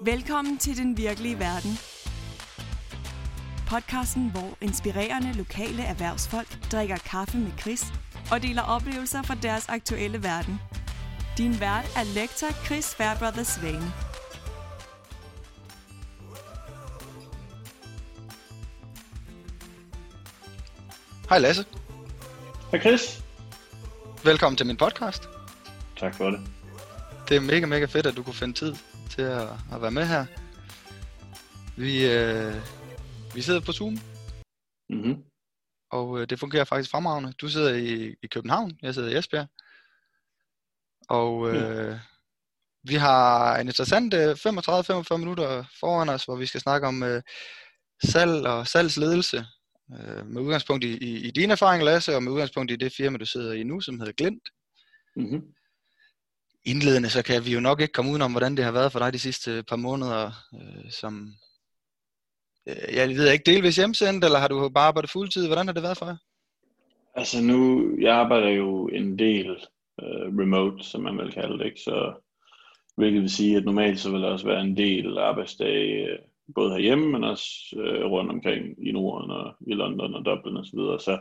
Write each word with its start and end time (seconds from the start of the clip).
Velkommen 0.00 0.58
til 0.58 0.76
Den 0.76 0.96
Virkelige 0.96 1.38
Verden. 1.38 1.78
Podcasten, 3.68 4.30
hvor 4.30 4.58
inspirerende 4.60 5.32
lokale 5.32 5.82
erhvervsfolk 5.82 6.70
drikker 6.72 6.96
kaffe 6.96 7.38
med 7.38 7.50
Chris 7.60 7.84
og 8.32 8.42
deler 8.42 8.62
oplevelser 8.62 9.22
fra 9.22 9.34
deres 9.34 9.68
aktuelle 9.68 10.22
verden. 10.22 10.60
Din 11.38 11.60
vært 11.60 11.92
er 11.96 12.04
lektor 12.14 12.64
Chris 12.66 12.94
Fairbrother 12.94 13.42
Svane. 13.42 13.92
Hej 21.28 21.38
Lasse. 21.38 21.64
Hej 22.70 22.80
Chris. 22.80 23.24
Velkommen 24.24 24.56
til 24.56 24.66
min 24.66 24.76
podcast. 24.76 25.28
Tak 25.96 26.14
for 26.14 26.30
det. 26.30 26.40
Det 27.28 27.36
er 27.36 27.40
mega, 27.40 27.66
mega 27.66 27.84
fedt, 27.84 28.06
at 28.06 28.16
du 28.16 28.22
kunne 28.22 28.34
finde 28.34 28.54
tid 28.54 28.74
til 29.10 29.22
at, 29.22 29.48
at 29.72 29.82
være 29.82 29.90
med 29.90 30.06
her. 30.06 30.26
Vi, 31.76 32.06
øh, 32.12 32.54
vi 33.34 33.42
sidder 33.42 33.60
på 33.60 33.72
Zoom, 33.72 33.98
Mm-hmm. 34.90 35.22
og 35.90 36.20
øh, 36.20 36.26
det 36.30 36.40
fungerer 36.40 36.64
faktisk 36.64 36.90
fremragende. 36.90 37.32
Du 37.32 37.48
sidder 37.48 37.74
i, 37.74 38.14
i 38.22 38.26
København, 38.26 38.78
jeg 38.82 38.94
sidder 38.94 39.08
i 39.08 39.18
Esbjerg. 39.18 39.48
Og 41.08 41.54
øh, 41.54 41.98
vi 42.82 42.94
har 42.94 43.56
en 43.56 43.66
interessant 43.66 44.14
øh, 44.14 44.30
35-45 44.30 45.16
minutter 45.16 45.64
foran 45.80 46.08
os, 46.08 46.24
hvor 46.24 46.36
vi 46.36 46.46
skal 46.46 46.60
snakke 46.60 46.86
om 46.86 47.02
øh, 47.02 47.22
salg 48.04 48.46
og 48.46 48.66
salgsledelse. 48.66 49.46
Øh, 49.92 50.26
med 50.26 50.42
udgangspunkt 50.42 50.84
i, 50.84 50.98
i, 50.98 51.28
i 51.28 51.30
dine 51.30 51.52
erfaringer, 51.52 51.84
Lasse, 51.84 52.16
og 52.16 52.22
med 52.22 52.32
udgangspunkt 52.32 52.70
i 52.72 52.76
det 52.76 52.92
firma, 52.96 53.18
du 53.18 53.26
sidder 53.26 53.52
i 53.52 53.62
nu, 53.62 53.80
som 53.80 53.98
hedder 53.98 54.12
Glint. 54.12 54.48
Mm-hmm 55.16 55.42
indledende, 56.66 57.10
så 57.10 57.22
kan 57.22 57.44
vi 57.44 57.52
jo 57.52 57.60
nok 57.60 57.80
ikke 57.80 57.92
komme 57.92 58.10
udenom, 58.10 58.30
hvordan 58.30 58.56
det 58.56 58.64
har 58.64 58.72
været 58.72 58.92
for 58.92 58.98
dig 58.98 59.12
de 59.12 59.18
sidste 59.18 59.50
øh, 59.50 59.62
par 59.62 59.76
måneder, 59.76 60.30
øh, 60.54 60.90
som, 60.90 61.28
øh, 62.68 62.94
jeg 62.94 63.08
ved 63.08 63.32
ikke, 63.32 63.50
delvis 63.52 63.76
hjemsendt, 63.76 64.24
eller 64.24 64.38
har 64.38 64.48
du 64.48 64.68
bare 64.68 64.86
arbejdet 64.86 65.10
fuldtid? 65.10 65.46
Hvordan 65.46 65.66
har 65.66 65.74
det 65.74 65.82
været 65.82 65.98
for 65.98 66.06
jer? 66.06 66.16
Altså 67.14 67.42
nu, 67.42 67.90
jeg 68.00 68.16
arbejder 68.16 68.48
jo 68.48 68.86
en 68.88 69.18
del 69.18 69.50
øh, 70.02 70.38
remote, 70.40 70.84
som 70.84 71.02
man 71.02 71.18
vil 71.18 71.32
kalde 71.32 71.58
det, 71.58 71.64
ikke? 71.64 71.80
Så, 71.80 72.22
hvilket 72.96 73.22
vil 73.22 73.30
sige, 73.30 73.56
at 73.56 73.64
normalt 73.64 74.00
så 74.00 74.10
vil 74.10 74.22
der 74.22 74.28
også 74.28 74.46
være 74.46 74.60
en 74.60 74.76
del 74.76 75.18
arbejdsdage, 75.18 76.06
øh, 76.06 76.18
både 76.54 76.70
herhjemme, 76.70 77.06
men 77.12 77.24
også 77.24 77.46
øh, 77.76 78.04
rundt 78.10 78.30
omkring 78.30 78.88
i 78.88 78.92
Norden 78.92 79.30
og 79.30 79.54
i 79.66 79.72
London 79.72 80.14
og 80.14 80.24
Dublin 80.24 80.56
osv. 80.56 80.64
Så, 80.64 80.76
videre. 80.76 81.00
så 81.00 81.18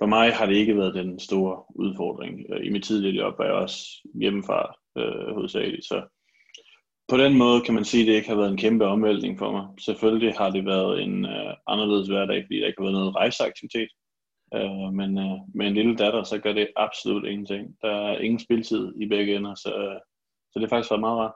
for 0.00 0.06
mig 0.06 0.34
har 0.34 0.46
det 0.46 0.56
ikke 0.56 0.76
været 0.76 0.94
den 0.94 1.18
store 1.18 1.62
udfordring. 1.74 2.40
Øh, 2.50 2.66
I 2.66 2.68
mit 2.70 2.84
tidligere 2.84 3.16
job 3.16 3.38
var 3.38 3.44
jeg 3.44 3.54
også 3.54 3.78
hjemmefra 4.14 4.74
øh, 4.98 5.34
hovedsageligt, 5.34 5.84
så 5.84 6.02
på 7.10 7.16
den 7.16 7.38
måde 7.38 7.60
kan 7.60 7.74
man 7.74 7.84
sige, 7.84 8.02
at 8.02 8.06
det 8.06 8.14
ikke 8.14 8.28
har 8.28 8.36
været 8.36 8.50
en 8.50 8.56
kæmpe 8.64 8.84
omvæltning 8.86 9.38
for 9.38 9.52
mig. 9.52 9.64
Selvfølgelig 9.80 10.34
har 10.34 10.50
det 10.50 10.66
været 10.66 11.02
en 11.02 11.24
øh, 11.24 11.54
anderledes 11.66 12.08
hverdag, 12.08 12.44
fordi 12.44 12.60
der 12.60 12.66
ikke 12.66 12.80
har 12.80 12.88
været 12.88 13.00
noget 13.00 13.16
rejseaktivitet. 13.16 13.90
Øh, 14.54 14.88
men 14.98 15.18
øh, 15.18 15.38
med 15.54 15.66
en 15.66 15.74
lille 15.74 15.96
datter, 15.96 16.22
så 16.22 16.38
gør 16.38 16.52
det 16.52 16.68
absolut 16.76 17.24
ingenting. 17.24 17.62
Der 17.82 17.94
er 18.08 18.18
ingen 18.18 18.40
spiltid 18.40 18.92
i 19.02 19.06
begge 19.08 19.36
ender, 19.36 19.54
så, 19.54 19.70
øh, 19.84 19.98
så 20.50 20.54
det 20.54 20.62
har 20.62 20.74
faktisk 20.76 20.90
været 20.90 21.06
meget 21.06 21.18
rart. 21.18 21.34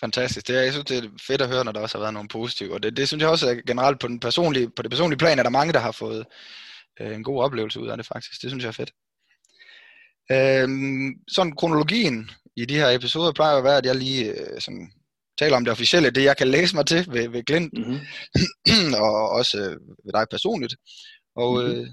Fantastisk. 0.00 0.48
Det 0.48 0.56
er, 0.58 0.62
jeg 0.62 0.72
synes, 0.72 0.84
det 0.84 0.98
er 0.98 1.08
fedt 1.28 1.42
at 1.42 1.48
høre, 1.48 1.64
når 1.64 1.72
der 1.72 1.80
også 1.80 1.98
har 1.98 2.04
været 2.04 2.14
nogle 2.14 2.28
positive. 2.28 2.74
Og 2.74 2.82
det, 2.82 2.96
det 2.96 3.08
synes 3.08 3.22
jeg 3.22 3.30
også 3.30 3.46
er 3.50 3.54
generelt 3.66 4.00
på, 4.00 4.08
den 4.08 4.20
personlige, 4.20 4.70
på 4.76 4.82
det 4.82 4.90
personlige 4.90 5.18
plan, 5.18 5.38
er 5.38 5.42
der 5.42 5.58
mange, 5.58 5.72
der 5.72 5.78
har 5.78 5.92
fået 5.92 6.26
øh, 7.00 7.14
en 7.14 7.24
god 7.24 7.42
oplevelse 7.42 7.80
ud 7.80 7.88
af 7.88 7.96
det 7.96 8.06
faktisk. 8.06 8.42
Det 8.42 8.50
synes 8.50 8.64
jeg 8.64 8.68
er 8.68 8.72
fedt. 8.72 8.92
Øhm, 10.32 11.14
sådan 11.28 11.56
kronologien 11.56 12.30
i 12.56 12.64
de 12.64 12.74
her 12.74 12.88
episoder 12.90 13.32
plejer 13.32 13.56
at 13.56 13.64
være, 13.64 13.76
at 13.78 13.86
jeg 13.86 13.96
lige 13.96 14.24
øh, 14.40 14.60
sådan, 14.60 14.92
taler 15.38 15.56
om 15.56 15.64
det 15.64 15.72
officielle, 15.72 16.10
det 16.10 16.24
jeg 16.24 16.36
kan 16.36 16.48
læse 16.48 16.76
mig 16.76 16.86
til 16.86 17.06
ved, 17.08 17.28
ved 17.28 17.42
Glint, 17.44 17.72
Mm-hmm. 17.78 18.94
og 19.04 19.30
også 19.30 19.58
øh, 19.58 19.70
ved 20.04 20.12
dig 20.12 20.26
personligt. 20.30 20.74
Og 21.36 21.62
Mhm. 21.62 21.72
øh, 21.72 21.86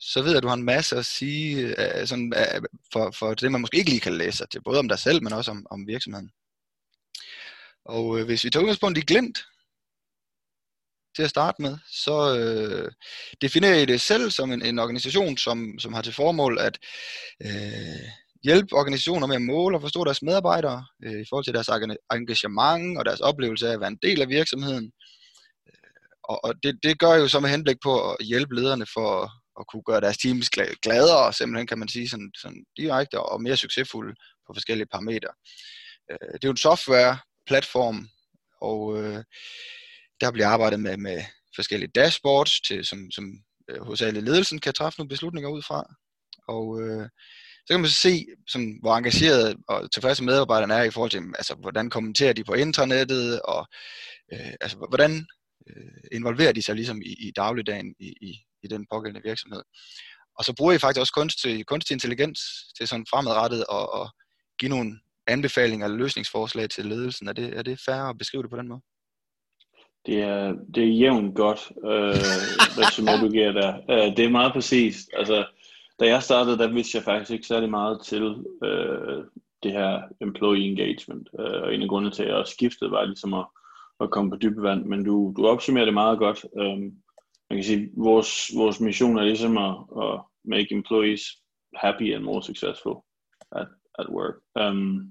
så 0.00 0.22
ved 0.22 0.30
jeg, 0.30 0.36
at 0.36 0.42
du 0.42 0.48
har 0.48 0.54
en 0.54 0.62
masse 0.62 0.96
at 0.96 1.06
sige 1.06 1.66
øh, 2.00 2.06
sådan, 2.06 2.32
øh, 2.36 2.62
for, 2.92 3.10
for 3.10 3.34
det, 3.34 3.52
man 3.52 3.60
måske 3.60 3.76
ikke 3.78 3.90
lige 3.90 4.00
kan 4.00 4.18
læse 4.18 4.36
sig 4.38 4.50
til, 4.50 4.62
både 4.62 4.78
om 4.78 4.88
dig 4.88 4.98
selv, 4.98 5.22
men 5.22 5.32
også 5.32 5.50
om, 5.50 5.66
om 5.70 5.86
virksomheden. 5.86 6.30
Og 7.84 8.18
øh, 8.18 8.24
hvis 8.24 8.44
vi 8.44 8.50
tager 8.50 8.62
udgangspunkt 8.62 8.98
i 8.98 9.00
Glint, 9.00 9.38
til 11.16 11.22
at 11.22 11.30
starte 11.30 11.62
med, 11.62 11.78
så 11.90 12.38
øh, 12.38 12.92
definerer 13.40 13.74
I 13.74 13.84
det 13.84 14.00
selv 14.00 14.30
som 14.30 14.52
en, 14.52 14.62
en 14.62 14.78
organisation, 14.78 15.36
som, 15.36 15.78
som 15.78 15.92
har 15.92 16.02
til 16.02 16.12
formål 16.12 16.58
at 16.58 16.78
øh, 17.44 18.08
hjælpe 18.44 18.74
organisationer 18.74 19.26
med 19.26 19.36
at 19.36 19.42
måle 19.42 19.76
og 19.76 19.80
forstå 19.80 20.04
deres 20.04 20.22
medarbejdere 20.22 20.86
øh, 21.04 21.20
i 21.20 21.24
forhold 21.28 21.44
til 21.44 21.54
deres 21.54 21.70
engagement 22.12 22.98
og 22.98 23.04
deres 23.04 23.20
oplevelse 23.20 23.68
af 23.68 23.72
at 23.72 23.80
være 23.80 23.88
en 23.88 23.98
del 24.02 24.22
af 24.22 24.28
virksomheden. 24.28 24.92
Øh, 25.66 26.02
og, 26.24 26.44
og 26.44 26.54
det, 26.62 26.78
det 26.82 26.98
gør 26.98 27.14
jo 27.14 27.28
så 27.28 27.40
med 27.40 27.50
henblik 27.50 27.76
på 27.82 28.10
at 28.10 28.26
hjælpe 28.26 28.54
lederne 28.54 28.86
for 28.94 29.22
at, 29.22 29.30
at 29.60 29.66
kunne 29.66 29.82
gøre 29.82 30.00
deres 30.00 30.18
teams 30.18 30.50
gladere, 30.82 31.32
simpelthen 31.32 31.66
kan 31.66 31.78
man 31.78 31.88
sige 31.88 32.08
sådan, 32.08 32.30
sådan 32.42 32.64
direkte 32.76 33.20
og 33.20 33.42
mere 33.42 33.56
succesfulde 33.56 34.14
på 34.46 34.54
forskellige 34.54 34.88
parametre. 34.92 35.32
Øh, 36.10 36.32
det 36.32 36.44
er 36.44 36.48
jo 36.48 36.50
en 36.50 36.66
software-platform, 36.68 38.08
og 38.60 39.02
øh, 39.02 39.22
der 40.20 40.30
bliver 40.32 40.48
arbejdet 40.48 40.80
med, 40.80 40.96
med 40.96 41.22
forskellige 41.54 41.90
dashboards, 41.94 42.60
til, 42.60 42.84
som, 42.84 43.10
som 43.10 43.24
øh, 43.70 43.96
alle 44.00 44.20
ledelsen 44.20 44.58
kan 44.58 44.72
træffe 44.72 44.98
nogle 44.98 45.08
beslutninger 45.08 45.50
ud 45.50 45.62
fra. 45.62 45.94
Og 46.48 46.82
øh, 46.82 47.08
så 47.66 47.74
kan 47.74 47.80
man 47.80 47.90
så 47.90 48.00
se, 48.00 48.26
sådan, 48.48 48.78
hvor 48.82 48.96
engageret 48.96 49.56
og 49.68 49.92
tilfredse 49.92 50.24
medarbejderne 50.24 50.74
er 50.74 50.82
i 50.82 50.90
forhold 50.90 51.10
til, 51.10 51.22
altså, 51.38 51.54
hvordan 51.54 51.90
kommenterer 51.90 52.32
de 52.32 52.44
på 52.44 52.54
intranettet, 52.54 53.40
og 53.40 53.66
øh, 54.32 54.52
altså, 54.60 54.76
hvordan 54.88 55.26
øh, 55.70 56.00
involverer 56.12 56.52
de 56.52 56.62
sig 56.62 56.74
ligesom 56.74 57.02
i, 57.02 57.12
i 57.26 57.32
dagligdagen 57.36 57.94
i, 58.00 58.08
i, 58.20 58.30
i 58.62 58.66
den 58.68 58.86
pågældende 58.92 59.28
virksomhed. 59.28 59.62
Og 60.38 60.44
så 60.44 60.52
bruger 60.56 60.72
I 60.72 60.78
faktisk 60.78 61.00
også 61.00 61.12
kunstig, 61.12 61.66
kunstig 61.66 61.94
intelligens 61.94 62.40
til 62.78 62.88
sådan 62.88 63.06
fremadrettet 63.10 63.64
at, 63.72 63.86
at 64.00 64.10
give 64.58 64.68
nogle 64.68 65.00
anbefalinger 65.26 65.86
eller 65.86 65.98
løsningsforslag 65.98 66.70
til 66.70 66.86
ledelsen. 66.86 67.28
Er 67.28 67.32
det, 67.32 67.56
er 67.58 67.62
det 67.62 67.80
fair 67.84 68.02
at 68.02 68.18
beskrive 68.18 68.42
det 68.42 68.50
på 68.50 68.56
den 68.56 68.68
måde? 68.68 68.80
Det 70.06 70.22
er, 70.22 70.54
det 70.74 70.82
er 70.82 70.88
jævnt 70.88 71.34
godt, 71.34 71.72
øh, 71.84 72.14
resumé 72.80 73.20
du 73.20 73.30
giver 73.30 73.52
der. 73.52 73.74
Øh, 73.90 74.16
det 74.16 74.24
er 74.24 74.30
meget 74.30 74.52
præcist. 74.52 75.10
Altså, 75.12 75.46
da 76.00 76.06
jeg 76.06 76.22
startede, 76.22 76.58
der 76.58 76.72
vidste 76.72 76.96
jeg 76.96 77.04
faktisk 77.04 77.30
ikke 77.30 77.46
særlig 77.46 77.70
meget 77.70 78.00
til 78.04 78.44
øh, 78.64 79.24
det 79.62 79.72
her 79.72 80.02
employee 80.20 80.64
engagement. 80.64 81.28
Øh, 81.38 81.62
og 81.62 81.74
en 81.74 81.82
af 81.82 81.88
grundene 81.88 82.12
til, 82.12 82.22
at 82.22 82.36
jeg 82.36 82.46
skiftede, 82.46 82.90
var 82.90 83.04
ligesom 83.04 83.34
at, 83.34 83.46
at 84.00 84.10
komme 84.10 84.30
på 84.30 84.36
dybe 84.36 84.62
vand. 84.62 84.84
Men 84.84 85.04
du, 85.04 85.34
du 85.36 85.46
opsummerer 85.46 85.84
det 85.84 85.94
meget 85.94 86.18
godt. 86.18 86.44
Øh, 86.58 86.78
man 87.50 87.58
kan 87.58 87.64
sige, 87.64 87.90
vores, 87.96 88.50
vores 88.56 88.80
mission 88.80 89.18
er 89.18 89.24
ligesom 89.24 89.58
at, 89.58 89.76
at 90.02 90.20
make 90.44 90.74
employees 90.74 91.22
happy 91.74 92.14
and 92.14 92.24
more 92.24 92.42
successful 92.42 92.96
at, 93.52 93.66
at 93.98 94.06
work. 94.08 94.34
Um, 94.60 95.10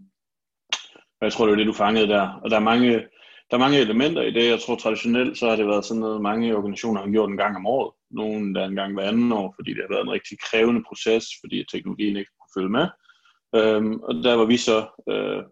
og 1.19 1.25
jeg 1.25 1.33
tror, 1.33 1.45
det 1.45 1.53
er 1.53 1.57
det, 1.57 1.67
du 1.67 1.73
fangede 1.73 2.07
der. 2.07 2.29
Og 2.43 2.49
der 2.49 2.55
er 2.55 2.69
mange, 2.71 3.03
der 3.49 3.57
er 3.57 3.59
mange 3.59 3.79
elementer 3.79 4.21
i 4.21 4.31
det. 4.31 4.49
Jeg 4.49 4.59
tror 4.59 4.75
traditionelt, 4.75 5.37
så 5.37 5.49
har 5.49 5.55
det 5.55 5.67
været 5.67 5.85
sådan 5.85 6.01
noget, 6.01 6.21
mange 6.21 6.57
organisationer 6.57 7.01
har 7.01 7.09
gjort 7.09 7.29
en 7.29 7.37
gang 7.37 7.55
om 7.55 7.65
året. 7.65 7.91
Nogle 8.11 8.53
der 8.53 8.65
en 8.65 8.75
gang 8.75 8.93
hver 8.93 9.03
anden 9.03 9.31
år, 9.31 9.53
fordi 9.57 9.73
det 9.73 9.81
har 9.81 9.93
været 9.95 10.05
en 10.05 10.11
rigtig 10.11 10.37
krævende 10.39 10.83
proces, 10.87 11.25
fordi 11.41 11.65
teknologien 11.71 12.17
ikke 12.17 12.31
kunne 12.39 12.61
følge 12.61 12.69
med. 12.69 12.87
Øhm, 13.55 13.99
og 13.99 14.13
der 14.23 14.33
var 14.35 14.45
vi 14.45 14.57
så 14.57 14.77
øh, 15.09 15.43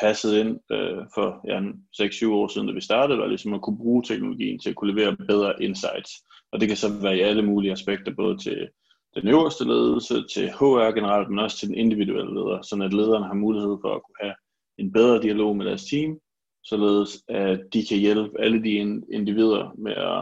passet 0.00 0.38
ind 0.40 0.60
øh, 0.72 1.02
for 1.14 1.28
ja, 1.48 1.60
6-7 2.02 2.28
år 2.28 2.48
siden, 2.48 2.68
da 2.68 2.74
vi 2.74 2.80
startede, 2.80 3.18
var 3.18 3.26
ligesom 3.26 3.54
at 3.54 3.62
kunne 3.62 3.78
bruge 3.78 4.02
teknologien 4.02 4.58
til 4.58 4.70
at 4.70 4.76
kunne 4.76 4.94
levere 4.94 5.16
bedre 5.16 5.62
insights. 5.62 6.10
Og 6.52 6.60
det 6.60 6.68
kan 6.68 6.76
så 6.76 6.88
være 7.02 7.16
i 7.16 7.20
alle 7.20 7.42
mulige 7.42 7.72
aspekter, 7.72 8.14
både 8.14 8.38
til 8.38 8.68
den 9.14 9.28
øverste 9.28 9.64
ledelse, 9.64 10.14
til 10.34 10.50
HR 10.50 10.94
generelt, 10.94 11.30
men 11.30 11.38
også 11.38 11.58
til 11.58 11.68
den 11.68 11.76
individuelle 11.76 12.34
leder, 12.34 12.62
så 12.62 12.82
at 12.84 12.94
lederne 12.94 13.26
har 13.26 13.34
mulighed 13.34 13.76
for 13.82 13.94
at 13.94 14.02
kunne 14.02 14.20
have 14.20 14.34
en 14.78 14.92
bedre 14.92 15.22
dialog 15.22 15.56
med 15.56 15.66
deres 15.66 15.84
team, 15.84 16.18
således 16.64 17.22
at 17.28 17.60
de 17.72 17.86
kan 17.86 17.98
hjælpe 17.98 18.40
alle 18.40 18.62
de 18.62 18.70
individer 19.12 19.74
med 19.78 19.92
at, 19.92 20.18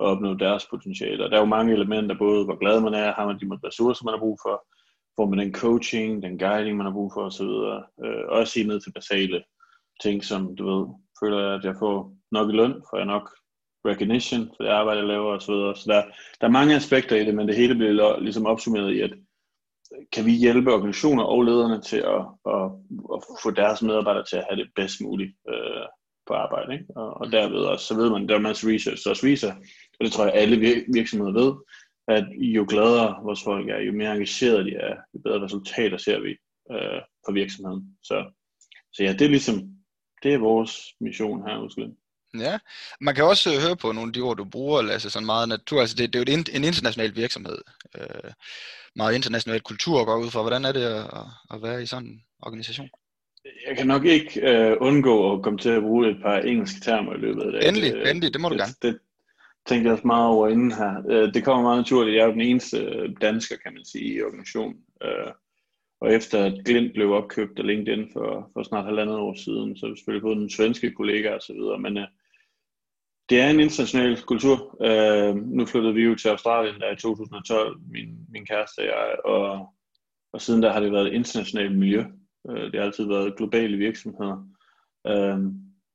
at 0.00 0.06
opnå 0.06 0.34
deres 0.34 0.66
potentiale. 0.70 1.24
Og 1.24 1.30
der 1.30 1.36
er 1.36 1.40
jo 1.40 1.46
mange 1.46 1.72
elementer, 1.72 2.18
både 2.18 2.44
hvor 2.44 2.58
glad 2.58 2.80
man 2.80 2.94
er, 2.94 3.12
har 3.12 3.26
man 3.26 3.38
de 3.38 3.66
ressourcer, 3.66 4.04
man 4.04 4.14
har 4.14 4.18
brug 4.18 4.38
for, 4.42 4.66
får 5.16 5.26
man 5.26 5.38
den 5.38 5.54
coaching, 5.54 6.22
den 6.22 6.38
guiding, 6.38 6.76
man 6.76 6.86
har 6.86 6.92
brug 6.92 7.12
for 7.14 7.22
osv. 7.24 7.46
Øh, 8.04 8.24
også 8.28 8.52
helt 8.58 8.68
ned 8.68 8.80
til 8.80 8.92
basale 8.92 9.44
ting, 10.02 10.24
som 10.24 10.56
du 10.56 10.64
ved, 10.70 10.86
føler 11.20 11.38
jeg, 11.40 11.54
at 11.54 11.64
jeg 11.64 11.74
får 11.78 12.16
nok 12.32 12.50
i 12.50 12.52
løn, 12.52 12.82
får 12.90 12.96
jeg 12.96 13.06
nok 13.06 13.30
recognition 13.86 14.50
for 14.56 14.64
det 14.64 14.70
arbejde, 14.70 15.00
jeg 15.00 15.08
laver 15.08 15.36
osv. 15.36 15.40
Så, 15.40 15.72
så 15.76 15.84
der, 15.92 16.02
der 16.40 16.46
er 16.46 16.50
mange 16.58 16.74
aspekter 16.74 17.16
i 17.16 17.24
det, 17.24 17.34
men 17.34 17.48
det 17.48 17.56
hele 17.56 17.74
bliver 17.74 18.18
ligesom 18.20 18.46
opsummeret 18.46 18.92
i, 18.92 19.00
at 19.00 19.12
kan 20.12 20.26
vi 20.26 20.32
hjælpe 20.32 20.72
organisationer 20.72 21.24
og 21.24 21.42
lederne 21.42 21.80
til 21.80 21.96
at, 21.96 22.24
at, 22.54 22.64
at 23.14 23.22
få 23.42 23.50
deres 23.50 23.82
medarbejdere 23.82 24.24
til 24.24 24.36
at 24.36 24.46
have 24.50 24.62
det 24.62 24.70
bedst 24.76 25.00
muligt 25.00 25.32
øh, 25.48 25.86
på 26.26 26.34
arbejde. 26.34 26.72
Ikke? 26.72 26.86
Og, 26.96 27.14
og 27.14 27.32
derved 27.32 27.58
også, 27.58 27.86
så 27.86 27.94
ved 27.94 28.10
man, 28.10 28.28
der 28.28 28.34
er 28.34 28.38
masser 28.38 28.74
research, 28.74 29.04
der 29.04 29.10
også 29.10 29.26
viser, 29.26 29.52
og 29.98 30.04
det 30.04 30.12
tror 30.12 30.24
jeg 30.24 30.34
alle 30.34 30.84
virksomheder 30.94 31.32
ved, 31.32 31.52
at 32.08 32.24
jo 32.38 32.66
gladere 32.68 33.22
vores 33.22 33.44
folk 33.44 33.68
er, 33.68 33.78
jo 33.78 33.92
mere 33.92 34.12
engagerede 34.12 34.64
de 34.64 34.74
er, 34.74 34.96
jo 35.14 35.20
bedre 35.24 35.44
resultater 35.44 35.96
ser 35.96 36.20
vi 36.20 36.30
øh, 36.72 37.00
for 37.26 37.32
virksomheden. 37.32 37.96
Så, 38.02 38.30
så 38.92 39.02
ja, 39.02 39.12
det 39.12 39.22
er 39.22 39.28
ligesom 39.28 39.74
det 40.22 40.34
er 40.34 40.38
vores 40.38 40.94
mission 41.00 41.48
her 41.48 41.58
hos 41.58 41.76
Ja, 42.38 42.58
man 43.00 43.14
kan 43.14 43.24
også 43.24 43.60
høre 43.60 43.76
på 43.76 43.92
nogle 43.92 44.08
af 44.08 44.12
de 44.12 44.20
ord, 44.20 44.36
du 44.36 44.44
bruger, 44.44 44.82
Lasse, 44.82 45.10
sådan 45.10 45.26
meget 45.26 45.48
natur. 45.48 45.80
Altså 45.80 45.96
det, 45.96 46.12
det 46.12 46.28
er 46.28 46.32
jo 46.32 46.38
en 46.54 46.64
international 46.64 47.16
virksomhed. 47.16 47.58
Øh, 47.98 48.30
meget 48.96 49.14
international 49.14 49.60
kultur 49.60 50.04
går 50.04 50.16
ud 50.16 50.30
fra. 50.30 50.40
Hvordan 50.40 50.64
er 50.64 50.72
det 50.72 50.84
at, 50.84 51.04
at 51.50 51.62
være 51.62 51.82
i 51.82 51.86
sådan 51.86 52.08
en 52.08 52.22
organisation? 52.42 52.90
Jeg 53.68 53.76
kan 53.76 53.86
nok 53.86 54.04
ikke 54.04 54.40
øh, 54.50 54.76
undgå 54.80 55.36
at 55.36 55.42
komme 55.42 55.58
til 55.58 55.68
at 55.68 55.82
bruge 55.82 56.10
et 56.10 56.16
par 56.22 56.38
engelske 56.38 56.80
termer 56.80 57.14
i 57.14 57.18
løbet 57.18 57.42
af 57.42 57.52
det. 57.52 57.68
Endelig, 57.68 57.94
øh, 57.94 58.10
endelig, 58.10 58.32
det 58.32 58.40
må 58.40 58.48
du 58.48 58.54
det, 58.54 58.60
gerne. 58.60 58.74
Det, 58.82 58.98
tænkte 59.66 59.86
jeg 59.86 59.92
også 59.92 60.06
meget 60.06 60.28
over 60.28 60.48
inden 60.48 60.72
her. 60.72 61.02
Øh, 61.10 61.34
det 61.34 61.44
kommer 61.44 61.62
meget 61.62 61.78
naturligt. 61.78 62.16
Jeg 62.16 62.22
er 62.22 62.26
jo 62.26 62.32
den 62.32 62.40
eneste 62.40 62.78
øh, 62.78 63.10
dansker, 63.20 63.56
kan 63.56 63.74
man 63.74 63.84
sige, 63.84 64.14
i 64.14 64.22
organisationen. 64.22 64.76
Øh, 65.02 65.32
og 66.00 66.12
efter 66.12 66.44
at 66.44 66.64
Glint 66.64 66.92
blev 66.94 67.12
opkøbt 67.12 67.58
af 67.58 67.66
LinkedIn 67.66 68.10
for, 68.12 68.50
for 68.52 68.62
snart 68.62 68.84
halvandet 68.84 69.16
år 69.16 69.34
siden, 69.34 69.76
så 69.76 69.86
har 69.86 69.90
vi 69.90 69.96
selvfølgelig 69.96 70.22
fået 70.22 70.36
den 70.36 70.50
svenske 70.50 70.90
kollega 70.90 71.34
og 71.34 71.42
så 71.42 71.52
videre. 71.52 71.78
Men 71.78 71.98
øh, 71.98 72.06
det 73.28 73.40
er 73.40 73.50
en 73.50 73.60
international 73.60 74.22
kultur. 74.22 74.84
Øh, 74.84 75.36
nu 75.36 75.66
flyttede 75.66 75.94
vi 75.94 76.02
jo 76.02 76.14
til 76.14 76.28
Australien 76.28 76.80
der 76.80 76.92
i 76.92 76.96
2012, 76.96 77.80
min, 77.90 78.08
min 78.28 78.46
kæreste 78.46 78.78
og 78.80 78.84
jeg, 78.84 79.16
og, 79.24 79.68
og 80.32 80.40
siden 80.40 80.62
der 80.62 80.72
har 80.72 80.80
det 80.80 80.92
været 80.92 81.06
et 81.06 81.12
internationalt 81.12 81.78
miljø. 81.78 82.04
Øh, 82.50 82.72
det 82.72 82.74
har 82.74 82.86
altid 82.86 83.06
været 83.06 83.36
globale 83.36 83.76
virksomheder. 83.76 84.48
Øh, 85.06 85.38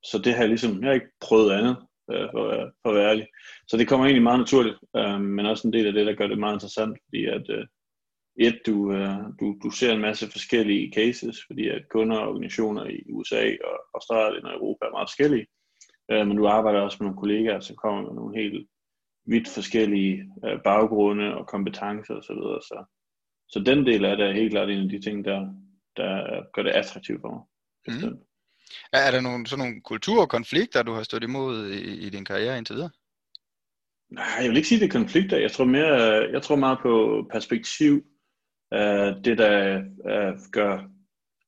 så 0.04 0.18
det 0.24 0.34
har 0.34 0.40
jeg 0.40 0.48
ligesom, 0.48 0.80
jeg 0.80 0.88
har 0.88 0.94
ikke 0.94 1.16
prøvet 1.20 1.52
andet, 1.52 1.76
øh, 2.12 2.28
for, 2.32 2.44
at 2.44 2.58
være, 2.58 2.70
for 2.82 2.90
at 2.90 2.96
være 2.96 3.10
ærlig. 3.10 3.26
Så 3.68 3.76
det 3.76 3.88
kommer 3.88 4.06
egentlig 4.06 4.22
meget 4.22 4.40
naturligt, 4.40 4.78
øh, 4.96 5.20
men 5.20 5.46
også 5.46 5.68
en 5.68 5.72
del 5.72 5.86
af 5.86 5.92
det, 5.92 6.06
der 6.06 6.14
gør 6.14 6.26
det 6.26 6.38
meget 6.38 6.54
interessant, 6.54 6.98
fordi 7.04 7.24
at 7.24 7.50
øh, 7.50 7.66
et, 8.36 8.60
du, 8.66 8.92
øh, 8.92 9.18
du, 9.40 9.56
du 9.62 9.70
ser 9.70 9.92
en 9.92 10.00
masse 10.00 10.30
forskellige 10.30 10.92
cases, 10.94 11.36
fordi 11.46 11.68
at 11.68 11.82
kunder 11.90 12.16
og 12.16 12.28
organisationer 12.28 12.84
i 12.84 13.12
USA 13.12 13.44
og 13.64 13.76
Australien 13.94 14.44
og 14.44 14.54
Europa 14.54 14.84
er 14.86 14.90
meget 14.90 15.08
forskellige, 15.10 15.46
øh, 16.12 16.26
men 16.26 16.36
du 16.36 16.46
arbejder 16.46 16.80
også 16.80 16.96
med 17.00 17.06
nogle 17.06 17.20
kollegaer, 17.20 17.60
som 17.60 17.76
kommer 17.76 18.02
med 18.02 18.14
nogle 18.14 18.36
helt 18.36 18.68
vidt 19.26 19.48
forskellige 19.48 20.32
øh, 20.44 20.58
baggrunde 20.64 21.34
og 21.34 21.46
kompetencer 21.46 22.14
osv. 22.14 22.22
Så, 22.22 22.34
videre. 22.34 22.62
så, 22.62 22.84
så 23.48 23.58
den 23.66 23.86
del 23.86 24.04
af 24.04 24.16
det 24.16 24.26
er 24.26 24.32
helt 24.32 24.52
klart 24.52 24.70
en 24.70 24.82
af 24.82 24.88
de 24.88 25.00
ting, 25.00 25.24
der, 25.24 25.40
der 25.96 26.42
gør 26.52 26.62
det 26.62 26.70
attraktivt 26.70 27.20
for 27.20 27.30
mig. 27.34 27.42
Mm. 27.88 28.18
Er 28.92 29.10
der 29.10 29.20
nogle, 29.20 29.46
sådan 29.46 29.64
nogle 29.64 29.82
kulturkonflikter, 29.82 30.82
du 30.82 30.92
har 30.92 31.02
stået 31.02 31.24
imod 31.24 31.70
i, 31.70 32.06
i 32.06 32.10
din 32.10 32.24
karriere 32.24 32.58
indtil 32.58 32.74
videre? 32.74 32.90
Nej, 34.10 34.38
jeg 34.40 34.48
vil 34.48 34.56
ikke 34.56 34.68
sige, 34.68 34.80
det 34.80 34.86
er 34.86 34.98
konflikter. 35.00 35.38
Jeg 35.38 35.52
tror, 35.52 35.64
mere, 35.64 35.94
jeg 36.32 36.42
tror 36.42 36.56
meget 36.56 36.78
på 36.82 37.24
perspektiv. 37.32 37.92
Uh, 38.74 39.10
det, 39.24 39.38
der 39.38 39.78
uh, 39.78 40.38
gør 40.52 40.89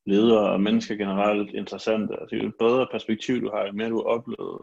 ledere 0.07 0.51
og 0.51 0.61
mennesker 0.61 0.95
generelt 0.95 1.51
interessante. 1.55 2.21
Altså, 2.21 2.37
jo 2.37 2.53
bedre 2.59 2.87
perspektiv 2.93 3.41
du 3.41 3.51
har, 3.51 3.67
jo 3.67 3.73
mere 3.73 3.91
du 3.91 3.97
har 3.97 4.05
oplevet, 4.17 4.61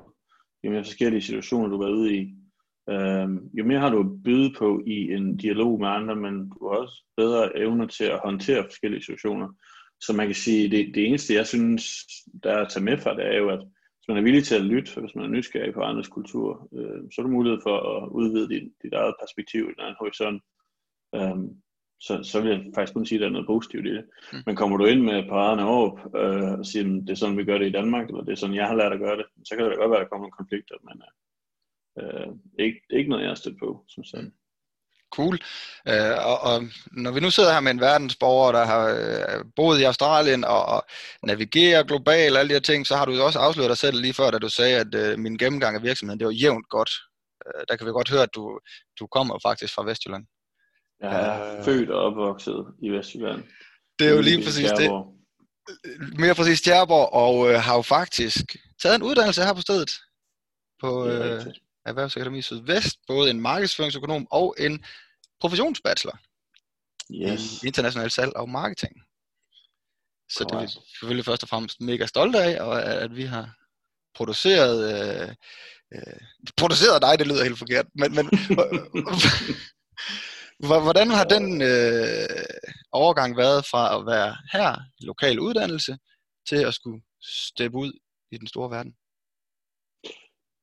jo 0.63 0.71
mere 0.71 0.83
forskellige 0.83 1.21
situationer 1.21 1.67
du 1.67 1.81
har 1.81 1.87
været 1.87 1.97
ude 1.97 2.15
i, 2.15 2.21
øh, 2.89 3.29
jo 3.53 3.65
mere 3.65 3.79
har 3.79 3.89
du 3.89 3.99
at 3.99 4.23
byde 4.23 4.53
på 4.57 4.81
i 4.87 5.13
en 5.13 5.37
dialog 5.37 5.79
med 5.79 5.87
andre, 5.87 6.15
men 6.15 6.49
du 6.49 6.69
har 6.69 6.77
også 6.77 7.03
bedre 7.17 7.57
evner 7.57 7.87
til 7.87 8.03
at 8.03 8.19
håndtere 8.23 8.63
forskellige 8.63 9.01
situationer. 9.01 9.47
Så 10.01 10.13
man 10.13 10.25
kan 10.25 10.35
sige, 10.35 10.71
det, 10.71 10.95
det 10.95 11.07
eneste, 11.07 11.33
jeg 11.33 11.47
synes, 11.47 11.83
der 12.43 12.51
er 12.51 12.61
at 12.61 12.69
tage 12.69 12.83
med 12.83 12.97
fra, 12.97 13.15
det 13.15 13.25
er 13.25 13.37
jo, 13.37 13.49
at 13.49 13.59
hvis 13.59 14.07
man 14.07 14.17
er 14.17 14.21
villig 14.21 14.43
til 14.43 14.55
at 14.55 14.65
lytte, 14.65 15.01
hvis 15.01 15.15
man 15.15 15.25
er 15.25 15.29
nysgerrig 15.29 15.73
på 15.73 15.81
andres 15.81 16.07
kultur, 16.07 16.69
øh, 16.73 17.01
så 17.11 17.15
er 17.21 17.23
du 17.23 17.31
mulighed 17.31 17.59
for 17.63 17.77
at 17.95 18.09
udvide 18.09 18.49
dit, 18.49 18.71
dit 18.83 18.93
eget 18.93 19.15
perspektiv 19.21 19.61
i 19.61 19.81
en 19.81 19.95
horisont. 19.99 20.43
Um, 21.17 21.61
så, 21.99 22.23
så 22.23 22.41
vil 22.41 22.51
jeg 22.51 22.61
faktisk 22.75 22.93
kun 22.93 23.05
sige, 23.05 23.17
at 23.17 23.21
der 23.21 23.27
er 23.27 23.31
noget 23.31 23.47
positivt 23.47 23.87
i 23.87 23.93
det. 23.97 24.05
Mm. 24.33 24.43
Men 24.45 24.55
kommer 24.55 24.77
du 24.77 24.85
ind 24.85 25.01
med 25.01 25.27
paraderne 25.29 25.65
op 25.65 25.99
øh, 26.15 26.51
og 26.59 26.65
siger, 26.65 26.85
at 26.85 27.07
det 27.07 27.09
er 27.09 27.15
sådan, 27.15 27.37
vi 27.37 27.45
gør 27.45 27.57
det 27.57 27.67
i 27.67 27.77
Danmark, 27.79 28.07
eller 28.09 28.23
det 28.23 28.31
er 28.31 28.35
sådan, 28.35 28.55
jeg 28.55 28.67
har 28.67 28.75
lært 28.75 28.93
at 28.93 28.99
gøre 28.99 29.17
det, 29.17 29.25
så 29.45 29.55
kan 29.55 29.65
det 29.65 29.71
da 29.71 29.77
godt 29.77 29.91
være, 29.91 29.99
at 29.99 30.03
der 30.03 30.09
kommer 30.09 30.25
nogle 30.25 30.39
konflikter, 30.41 30.75
men 30.87 30.97
øh, 31.99 32.27
ikke, 32.65 32.81
ikke 32.89 33.09
noget, 33.09 33.23
jeg 33.23 33.29
har 33.29 33.35
stødt 33.35 33.59
på, 33.59 33.85
som 33.87 34.03
sådan. 34.03 34.33
Cool. 35.15 35.39
Øh, 35.87 36.17
og, 36.31 36.37
og 36.49 36.57
når 36.91 37.11
vi 37.11 37.19
nu 37.19 37.29
sidder 37.31 37.53
her 37.53 37.59
med 37.59 37.71
en 37.71 37.79
verdensborger, 37.79 38.51
der 38.51 38.65
har 38.65 38.83
øh, 38.99 39.45
boet 39.55 39.79
i 39.79 39.83
Australien 39.83 40.43
og, 40.43 40.65
og 40.65 40.83
navigerer 41.23 41.83
globalt 41.83 42.33
og 42.33 42.39
alle 42.39 42.49
de 42.49 42.53
her 42.53 42.69
ting, 42.69 42.87
så 42.87 42.95
har 42.95 43.05
du 43.05 43.21
også 43.21 43.39
afsløret 43.39 43.69
dig 43.69 43.77
selv 43.77 44.01
lige 44.01 44.13
før, 44.13 44.31
da 44.31 44.39
du 44.39 44.49
sagde, 44.49 44.79
at 44.79 44.95
øh, 44.95 45.19
min 45.19 45.37
gennemgang 45.37 45.75
af 45.75 45.83
virksomheden, 45.83 46.19
det 46.19 46.25
var 46.25 46.41
jævnt 46.43 46.69
godt. 46.69 46.91
Øh, 47.47 47.63
der 47.69 47.75
kan 47.75 47.87
vi 47.87 47.91
godt 47.91 48.09
høre, 48.09 48.23
at 48.23 48.35
du, 48.35 48.59
du 48.99 49.07
kommer 49.07 49.39
faktisk 49.47 49.73
fra 49.73 49.85
Vestjylland. 49.85 50.25
Jeg 51.01 51.25
er 51.25 51.57
øh, 51.57 51.63
født 51.63 51.89
og 51.89 52.01
opvokset 52.01 52.65
i 52.81 52.89
Vestjylland. 52.89 53.43
Det 53.99 54.07
er 54.07 54.11
jo 54.11 54.21
lige 54.21 54.43
præcis 54.43 54.71
det. 54.71 54.91
Mere 56.19 56.35
præcis 56.35 56.61
Tjerborg, 56.61 57.13
og 57.13 57.49
øh, 57.49 57.59
har 57.59 57.75
jo 57.75 57.81
faktisk 57.81 58.55
taget 58.81 58.95
en 58.95 59.03
uddannelse 59.03 59.43
her 59.43 59.53
på 59.53 59.61
stedet. 59.61 59.91
På, 60.81 61.07
øh, 61.07 61.45
Erhvervsakademi 61.85 62.41
Sydvest, 62.41 62.97
både 63.07 63.29
en 63.29 63.41
markedsføringsøkonom 63.41 64.27
og 64.31 64.55
en 64.59 64.85
professionsbachelor 65.41 66.19
yes. 67.11 67.63
i 67.63 67.67
international 67.67 68.11
salg 68.11 68.35
og 68.35 68.49
marketing. 68.49 68.93
Så 70.29 70.43
Correct. 70.43 70.51
det 70.51 70.57
er 70.57 70.61
vi 70.61 70.89
selvfølgelig 70.91 71.25
først 71.25 71.43
og 71.43 71.49
fremmest 71.49 71.81
mega 71.81 72.05
stolte 72.05 72.39
af, 72.39 72.61
og 72.61 72.83
at 72.83 73.15
vi 73.15 73.23
har 73.23 73.55
produceret, 74.15 74.77
øh, 74.93 75.29
øh, 75.93 76.19
produceret 76.57 77.01
dig, 77.01 77.19
det 77.19 77.27
lyder 77.27 77.43
helt 77.43 77.57
forkert, 77.57 77.85
men, 77.95 78.15
men 78.15 78.25
hvordan 80.67 81.09
har 81.09 81.23
den 81.23 81.61
øh, 81.61 82.45
overgang 82.91 83.37
været 83.37 83.65
fra 83.71 83.83
at 83.97 84.05
være 84.05 84.35
her, 84.51 84.69
lokal 85.01 85.39
uddannelse, 85.39 85.97
til 86.49 86.55
at 86.67 86.73
skulle 86.73 87.01
steppe 87.21 87.77
ud 87.77 87.91
i 88.31 88.37
den 88.37 88.47
store 88.47 88.69
verden? 88.69 88.95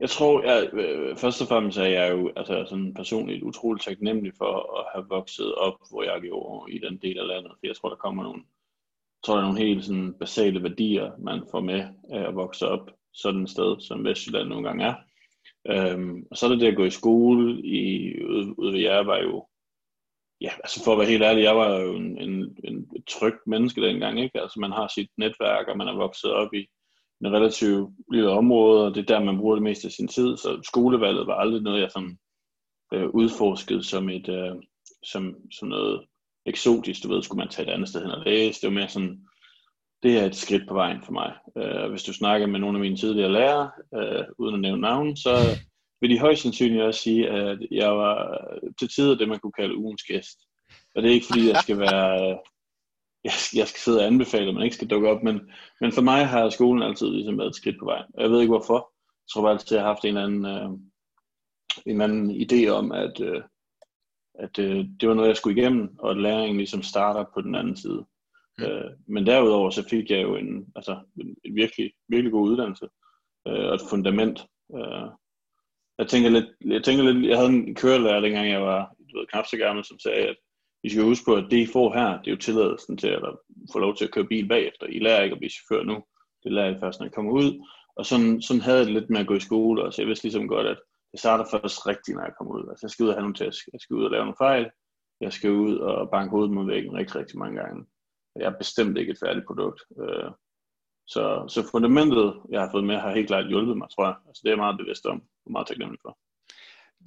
Jeg 0.00 0.10
tror, 0.10 0.42
jeg, 0.42 0.74
øh, 0.74 1.16
først 1.16 1.42
og 1.42 1.48
fremmest 1.48 1.78
er 1.78 1.84
jeg 1.84 2.12
jo 2.12 2.32
altså, 2.36 2.66
sådan 2.68 2.94
personligt 2.94 3.42
utroligt 3.42 3.84
taknemmelig 3.84 4.32
for 4.38 4.78
at 4.78 4.86
have 4.94 5.06
vokset 5.08 5.54
op, 5.54 5.74
hvor 5.90 6.02
jeg 6.02 6.20
gjorde 6.20 6.72
i 6.72 6.78
den 6.78 6.98
del 6.98 7.18
af 7.18 7.26
landet. 7.26 7.52
For 7.52 7.66
jeg 7.66 7.76
tror, 7.76 7.88
der 7.88 7.96
kommer 7.96 8.22
nogle, 8.22 8.42
tror, 9.24 9.34
der 9.34 9.40
er 9.40 9.46
nogle 9.46 9.64
helt 9.66 9.84
sådan, 9.84 10.14
basale 10.20 10.62
værdier, 10.62 11.12
man 11.18 11.42
får 11.50 11.60
med 11.60 11.80
af 12.10 12.28
at 12.28 12.34
vokse 12.34 12.68
op 12.68 12.90
sådan 13.12 13.42
et 13.42 13.50
sted, 13.50 13.80
som 13.80 14.04
Vestjylland 14.04 14.48
nogle 14.48 14.68
gange 14.68 14.84
er. 14.84 14.94
Øhm, 15.70 16.26
og 16.30 16.36
så 16.36 16.46
er 16.46 16.50
det 16.50 16.60
det 16.60 16.66
at 16.66 16.76
gå 16.76 16.84
i 16.84 16.90
skole 16.90 17.62
i, 17.62 18.14
ude, 18.24 18.58
ude 18.58 18.72
ved 18.72 18.80
jer, 18.80 19.02
var 19.02 19.18
jo, 19.18 19.46
ja, 20.40 20.50
altså 20.64 20.84
for 20.84 20.92
at 20.92 20.98
være 20.98 21.08
helt 21.08 21.22
ærlig, 21.22 21.42
jeg 21.42 21.56
var 21.56 21.80
jo 21.80 21.92
en, 21.94 22.18
en, 22.18 22.56
en 22.64 22.86
tryg 23.08 23.34
menneske 23.46 23.82
dengang, 23.82 24.20
ikke? 24.20 24.40
Altså 24.40 24.60
man 24.60 24.72
har 24.72 24.92
sit 24.94 25.10
netværk, 25.18 25.68
og 25.68 25.76
man 25.76 25.88
er 25.88 25.96
vokset 25.96 26.32
op 26.32 26.54
i, 26.54 26.66
en 27.20 27.32
relativt 27.32 27.90
lille 28.12 28.30
område, 28.30 28.86
og 28.86 28.94
det 28.94 29.00
er 29.00 29.18
der, 29.18 29.24
man 29.24 29.38
bruger 29.38 29.54
det 29.54 29.62
meste 29.62 29.86
af 29.86 29.92
sin 29.92 30.08
tid, 30.08 30.36
så 30.36 30.60
skolevalget 30.62 31.26
var 31.26 31.34
aldrig 31.34 31.62
noget, 31.62 31.80
jeg 31.80 31.90
sådan, 31.90 32.18
øh, 32.94 33.08
udforskede 33.08 33.82
som, 33.82 34.08
et, 34.08 34.28
øh, 34.28 34.54
som, 35.02 35.36
som 35.52 35.68
noget 35.68 36.06
eksotisk, 36.46 37.02
du 37.02 37.08
ved, 37.08 37.22
skulle 37.22 37.38
man 37.38 37.48
tage 37.48 37.68
et 37.68 37.72
andet 37.72 37.88
sted 37.88 38.02
hen 38.02 38.10
og 38.10 38.24
læse, 38.24 38.60
det 38.60 38.66
var 38.66 38.74
mere 38.74 38.88
sådan, 38.88 39.20
det 40.02 40.18
er 40.18 40.24
et 40.24 40.36
skridt 40.36 40.68
på 40.68 40.74
vejen 40.74 41.02
for 41.02 41.12
mig. 41.12 41.34
Øh, 41.58 41.90
hvis 41.90 42.02
du 42.02 42.12
snakker 42.12 42.46
med 42.46 42.60
nogle 42.60 42.76
af 42.76 42.80
mine 42.80 42.96
tidligere 42.96 43.32
lærere, 43.32 43.70
øh, 43.94 44.24
uden 44.38 44.54
at 44.54 44.60
nævne 44.60 44.80
navn, 44.80 45.16
så 45.16 45.30
vil 46.00 46.10
de 46.10 46.18
højst 46.18 46.42
sandsynligt 46.42 46.82
også 46.82 47.00
sige, 47.00 47.28
at 47.28 47.58
jeg 47.70 47.96
var 47.96 48.46
til 48.78 48.88
tider 48.88 49.14
det, 49.16 49.28
man 49.28 49.38
kunne 49.38 49.58
kalde 49.58 49.76
ugens 49.76 50.02
gæst. 50.02 50.38
Og 50.94 51.02
det 51.02 51.10
er 51.10 51.14
ikke 51.14 51.26
fordi, 51.26 51.48
jeg 51.48 51.62
skal 51.62 51.78
være 51.78 52.38
jeg, 53.26 53.32
jeg 53.54 53.68
skal 53.68 53.80
sidde 53.80 54.00
og 54.00 54.06
anbefale, 54.06 54.48
at 54.48 54.54
man 54.54 54.62
ikke 54.62 54.76
skal 54.76 54.88
dukke 54.90 55.08
op, 55.08 55.22
men, 55.22 55.50
men 55.80 55.92
for 55.92 56.02
mig 56.02 56.26
har 56.26 56.50
skolen 56.50 56.82
altid 56.82 57.06
ligesom 57.06 57.38
været 57.38 57.48
et 57.48 57.54
skridt 57.54 57.78
på 57.78 57.84
vejen. 57.84 58.06
Jeg 58.18 58.30
ved 58.30 58.40
ikke 58.40 58.50
hvorfor. 58.50 58.74
Jeg 58.74 59.28
tror 59.32 59.48
altid, 59.48 59.76
at 59.76 59.80
jeg 59.80 59.82
har 59.82 59.92
haft 59.92 60.04
en 60.04 60.16
anden, 60.16 60.46
øh, 60.46 60.70
en 61.86 62.00
anden 62.00 62.30
idé 62.30 62.68
om, 62.68 62.92
at, 62.92 63.20
øh, 63.20 63.42
at 64.34 64.58
øh, 64.58 64.84
det 65.00 65.08
var 65.08 65.14
noget, 65.14 65.28
jeg 65.28 65.36
skulle 65.36 65.60
igennem, 65.60 65.96
og 65.98 66.10
at 66.10 66.16
læringen 66.16 66.56
ligesom 66.56 66.82
starter 66.82 67.24
på 67.34 67.40
den 67.40 67.54
anden 67.54 67.76
side. 67.76 68.06
Mm. 68.58 68.64
Øh, 68.64 68.90
men 69.06 69.26
derudover 69.26 69.70
så 69.70 69.88
fik 69.88 70.10
jeg 70.10 70.22
jo 70.22 70.36
en, 70.36 70.72
altså, 70.76 71.00
en, 71.20 71.36
en 71.44 71.54
virkelig, 71.54 71.92
virkelig 72.08 72.32
god 72.32 72.48
uddannelse 72.50 72.88
øh, 73.48 73.64
og 73.68 73.74
et 73.74 73.80
fundament. 73.90 74.46
Øh, 74.76 75.08
jeg 75.98 76.08
tænker 76.08 76.30
lidt, 76.30 76.46
jeg 76.66 76.84
tænker 76.84 77.04
lidt, 77.04 77.26
jeg 77.26 77.36
havde 77.36 77.50
en 77.50 77.74
kørelærer, 77.74 78.20
dengang 78.20 78.48
jeg 78.50 78.62
var 78.62 78.96
du 79.12 79.18
ved, 79.18 79.26
knap 79.26 79.46
så 79.46 79.56
gammel, 79.56 79.84
som 79.84 79.98
sagde, 79.98 80.28
at 80.28 80.36
vi 80.82 80.88
skal 80.90 81.04
huske 81.04 81.24
på, 81.24 81.34
at 81.34 81.46
det 81.50 81.58
I 81.58 81.66
får 81.72 81.92
her, 81.98 82.10
det 82.20 82.26
er 82.26 82.36
jo 82.36 82.44
tilladelsen 82.46 82.96
til 82.96 83.08
at 83.08 83.20
få 83.72 83.78
lov 83.78 83.96
til 83.96 84.04
at 84.04 84.10
køre 84.10 84.26
bil 84.26 84.48
bagefter. 84.48 84.86
I 84.86 84.98
lærer 84.98 85.22
ikke 85.22 85.34
at 85.34 85.38
blive 85.38 85.50
chauffør 85.50 85.84
nu. 85.84 86.04
Det 86.44 86.52
lærer 86.52 86.76
I 86.76 86.80
først, 86.80 87.00
når 87.00 87.06
I 87.06 87.16
kommer 87.16 87.32
ud. 87.32 87.66
Og 87.96 88.06
sådan, 88.06 88.42
sådan 88.42 88.60
havde 88.60 88.78
jeg 88.78 88.86
det 88.86 88.94
lidt 88.94 89.10
med 89.10 89.20
at 89.20 89.26
gå 89.26 89.34
i 89.34 89.40
skole, 89.48 89.84
og 89.84 89.92
så 89.92 90.02
jeg 90.02 90.08
vidste 90.08 90.24
ligesom 90.24 90.48
godt, 90.48 90.66
at 90.66 90.78
det 91.12 91.20
starter 91.20 91.44
først 91.50 91.86
rigtigt, 91.86 92.16
når 92.16 92.24
jeg 92.24 92.34
kommer 92.38 92.54
ud. 92.54 92.64
Altså 92.70 92.86
jeg 92.86 92.90
skal 92.90 93.04
ud 93.04 93.08
og 93.08 93.14
have 93.14 93.22
nogle 93.22 93.34
tæsk. 93.34 93.62
Jeg 93.72 93.80
skal 93.80 93.96
ud 93.96 94.04
og 94.04 94.10
lave 94.10 94.24
nogle 94.24 94.42
fejl. 94.46 94.70
Jeg 95.20 95.32
skal 95.32 95.50
ud 95.50 95.76
og 95.78 96.10
banke 96.10 96.30
hovedet 96.30 96.54
mod 96.54 96.66
væggen 96.66 96.94
rigtig, 96.94 97.16
rigtig 97.16 97.38
mange 97.38 97.60
gange. 97.62 97.86
Jeg 98.36 98.46
er 98.46 98.58
bestemt 98.58 98.98
ikke 98.98 99.12
et 99.12 99.22
færdigt 99.24 99.46
produkt. 99.46 99.80
Øh, 100.00 100.30
så, 101.06 101.24
så 101.48 101.68
fundamentet, 101.70 102.34
jeg 102.52 102.60
har 102.60 102.70
fået 102.70 102.84
med, 102.84 102.96
har 102.96 103.14
helt 103.14 103.26
klart 103.28 103.48
hjulpet 103.48 103.76
mig, 103.76 103.88
tror 103.94 104.06
jeg. 104.06 104.16
Altså 104.28 104.40
det 104.42 104.48
er 104.48 104.54
jeg 104.56 104.64
meget 104.64 104.78
bevidst 104.78 105.06
om, 105.06 105.22
og 105.44 105.52
meget 105.52 105.66
taknemmelig 105.66 106.00
for 106.02 106.18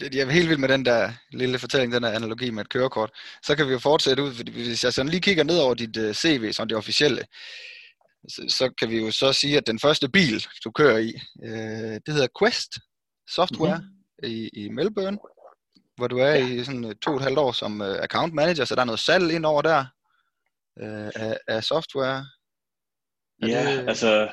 jeg 0.01 0.21
er 0.21 0.29
helt 0.29 0.49
vild 0.49 0.57
med 0.57 0.69
den 0.69 0.85
der 0.85 1.11
lille 1.31 1.59
fortælling, 1.59 1.93
den 1.93 2.03
der 2.03 2.11
analogi 2.11 2.49
med 2.49 2.61
et 2.61 2.69
kørekort. 2.69 3.11
Så 3.43 3.55
kan 3.55 3.67
vi 3.67 3.71
jo 3.71 3.79
fortsætte 3.79 4.23
ud, 4.23 4.33
fordi 4.33 4.51
hvis 4.51 4.83
jeg 4.83 4.93
sådan 4.93 5.09
lige 5.09 5.21
kigger 5.21 5.43
ned 5.43 5.59
over 5.59 5.73
dit 5.73 5.97
øh, 5.97 6.13
CV, 6.13 6.51
som 6.51 6.67
det 6.67 6.77
officielle, 6.77 7.25
så, 8.27 8.45
så 8.47 8.73
kan 8.79 8.89
vi 8.89 8.97
jo 8.99 9.11
så 9.11 9.33
sige, 9.33 9.57
at 9.57 9.67
den 9.67 9.79
første 9.79 10.09
bil, 10.09 10.45
du 10.63 10.71
kører 10.71 10.97
i, 10.97 11.13
øh, 11.43 11.99
det 12.05 12.13
hedder 12.13 12.27
Quest 12.39 12.71
Software 13.35 13.77
mm-hmm. 13.77 14.31
i, 14.31 14.49
i 14.53 14.69
Melbourne, 14.69 15.17
hvor 15.97 16.07
du 16.07 16.17
er 16.17 16.33
ja. 16.35 16.47
i 16.47 16.63
sådan 16.63 16.85
øh, 16.85 16.95
to 16.95 17.11
og 17.11 17.17
et 17.17 17.23
halvt 17.23 17.39
år 17.39 17.51
som 17.51 17.81
uh, 17.81 17.87
account 17.87 18.33
manager, 18.33 18.65
så 18.65 18.75
der 18.75 18.81
er 18.81 18.85
noget 18.85 18.99
salg 18.99 19.31
ind 19.31 19.45
over 19.45 19.61
der 19.61 19.79
uh, 20.81 21.09
af, 21.15 21.37
af 21.47 21.63
software. 21.63 22.25
Er 23.41 23.47
ja, 23.47 23.81
det... 23.81 23.87
altså, 23.87 24.29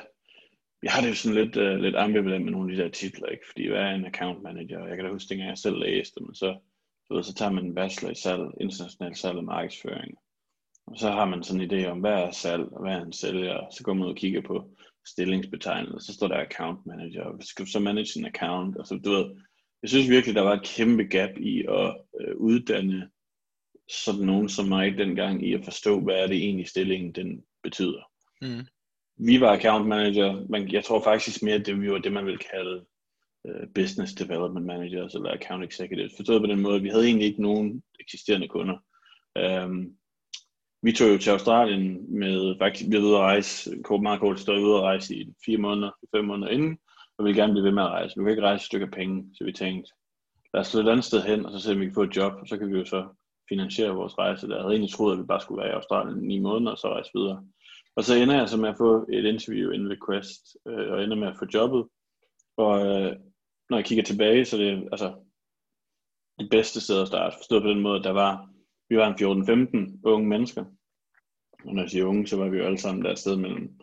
jeg 0.83 0.91
har 0.91 1.01
det 1.01 1.09
jo 1.09 1.15
sådan 1.15 1.37
lidt, 1.43 1.57
uh, 1.57 1.77
lidt 1.77 1.95
ambivalent 1.95 2.43
med 2.43 2.51
nogle 2.51 2.71
af 2.71 2.77
de 2.77 2.83
der 2.83 2.89
titler, 2.89 3.27
ikke? 3.27 3.47
fordi 3.47 3.69
jeg 3.69 3.91
er 3.91 3.95
en 3.95 4.05
account 4.05 4.43
manager, 4.43 4.87
jeg 4.87 4.95
kan 4.95 5.05
da 5.05 5.11
huske, 5.11 5.33
at 5.33 5.39
jeg 5.39 5.57
selv 5.57 5.79
læste 5.79 6.23
men 6.23 6.35
så, 6.35 6.59
så, 7.07 7.21
så 7.23 7.33
tager 7.33 7.51
man 7.51 7.65
en 7.65 7.75
bachelor 7.75 8.11
i 8.11 8.15
salg, 8.15 8.43
international 8.61 9.15
salg 9.15 9.37
og 9.37 9.43
markedsføring. 9.43 10.17
Og 10.87 10.99
så 10.99 11.11
har 11.11 11.25
man 11.25 11.43
sådan 11.43 11.61
en 11.61 11.71
idé 11.71 11.87
om, 11.87 11.99
hvad 11.99 12.11
er 12.11 12.31
salg, 12.31 12.63
og 12.63 12.81
hvad 12.81 12.93
er 12.93 13.05
en 13.05 13.13
sælger, 13.13 13.67
så 13.71 13.83
går 13.83 13.93
man 13.93 14.03
ud 14.03 14.09
og 14.09 14.15
kigger 14.15 14.41
på 14.41 14.69
stillingsbetegnelser, 15.05 15.99
så 15.99 16.13
står 16.13 16.27
der 16.27 16.45
account 16.45 16.85
manager, 16.85 17.23
og 17.23 17.43
skal 17.43 17.65
du 17.65 17.71
så 17.71 17.79
manage 17.79 18.19
en 18.19 18.25
account, 18.25 18.77
og 18.77 18.87
så 18.87 18.95
du 18.95 19.11
ved, 19.11 19.25
jeg 19.81 19.89
synes 19.89 20.09
virkelig, 20.09 20.35
der 20.35 20.41
var 20.41 20.53
et 20.53 20.63
kæmpe 20.63 21.03
gap 21.03 21.37
i 21.37 21.59
at 21.59 21.95
øh, 22.21 22.35
uddanne 22.37 23.09
sådan 23.89 24.25
nogen 24.25 24.49
som 24.49 24.65
mig 24.65 24.97
dengang 24.97 25.47
i 25.47 25.53
at 25.53 25.65
forstå, 25.65 25.99
hvad 25.99 26.15
er 26.15 26.27
det 26.27 26.37
egentlig 26.37 26.67
stillingen 26.67 27.11
den 27.11 27.43
betyder. 27.63 28.11
Mm. 28.41 28.65
Vi 29.17 29.41
var 29.41 29.57
account 29.57 29.87
manager, 29.87 30.45
men 30.49 30.71
jeg 30.71 30.83
tror 30.83 31.03
faktisk 31.03 31.43
mere, 31.43 31.55
at 31.55 31.65
det, 31.65 31.81
vi 31.81 31.91
var 31.91 31.97
det, 31.97 32.13
man 32.13 32.25
vil 32.25 32.37
kalde 32.37 32.85
uh, 33.43 33.67
business 33.75 34.13
development 34.13 34.65
managers 34.65 35.03
altså 35.03 35.17
eller 35.17 35.31
account 35.31 35.63
executives. 35.63 36.13
Forstået 36.17 36.41
på 36.41 36.47
den 36.47 36.61
måde, 36.61 36.75
at 36.75 36.83
vi 36.83 36.89
havde 36.89 37.05
egentlig 37.05 37.27
ikke 37.27 37.41
nogen 37.41 37.83
eksisterende 37.99 38.47
kunder. 38.47 38.77
Um, 39.65 39.97
vi 40.81 40.91
tog 40.91 41.09
jo 41.13 41.17
til 41.17 41.31
Australien 41.31 42.19
med, 42.19 42.55
faktisk, 42.57 42.89
vi 42.89 42.97
var 42.97 43.03
ude 43.03 43.15
at 43.15 43.21
rejse, 43.21 43.71
meget 44.01 44.19
kort 44.19 44.39
stod 44.39 44.63
ude 44.63 44.75
at 44.75 44.81
rejse 44.81 45.15
i 45.15 45.33
fire 45.45 45.57
måneder, 45.57 45.91
fem 46.15 46.25
måneder 46.25 46.51
inden, 46.51 46.77
og 47.17 47.25
ville 47.25 47.41
gerne 47.41 47.53
blive 47.53 47.63
ved 47.63 47.71
med 47.71 47.83
at 47.83 47.89
rejse. 47.89 48.13
Vi 48.17 48.23
kan 48.23 48.29
ikke 48.29 48.41
rejse 48.41 48.61
et 48.61 48.65
stykke 48.65 48.87
penge, 48.87 49.25
så 49.33 49.43
vi 49.43 49.51
tænkte, 49.51 49.91
lad 50.53 50.61
os 50.61 50.75
et 50.75 50.89
andet 50.89 51.05
sted 51.05 51.21
hen, 51.21 51.45
og 51.45 51.51
så 51.51 51.59
se 51.59 51.71
om 51.71 51.79
vi 51.79 51.85
kan 51.85 51.93
få 51.93 52.03
et 52.03 52.15
job, 52.15 52.33
og 52.41 52.47
så 52.47 52.57
kan 52.57 52.67
vi 52.67 52.77
jo 52.77 52.85
så 52.85 53.07
finansiere 53.49 53.95
vores 53.95 54.17
rejse. 54.17 54.47
Der 54.47 54.55
jeg 54.55 54.61
havde 54.61 54.73
egentlig 54.73 54.93
troet, 54.93 55.13
at 55.13 55.19
vi 55.19 55.25
bare 55.25 55.41
skulle 55.41 55.61
være 55.61 55.71
i 55.71 55.77
Australien 55.79 56.23
i 56.23 56.27
ni 56.27 56.39
måneder, 56.39 56.71
og 56.71 56.77
så 56.77 56.87
rejse 56.87 57.11
videre. 57.15 57.43
Og 57.97 58.03
så 58.03 58.15
ender 58.15 58.35
jeg 58.35 58.49
så 58.49 58.57
med 58.57 58.69
at 58.69 58.77
få 58.77 59.05
et 59.13 59.25
interview 59.25 59.71
inden 59.71 59.89
ved 59.89 59.97
Quest, 60.07 60.57
øh, 60.67 60.91
og 60.91 61.03
ender 61.03 61.15
med 61.15 61.27
at 61.27 61.37
få 61.39 61.45
jobbet. 61.53 61.87
Og 62.57 62.85
øh, 62.85 63.15
når 63.69 63.77
jeg 63.77 63.85
kigger 63.85 64.03
tilbage, 64.03 64.45
så 64.45 64.57
det 64.57 64.69
er 64.69 64.81
altså 64.91 65.15
det 66.39 66.49
bedste 66.49 66.81
sted 66.81 67.01
at 67.01 67.07
starte. 67.07 67.35
Forstået 67.37 67.63
på 67.63 67.69
den 67.69 67.81
måde, 67.81 67.99
at 67.99 68.03
der 68.03 68.11
var, 68.11 68.49
vi 68.89 68.97
var 68.97 69.07
en 69.07 69.97
14-15 69.97 69.99
unge 70.03 70.27
mennesker. 70.27 70.65
Og 71.65 71.73
når 71.73 71.81
jeg 71.81 71.89
siger 71.89 72.05
unge, 72.05 72.27
så 72.27 72.37
var 72.37 72.49
vi 72.49 72.57
jo 72.57 72.63
alle 72.63 72.77
sammen 72.77 73.05
der 73.05 73.11
et 73.11 73.19
sted 73.19 73.35
mellem 73.35 73.79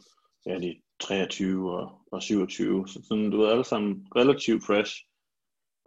ja, 0.46 0.58
de 0.58 0.80
23 1.00 1.72
og, 1.72 2.00
og 2.12 2.22
27. 2.22 2.88
Så 2.88 3.02
sådan, 3.08 3.30
du 3.30 3.36
ved, 3.36 3.48
alle 3.48 3.64
sammen 3.64 4.06
relativt 4.16 4.64
fresh 4.66 4.92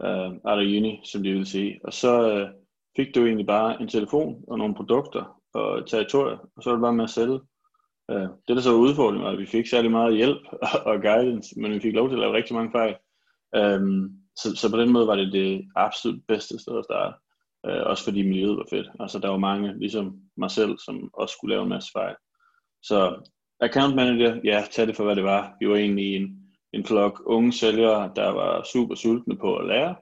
uh, 0.04 0.32
out 0.44 0.58
of 0.58 0.64
uni, 0.78 1.00
som 1.04 1.22
de 1.22 1.32
vil 1.32 1.46
sige. 1.46 1.80
Og 1.84 1.92
så 1.92 2.42
uh, 2.42 2.50
fik 2.96 3.14
du 3.14 3.24
egentlig 3.24 3.46
bare 3.46 3.82
en 3.82 3.88
telefon 3.88 4.44
og 4.48 4.58
nogle 4.58 4.74
produkter 4.74 5.40
og 5.54 5.88
territorier, 5.88 6.38
og 6.56 6.62
så 6.62 6.70
var 6.70 6.76
det 6.76 6.82
bare 6.82 6.92
med 6.92 7.04
at 7.04 7.10
sælge. 7.10 7.40
Øh, 8.10 8.28
det 8.48 8.56
der 8.56 8.60
så 8.60 8.70
var 8.70 8.78
udfordringen 8.78 9.24
var, 9.24 9.32
at 9.32 9.38
vi 9.38 9.46
fik 9.46 9.66
særlig 9.66 9.90
meget 9.90 10.16
hjælp 10.16 10.42
og, 10.90 11.02
guidance, 11.02 11.60
men 11.60 11.72
vi 11.72 11.80
fik 11.80 11.94
lov 11.94 12.08
til 12.08 12.16
at 12.16 12.20
lave 12.20 12.36
rigtig 12.36 12.56
mange 12.56 12.72
fejl. 12.72 12.96
Øh, 13.56 14.10
så, 14.36 14.56
så 14.56 14.70
på 14.70 14.80
den 14.80 14.92
måde 14.92 15.06
var 15.06 15.16
det 15.16 15.32
det 15.32 15.64
absolut 15.76 16.22
bedste 16.28 16.58
sted 16.58 16.78
at 16.78 16.84
starte. 16.84 17.16
Øh, 17.66 17.82
også 17.86 18.04
fordi 18.04 18.22
miljøet 18.22 18.56
var 18.56 18.66
fedt. 18.70 18.88
Altså 19.00 19.18
der 19.18 19.28
var 19.28 19.38
mange, 19.38 19.78
ligesom 19.78 20.16
mig 20.36 20.50
selv, 20.50 20.78
som 20.78 21.10
også 21.14 21.32
skulle 21.32 21.54
lave 21.54 21.62
en 21.62 21.68
masse 21.68 21.90
fejl. 21.92 22.16
Så 22.82 23.30
account 23.60 23.96
manager, 23.96 24.40
ja, 24.44 24.64
tag 24.70 24.86
det 24.86 24.96
for 24.96 25.04
hvad 25.04 25.16
det 25.16 25.24
var. 25.24 25.56
Vi 25.60 25.68
var 25.68 25.76
egentlig 25.76 26.16
en, 26.16 26.38
en 26.72 26.84
flok 26.84 27.22
unge 27.26 27.52
sælgere, 27.52 28.12
der 28.16 28.28
var 28.28 28.62
super 28.72 28.94
sultne 28.94 29.36
på 29.36 29.56
at 29.56 29.66
lære, 29.66 29.96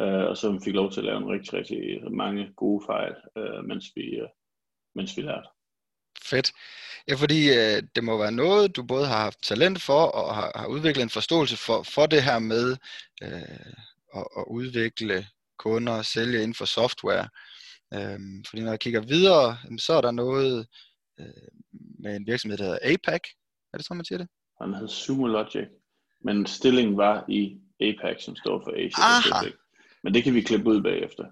øh, 0.00 0.24
og 0.30 0.36
som 0.36 0.62
fik 0.62 0.74
lov 0.74 0.90
til 0.90 1.00
at 1.00 1.04
lave 1.04 1.18
en 1.18 1.28
rigtig, 1.28 1.54
rigtig 1.54 2.12
mange 2.12 2.52
gode 2.56 2.84
fejl, 2.86 3.14
øh, 3.36 3.64
mens, 3.64 3.86
vi, 3.96 4.02
øh, 4.02 4.28
mens 4.94 5.16
vi 5.16 5.22
lærte. 5.22 5.48
Fedt. 6.22 6.52
Ja, 7.08 7.14
fordi 7.14 7.48
øh, 7.48 7.82
det 7.94 8.04
må 8.04 8.18
være 8.18 8.32
noget, 8.32 8.76
du 8.76 8.82
både 8.82 9.06
har 9.06 9.18
haft 9.18 9.42
talent 9.42 9.82
for, 9.82 10.02
og 10.04 10.34
har, 10.34 10.52
har 10.54 10.66
udviklet 10.66 11.02
en 11.02 11.10
forståelse 11.10 11.56
for, 11.56 11.82
for 11.82 12.06
det 12.06 12.22
her 12.22 12.38
med 12.38 12.76
øh, 13.22 13.72
at, 14.16 14.26
at 14.38 14.44
udvikle 14.46 15.26
kunder 15.58 15.92
og 15.92 16.04
sælge 16.04 16.42
inden 16.42 16.54
for 16.54 16.64
software. 16.64 17.28
Øh, 17.94 18.18
fordi 18.48 18.62
når 18.62 18.70
jeg 18.70 18.80
kigger 18.80 19.00
videre, 19.00 19.58
så 19.78 19.92
er 19.92 20.00
der 20.00 20.10
noget, 20.10 20.66
øh, 21.20 21.48
med 21.98 22.16
en 22.16 22.26
virksomhed, 22.26 22.58
der 22.58 22.64
hedder 22.64 22.78
APAC. 22.82 23.20
Er 23.72 23.76
det 23.78 23.86
sådan, 23.86 23.96
man 23.96 24.04
siger 24.04 24.18
det? 24.18 24.28
Han 24.60 24.74
hed 24.74 24.88
Sumo 24.88 25.26
Logic. 25.26 25.68
Men 26.24 26.46
stillingen 26.46 26.96
var 26.96 27.24
i 27.28 27.56
APAC, 27.80 28.24
som 28.24 28.36
står 28.36 28.62
for 28.64 28.70
Asia 28.70 29.04
Pacific. 29.04 29.54
Men 30.02 30.14
det 30.14 30.24
kan 30.24 30.34
vi 30.34 30.40
klippe 30.40 30.70
ud 30.70 30.82
bagefter. 30.82 31.24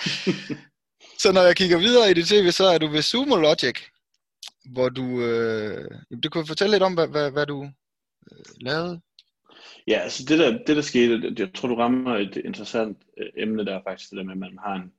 så 1.22 1.32
når 1.32 1.42
jeg 1.42 1.56
kigger 1.56 1.78
videre 1.78 2.10
i 2.10 2.14
det 2.14 2.26
tv, 2.26 2.50
så 2.50 2.64
er 2.64 2.78
du 2.78 2.86
ved 2.86 3.02
Sumo 3.02 3.36
Logic, 3.36 3.78
hvor 4.72 4.88
du... 4.88 5.20
Øh, 5.20 5.90
du 6.22 6.30
kunne 6.30 6.46
fortælle 6.46 6.74
lidt 6.74 6.82
om, 6.82 6.94
hvad, 6.94 7.08
hvad, 7.08 7.30
hvad 7.30 7.46
du 7.46 7.64
øh, 8.32 8.44
lavede. 8.60 9.00
Ja, 9.86 9.98
altså 9.98 10.24
det 10.28 10.38
der, 10.38 10.50
det 10.66 10.76
der 10.76 10.82
skete, 10.82 11.34
jeg 11.38 11.54
tror 11.54 11.68
du 11.68 11.74
rammer 11.74 12.16
et 12.16 12.36
interessant 12.36 12.98
øh, 13.18 13.28
emne 13.36 13.64
der 13.64 13.80
faktisk, 13.88 14.10
det 14.10 14.16
der 14.16 14.24
med, 14.24 14.32
at 14.32 14.38
man 14.38 14.58
har 14.64 14.74
en, 14.74 14.92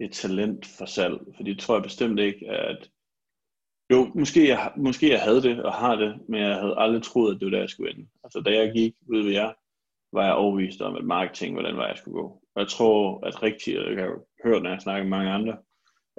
et 0.00 0.12
talent 0.12 0.66
for 0.66 0.86
salg. 0.86 1.18
Fordi 1.36 1.50
det 1.50 1.60
tror 1.60 1.74
jeg 1.74 1.82
bestemt 1.82 2.20
ikke, 2.20 2.50
at 2.50 2.90
jo, 3.92 4.10
måske 4.14 4.48
jeg, 4.48 4.72
måske 4.76 5.10
jeg 5.10 5.22
havde 5.22 5.42
det 5.42 5.62
og 5.62 5.72
har 5.72 5.96
det, 5.96 6.20
men 6.28 6.40
jeg 6.40 6.54
havde 6.54 6.74
aldrig 6.78 7.02
troet, 7.02 7.34
at 7.34 7.40
det 7.40 7.46
var 7.46 7.50
der, 7.50 7.58
jeg 7.58 7.70
skulle 7.70 7.94
ende. 7.94 8.08
Altså 8.24 8.40
da 8.40 8.50
jeg 8.50 8.72
gik 8.72 8.94
ud 9.08 9.22
ved 9.22 9.32
jer, 9.32 9.52
var 10.12 10.24
jeg 10.24 10.34
overvist 10.34 10.80
om, 10.80 10.96
at 10.96 11.04
marketing 11.04 11.52
hvordan 11.52 11.76
var 11.76 11.88
jeg 11.88 11.98
skulle 11.98 12.22
gå. 12.22 12.42
Og 12.54 12.60
jeg 12.60 12.68
tror, 12.68 13.26
at 13.26 13.42
rigtig, 13.42 13.74
jeg 13.74 13.96
kan 13.96 14.04
jo 14.04 14.26
høre, 14.44 14.60
når 14.60 14.70
jeg 14.70 14.80
snakker 14.80 15.02
med 15.02 15.10
mange 15.10 15.30
andre, 15.30 15.56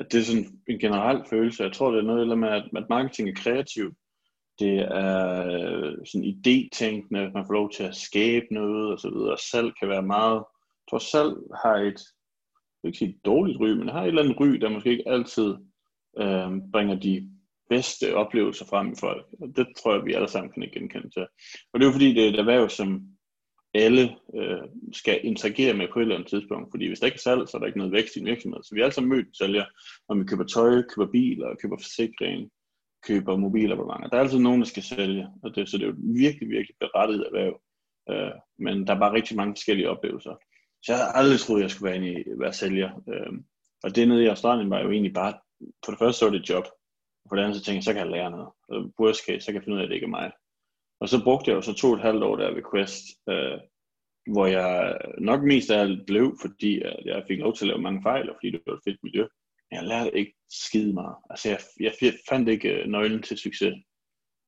at 0.01 0.11
det 0.11 0.19
er 0.19 0.23
sådan 0.23 0.61
en 0.67 0.79
generel 0.79 1.23
følelse. 1.29 1.63
Jeg 1.63 1.73
tror, 1.73 1.91
det 1.91 1.99
er 1.99 2.11
noget 2.11 2.39
med, 2.39 2.49
at, 2.49 2.63
at 2.77 2.89
marketing 2.89 3.29
er 3.29 3.33
kreativt. 3.33 3.95
Det 4.59 4.75
er 4.79 5.45
øh, 5.45 5.97
sådan 6.05 6.27
idétænkende, 6.35 7.19
at 7.19 7.33
man 7.33 7.45
får 7.45 7.53
lov 7.53 7.71
til 7.71 7.83
at 7.83 7.95
skabe 7.95 8.45
noget 8.51 8.91
og 8.91 8.99
så 8.99 9.09
videre. 9.09 9.37
Salg 9.37 9.71
kan 9.79 9.89
være 9.89 10.01
meget... 10.01 10.35
Jeg 10.35 10.87
tror, 10.89 10.99
salg 10.99 11.33
har 11.63 11.75
et, 11.75 11.99
jeg 12.73 12.83
vil 12.83 12.89
ikke 12.89 12.97
sige 12.97 13.09
et 13.09 13.25
dårligt 13.25 13.59
ry, 13.59 13.69
men 13.69 13.89
har 13.89 14.01
et 14.01 14.07
eller 14.07 14.23
andet 14.23 14.39
ry, 14.39 14.47
der 14.47 14.69
måske 14.69 14.91
ikke 14.91 15.09
altid 15.09 15.49
øh, 16.17 16.49
bringer 16.73 16.95
de 16.95 17.29
bedste 17.69 18.15
oplevelser 18.15 18.65
frem 18.65 18.91
i 18.91 18.95
folk. 18.99 19.25
Og 19.41 19.47
det 19.55 19.67
tror 19.77 19.93
jeg, 19.95 20.05
vi 20.05 20.13
alle 20.13 20.27
sammen 20.27 20.51
kan 20.51 20.69
genkende 20.73 21.09
til. 21.09 21.25
Og 21.73 21.79
det 21.79 21.81
er 21.83 21.89
jo 21.89 21.97
fordi, 21.97 22.13
det 22.13 22.25
er 22.25 22.29
et 22.29 22.39
erhverv, 22.39 22.69
som 22.69 23.01
alle 23.73 24.15
øh, 24.35 24.67
skal 24.93 25.19
interagere 25.23 25.73
med 25.73 25.87
på 25.93 25.99
et 25.99 26.03
eller 26.03 26.15
andet 26.15 26.29
tidspunkt. 26.29 26.71
Fordi 26.71 26.87
hvis 26.87 26.99
der 26.99 27.05
ikke 27.05 27.15
er 27.15 27.27
salg, 27.27 27.47
så 27.47 27.57
er 27.57 27.59
der 27.59 27.67
ikke 27.67 27.77
noget 27.77 27.93
vækst 27.93 28.15
i 28.15 28.19
en 28.19 28.25
virksomhed. 28.25 28.63
Så 28.63 28.75
vi 28.75 28.79
har 28.79 28.83
alle 28.83 28.87
altså 28.87 28.95
sammen 28.95 29.17
mødt 29.17 29.37
sælger, 29.37 29.65
når 30.09 30.15
vi 30.15 30.23
køber 30.23 30.43
tøj, 30.43 30.81
køber 30.81 31.11
biler, 31.11 31.55
køber 31.61 31.77
forsikring, 31.77 32.49
køber 33.07 33.37
mobilabonnementer. 33.37 34.09
Der 34.09 34.17
er 34.17 34.21
altid 34.21 34.39
nogen, 34.39 34.61
der 34.61 34.67
skal 34.67 34.83
sælge. 34.83 35.27
Og 35.43 35.55
det, 35.55 35.69
så 35.69 35.77
det 35.77 35.83
er 35.83 35.87
jo 35.87 35.95
virkelig, 35.97 36.49
virkelig 36.49 36.75
berettiget 36.79 37.27
erhverv. 37.27 37.61
Øh, 38.09 38.35
men 38.59 38.87
der 38.87 38.95
er 38.95 38.99
bare 38.99 39.13
rigtig 39.13 39.37
mange 39.37 39.53
forskellige 39.53 39.89
oplevelser. 39.89 40.35
Så 40.83 40.91
jeg 40.91 40.97
havde 40.97 41.15
aldrig 41.15 41.39
troet, 41.39 41.59
at 41.59 41.63
jeg 41.63 41.71
skulle 41.71 41.91
være, 41.91 42.07
i, 42.11 42.23
være 42.37 42.53
sælger. 42.53 42.89
Øh, 43.13 43.33
og 43.83 43.95
det 43.95 44.07
nede 44.07 44.23
i 44.23 44.27
Australien 44.27 44.69
var 44.69 44.79
jo 44.79 44.91
egentlig 44.91 45.13
bare, 45.13 45.33
for 45.85 45.91
det 45.91 45.99
første 45.99 46.19
så 46.19 46.25
var 46.25 46.31
det 46.31 46.41
et 46.41 46.49
job. 46.49 46.65
På 47.29 47.35
det 47.35 47.41
andet 47.41 47.55
så 47.57 47.63
tænkte 47.63 47.77
jeg, 47.77 47.83
så 47.83 47.93
kan 47.93 48.01
jeg 48.01 48.11
lære 48.11 48.31
noget. 48.31 48.49
Og 48.69 48.93
worst 48.99 49.25
case, 49.25 49.41
så 49.41 49.45
kan 49.45 49.55
jeg 49.55 49.63
finde 49.63 49.75
ud 49.75 49.79
af, 49.79 49.83
at 49.83 49.89
det 49.89 49.95
ikke 49.95 50.05
er 50.05 50.17
mig. 50.19 50.31
Og 51.01 51.09
så 51.09 51.23
brugte 51.23 51.49
jeg 51.49 51.55
jo 51.55 51.61
så 51.61 51.73
to 51.73 51.87
og 51.87 51.93
et 51.93 52.01
halvt 52.01 52.23
år 52.23 52.35
der 52.35 52.53
ved 52.53 52.63
Quest, 52.71 53.05
øh, 53.29 53.59
hvor 54.33 54.45
jeg 54.45 54.97
nok 55.17 55.43
mest 55.43 55.71
af 55.71 55.79
alt 55.79 56.05
blev, 56.05 56.37
fordi 56.41 56.81
at 56.81 56.99
jeg 57.05 57.25
fik 57.27 57.39
lov 57.39 57.53
til 57.55 57.65
at 57.65 57.67
lave 57.67 57.81
mange 57.81 58.01
fejl, 58.03 58.29
og 58.29 58.35
fordi 58.35 58.51
det 58.51 58.61
var 58.67 58.73
et 58.73 58.85
fedt 58.87 59.03
miljø. 59.03 59.25
Men 59.67 59.77
jeg 59.77 59.83
lærte 59.83 60.17
ikke 60.17 60.33
skide 60.49 60.93
meget. 60.93 61.15
Altså 61.29 61.49
jeg, 61.49 61.59
jeg 61.79 62.13
fandt 62.29 62.49
ikke 62.49 62.69
øh, 62.69 62.87
nøglen 62.87 63.21
til 63.21 63.37
succes. 63.37 63.73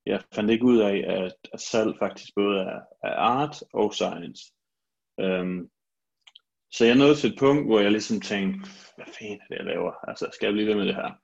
Jeg 0.05 0.21
fandt 0.35 0.51
ikke 0.51 0.65
ud 0.65 0.77
af, 0.77 0.97
at, 1.07 1.35
at 1.53 1.61
salg 1.61 1.95
faktisk 1.99 2.29
både 2.35 2.59
er, 2.59 2.79
er 3.03 3.15
art 3.15 3.55
og 3.73 3.93
science. 3.93 4.41
Um, 5.23 5.69
så 6.71 6.85
jeg 6.85 6.95
nåede 6.95 7.15
til 7.15 7.31
et 7.31 7.39
punkt, 7.39 7.65
hvor 7.67 7.79
jeg 7.79 7.91
ligesom 7.91 8.21
tænkte, 8.21 8.69
hvad 8.95 9.05
fanden 9.05 9.39
er 9.41 9.47
det, 9.49 9.57
jeg 9.57 9.65
laver? 9.65 10.09
Altså, 10.09 10.29
skal 10.33 10.45
jeg 10.45 10.53
blive 10.53 10.67
ved 10.67 10.75
med 10.75 10.87
det 10.87 10.95
her? 10.95 11.22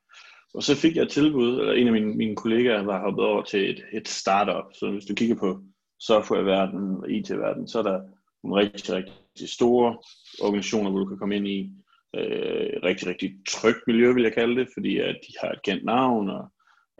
Og 0.53 0.63
så 0.63 0.75
fik 0.75 0.95
jeg 0.95 1.03
et 1.03 1.09
tilbud, 1.09 1.59
eller 1.59 1.73
en 1.73 1.87
af 1.87 1.93
mine, 1.93 2.13
mine 2.15 2.35
kollegaer 2.35 2.83
var 2.83 3.01
hoppet 3.01 3.25
over 3.25 3.43
til 3.43 3.69
et, 3.69 3.83
et 3.93 4.07
startup. 4.07 4.65
Så 4.73 4.91
hvis 4.91 5.05
du 5.05 5.15
kigger 5.15 5.35
på 5.35 5.61
softwareverdenen 5.99 6.97
og 6.97 7.11
IT-verdenen, 7.11 7.67
så 7.67 7.79
er 7.79 7.83
der 7.83 8.01
nogle 8.43 8.63
rigtig, 8.63 8.95
rigtig 8.95 9.49
store 9.49 9.97
organisationer, 10.41 10.89
hvor 10.89 10.99
du 10.99 11.05
kan 11.05 11.17
komme 11.17 11.35
ind 11.35 11.47
i. 11.47 11.71
Øh, 12.15 12.69
rigtig, 12.83 13.07
rigtig 13.07 13.31
trygt 13.49 13.87
miljø, 13.87 14.13
vil 14.13 14.23
jeg 14.23 14.33
kalde 14.33 14.55
det, 14.55 14.67
fordi 14.73 14.97
at 14.97 15.17
de 15.27 15.33
har 15.41 15.51
et 15.51 15.61
kendt 15.63 15.85
navn, 15.85 16.29
og 16.29 16.47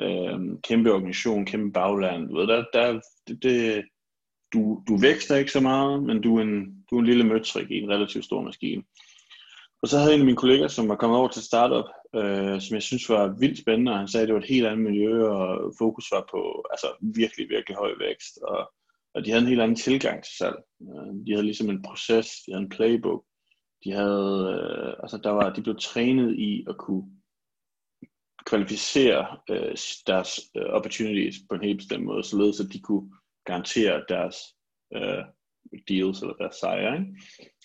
øh, 0.01 0.39
kæmpe 0.63 0.93
organisation, 0.93 1.45
kæmpe 1.45 1.71
bagland. 1.71 2.29
Du 2.29 2.35
ved, 2.35 2.47
der, 2.47 2.63
der, 2.73 2.99
det, 3.27 3.43
det, 3.43 3.83
du, 4.53 4.83
du 4.87 4.97
vækster 4.97 5.35
ikke 5.35 5.51
så 5.51 5.59
meget, 5.59 6.03
men 6.03 6.21
du 6.21 6.37
er 6.37 6.41
en, 6.41 6.85
du 6.89 6.95
er 6.95 6.99
en 6.99 7.05
lille 7.05 7.23
møtrik 7.23 7.71
i 7.71 7.79
en 7.79 7.89
relativt 7.89 8.25
stor 8.25 8.41
maskine. 8.41 8.83
Og 9.81 9.87
så 9.87 9.97
havde 9.97 10.13
en 10.13 10.19
af 10.19 10.25
mine 10.25 10.37
kolleger, 10.37 10.67
som 10.67 10.89
var 10.89 10.95
kommet 10.95 11.19
over 11.19 11.27
til 11.27 11.43
startup, 11.43 11.85
øh, 12.15 12.61
som 12.61 12.75
jeg 12.75 12.83
synes 12.83 13.09
var 13.09 13.35
vildt 13.39 13.59
spændende, 13.59 13.91
og 13.91 13.97
han 13.97 14.07
sagde, 14.07 14.21
at 14.21 14.27
det 14.27 14.35
var 14.35 14.41
et 14.41 14.53
helt 14.55 14.67
andet 14.67 14.91
miljø, 14.91 15.27
og 15.27 15.73
fokus 15.77 16.05
var 16.11 16.27
på 16.31 16.67
altså, 16.71 16.87
virkelig, 17.01 17.49
virkelig 17.49 17.77
høj 17.77 17.91
vækst, 17.99 18.37
og, 18.37 18.71
og 19.13 19.25
de 19.25 19.29
havde 19.29 19.41
en 19.41 19.47
helt 19.47 19.61
anden 19.61 19.77
tilgang 19.77 20.23
til 20.23 20.33
salg. 20.37 20.57
Øh, 20.81 21.13
de 21.25 21.31
havde 21.31 21.45
ligesom 21.45 21.69
en 21.69 21.83
proces, 21.83 22.27
de 22.45 22.51
havde 22.51 22.63
en 22.63 22.69
playbook, 22.69 23.23
de 23.83 23.91
havde, 23.91 24.33
øh, 24.55 24.93
altså 25.03 25.17
der 25.23 25.29
var, 25.29 25.53
de 25.53 25.61
blev 25.61 25.75
trænet 25.79 26.35
i 26.39 26.65
at 26.69 26.77
kunne 26.77 27.05
kvalificere 28.45 29.37
øh, 29.49 29.75
deres 30.07 30.39
øh, 30.57 30.65
opportunities 30.65 31.35
på 31.49 31.55
en 31.55 31.63
helt 31.63 31.77
bestemt 31.77 32.05
måde, 32.05 32.23
således 32.23 32.59
at 32.59 32.73
de 32.73 32.79
kunne 32.79 33.11
garantere 33.45 34.03
deres 34.09 34.35
øh, 34.95 35.23
deals 35.89 36.21
eller 36.21 36.33
deres 36.33 36.55
sejre. 36.55 36.99
Ikke? 36.99 37.15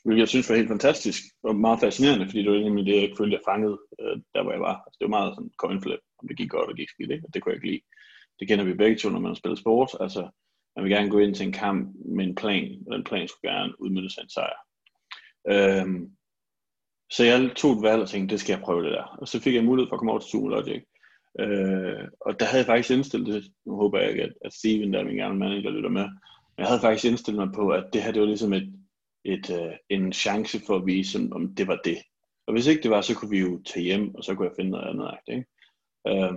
Hvilket 0.04 0.20
jeg 0.20 0.28
synes 0.28 0.50
var 0.50 0.56
helt 0.56 0.68
fantastisk 0.68 1.22
og 1.42 1.56
meget 1.56 1.80
fascinerende, 1.80 2.26
fordi 2.26 2.42
det 2.42 2.50
var 2.50 2.56
egentlig 2.56 2.86
det, 2.86 3.02
jeg 3.02 3.16
følte, 3.18 3.36
jeg 3.36 3.48
fangede 3.50 3.78
øh, 4.00 4.16
der, 4.34 4.42
hvor 4.42 4.52
jeg 4.52 4.60
var. 4.60 4.76
Altså, 4.84 4.96
det 4.98 5.04
var 5.04 5.16
meget 5.18 5.34
sådan 5.34 5.50
coin 5.62 5.82
flip, 5.82 6.02
om 6.18 6.28
det 6.28 6.36
gik 6.36 6.50
godt 6.50 6.70
og 6.70 6.76
gik 6.76 6.88
skidt. 6.88 7.10
Ikke? 7.10 7.24
Og 7.26 7.34
det 7.34 7.42
kunne 7.42 7.52
jeg 7.52 7.56
ikke 7.56 7.70
lide. 7.70 7.84
Det 8.38 8.48
kender 8.48 8.64
vi 8.64 8.74
begge 8.74 8.96
to, 8.96 9.08
når 9.08 9.20
man 9.20 9.36
spiller 9.36 9.56
sport. 9.56 9.90
Altså, 10.00 10.22
man 10.76 10.84
vil 10.84 10.92
gerne 10.92 11.10
gå 11.10 11.18
ind 11.18 11.34
til 11.34 11.46
en 11.46 11.52
kamp 11.52 11.96
med 12.16 12.24
en 12.24 12.34
plan, 12.34 12.82
og 12.86 12.92
den 12.96 13.04
plan 13.04 13.28
skulle 13.28 13.50
gerne 13.50 13.80
udmynde 13.80 14.10
sig 14.10 14.22
en 14.22 14.34
sejr. 14.36 14.58
Øhm, 15.52 16.10
så 17.10 17.24
jeg 17.24 17.50
tog 17.56 17.72
et 17.72 17.82
valg 17.82 18.02
og 18.02 18.08
tænkte, 18.08 18.32
det 18.32 18.40
skal 18.40 18.52
jeg 18.52 18.62
prøve 18.62 18.84
det 18.84 18.92
der. 18.92 19.04
Og 19.20 19.28
så 19.28 19.40
fik 19.40 19.54
jeg 19.54 19.64
mulighed 19.64 19.88
for 19.88 19.96
at 19.96 19.98
komme 19.98 20.12
over 20.12 20.20
til 20.20 20.30
Zoom 20.30 20.48
Logic. 20.48 20.82
Øh, 21.40 22.04
og 22.20 22.40
der 22.40 22.46
havde 22.46 22.62
jeg 22.62 22.66
faktisk 22.66 22.90
indstillet 22.90 23.34
det, 23.34 23.44
nu 23.66 23.76
håber 23.76 23.98
jeg 23.98 24.10
ikke, 24.10 24.22
at, 24.22 24.32
at 24.44 24.52
Steven, 24.52 24.92
der 24.92 24.98
er 25.00 25.04
min 25.04 25.16
gamle 25.16 25.38
manager, 25.38 25.70
lytter 25.70 25.90
med, 25.90 26.06
men 26.54 26.58
jeg 26.58 26.66
havde 26.66 26.80
faktisk 26.80 27.04
indstillet 27.10 27.42
mig 27.44 27.54
på, 27.54 27.68
at 27.68 27.84
det 27.92 28.02
her, 28.02 28.12
det 28.12 28.20
var 28.20 28.26
ligesom 28.26 28.52
et, 28.52 28.83
et, 29.24 29.50
øh, 29.50 29.72
en 29.88 30.12
chance 30.12 30.60
for 30.66 30.76
at 30.76 30.86
vise, 30.86 31.18
om 31.32 31.54
det 31.54 31.66
var 31.66 31.80
det. 31.84 31.98
Og 32.46 32.52
hvis 32.52 32.66
ikke 32.66 32.82
det 32.82 32.90
var, 32.90 33.00
så 33.00 33.14
kunne 33.14 33.30
vi 33.30 33.40
jo 33.40 33.62
tage 33.66 33.84
hjem, 33.84 34.14
og 34.14 34.24
så 34.24 34.34
kunne 34.34 34.48
jeg 34.48 34.56
finde 34.56 34.70
noget 34.70 34.88
andet. 34.88 35.18
Ikke? 35.28 35.44
Øh, 36.08 36.34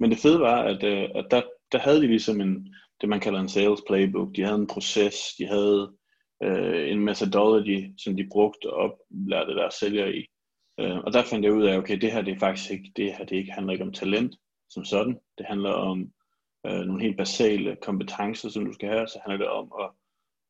men 0.00 0.10
det 0.10 0.18
fede 0.18 0.40
var, 0.40 0.62
at, 0.62 0.84
øh, 0.84 1.08
at 1.14 1.26
der, 1.30 1.42
der 1.72 1.78
havde 1.78 2.00
de 2.00 2.06
ligesom 2.06 2.40
en, 2.40 2.74
det 3.00 3.08
man 3.08 3.20
kalder 3.20 3.40
en 3.40 3.48
sales 3.48 3.80
playbook. 3.88 4.36
De 4.36 4.42
havde 4.42 4.58
en 4.58 4.66
proces, 4.66 5.14
de 5.38 5.46
havde 5.46 5.92
øh, 6.42 6.90
en 6.90 7.00
methodology, 7.00 7.90
som 7.98 8.16
de 8.16 8.28
brugte 8.32 8.70
og 8.70 8.76
oplærte 8.76 9.54
deres 9.54 9.74
sælgere 9.74 10.14
i. 10.14 10.26
Øh, 10.80 10.98
og 10.98 11.12
der 11.12 11.22
fandt 11.22 11.44
jeg 11.44 11.52
ud 11.52 11.64
af, 11.64 11.76
okay, 11.76 11.98
det 11.98 12.12
her 12.12 12.22
det 12.22 12.34
er 12.34 12.38
faktisk 12.38 12.70
ikke, 12.70 12.92
det 12.96 13.14
her 13.14 13.24
det 13.24 13.36
ikke 13.36 13.52
handler 13.52 13.72
ikke 13.72 13.84
om 13.84 13.92
talent 13.92 14.34
som 14.70 14.84
sådan. 14.84 15.18
Det 15.38 15.46
handler 15.46 15.70
om 15.70 16.12
øh, 16.66 16.80
nogle 16.80 17.02
helt 17.02 17.16
basale 17.16 17.76
kompetencer, 17.82 18.48
som 18.48 18.64
du 18.64 18.72
skal 18.72 18.88
have. 18.88 19.08
Så 19.08 19.18
handler 19.26 19.38
det 19.38 19.48
om 19.48 19.72
at 19.80 19.90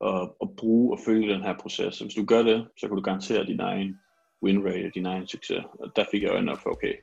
at, 0.05 0.29
at 0.43 0.49
bruge 0.57 0.93
og 0.93 0.99
følge 1.05 1.35
den 1.35 1.43
her 1.43 1.55
proces. 1.59 1.95
Så 1.95 2.05
hvis 2.05 2.15
du 2.15 2.25
gør 2.25 2.43
det, 2.43 2.67
så 2.77 2.87
kan 2.87 2.97
du 2.97 3.03
garantere 3.03 3.47
din 3.47 3.61
egen 3.61 4.01
win 4.43 4.65
rate 4.67 4.87
og 4.87 4.95
din 4.95 5.07
egen 5.07 5.27
succes. 5.27 5.65
Og 5.81 5.93
der 5.97 6.05
fik 6.11 6.23
jeg 6.23 6.31
øjnene 6.31 6.53
op 6.53 6.59
for, 6.59 6.71
okay, 6.71 6.95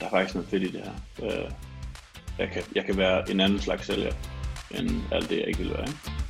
der 0.00 0.06
er 0.06 0.10
faktisk 0.10 0.34
noget 0.34 0.48
fedt 0.48 0.62
i 0.62 0.72
det 0.72 0.80
her. 0.80 0.94
Øh, 1.22 1.50
jeg, 2.38 2.48
kan, 2.48 2.62
jeg 2.74 2.84
kan 2.84 2.96
være 2.96 3.30
en 3.30 3.40
anden 3.40 3.58
slags 3.58 3.86
sælger, 3.86 4.12
end 4.78 4.90
alt 5.12 5.30
det, 5.30 5.38
jeg 5.38 5.48
ikke 5.48 5.58
vil 5.58 5.70
være. 5.70 5.86
Ikke? 5.88 6.21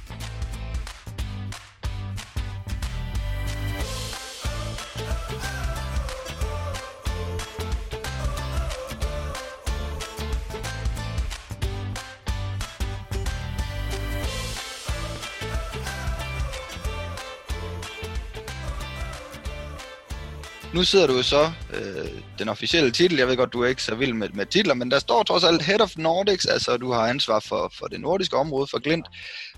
Nu 20.74 20.84
sidder 20.84 21.06
du 21.06 21.16
jo 21.16 21.22
så 21.22 21.52
øh, 21.74 22.08
den 22.38 22.48
officielle 22.48 22.90
titel. 22.90 23.18
Jeg 23.18 23.28
ved 23.28 23.36
godt, 23.36 23.52
du 23.52 23.62
er 23.62 23.66
ikke 23.66 23.82
så 23.82 23.94
vild 23.94 24.12
med, 24.12 24.28
med 24.28 24.46
titler, 24.46 24.74
men 24.74 24.90
der 24.90 24.98
står 24.98 25.22
trods 25.22 25.44
alt 25.44 25.62
Head 25.62 25.80
of 25.80 25.96
Nordics, 25.96 26.46
altså 26.46 26.76
du 26.76 26.92
har 26.92 27.00
ansvar 27.00 27.40
for, 27.40 27.72
for 27.78 27.86
det 27.86 28.00
nordiske 28.00 28.36
område, 28.36 28.66
for 28.66 28.78
Glint, 28.78 29.06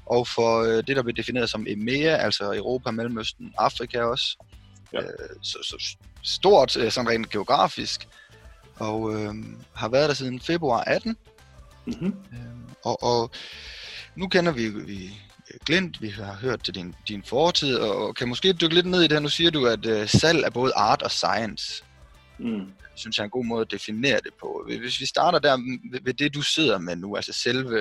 og 0.06 0.28
for 0.28 0.62
øh, 0.62 0.76
det, 0.86 0.96
der 0.96 1.02
bliver 1.02 1.16
defineret 1.16 1.50
som 1.50 1.66
EMEA, 1.68 2.16
altså 2.16 2.54
Europa, 2.54 2.90
Mellemøsten, 2.90 3.54
Afrika 3.58 4.02
også. 4.02 4.36
Ja. 4.92 4.98
Øh, 4.98 5.08
så, 5.42 5.58
så 5.62 5.96
stort, 6.22 6.76
øh, 6.76 6.90
sådan 6.90 7.10
rent 7.10 7.30
geografisk, 7.30 8.08
og 8.76 9.14
øh, 9.14 9.34
har 9.74 9.88
været 9.88 10.08
der 10.08 10.14
siden 10.14 10.40
februar 10.40 10.80
18. 10.80 11.16
Mm-hmm. 11.86 12.14
Øh, 12.32 12.38
og, 12.84 13.02
og 13.02 13.30
nu 14.16 14.28
kender 14.28 14.52
vi, 14.52 14.68
vi 14.68 15.10
Glint, 15.66 16.02
vi 16.02 16.08
har 16.08 16.34
hørt 16.34 16.64
til 16.64 16.74
din, 16.74 16.94
din 17.08 17.22
fortid, 17.22 17.76
og 17.76 18.16
kan 18.16 18.28
måske 18.28 18.52
dykke 18.52 18.74
lidt 18.74 18.86
ned 18.86 19.00
i 19.00 19.02
det 19.02 19.12
her. 19.12 19.20
Nu 19.20 19.28
siger 19.28 19.50
du, 19.50 19.66
at 19.66 19.86
uh, 19.86 20.08
salg 20.08 20.44
er 20.44 20.50
både 20.50 20.72
art 20.76 21.02
og 21.02 21.10
science. 21.10 21.84
Mm. 22.38 22.72
Synes 22.96 23.18
jeg 23.18 23.22
er 23.22 23.24
en 23.24 23.30
god 23.30 23.44
måde 23.44 23.60
at 23.60 23.70
definere 23.70 24.20
det 24.24 24.34
på. 24.40 24.64
Hvis 24.66 25.00
vi 25.00 25.06
starter 25.06 25.38
der 25.38 25.56
ved, 26.04 26.14
det, 26.14 26.34
du 26.34 26.42
sidder 26.42 26.78
med 26.78 26.96
nu, 26.96 27.16
altså 27.16 27.32
selve 27.32 27.78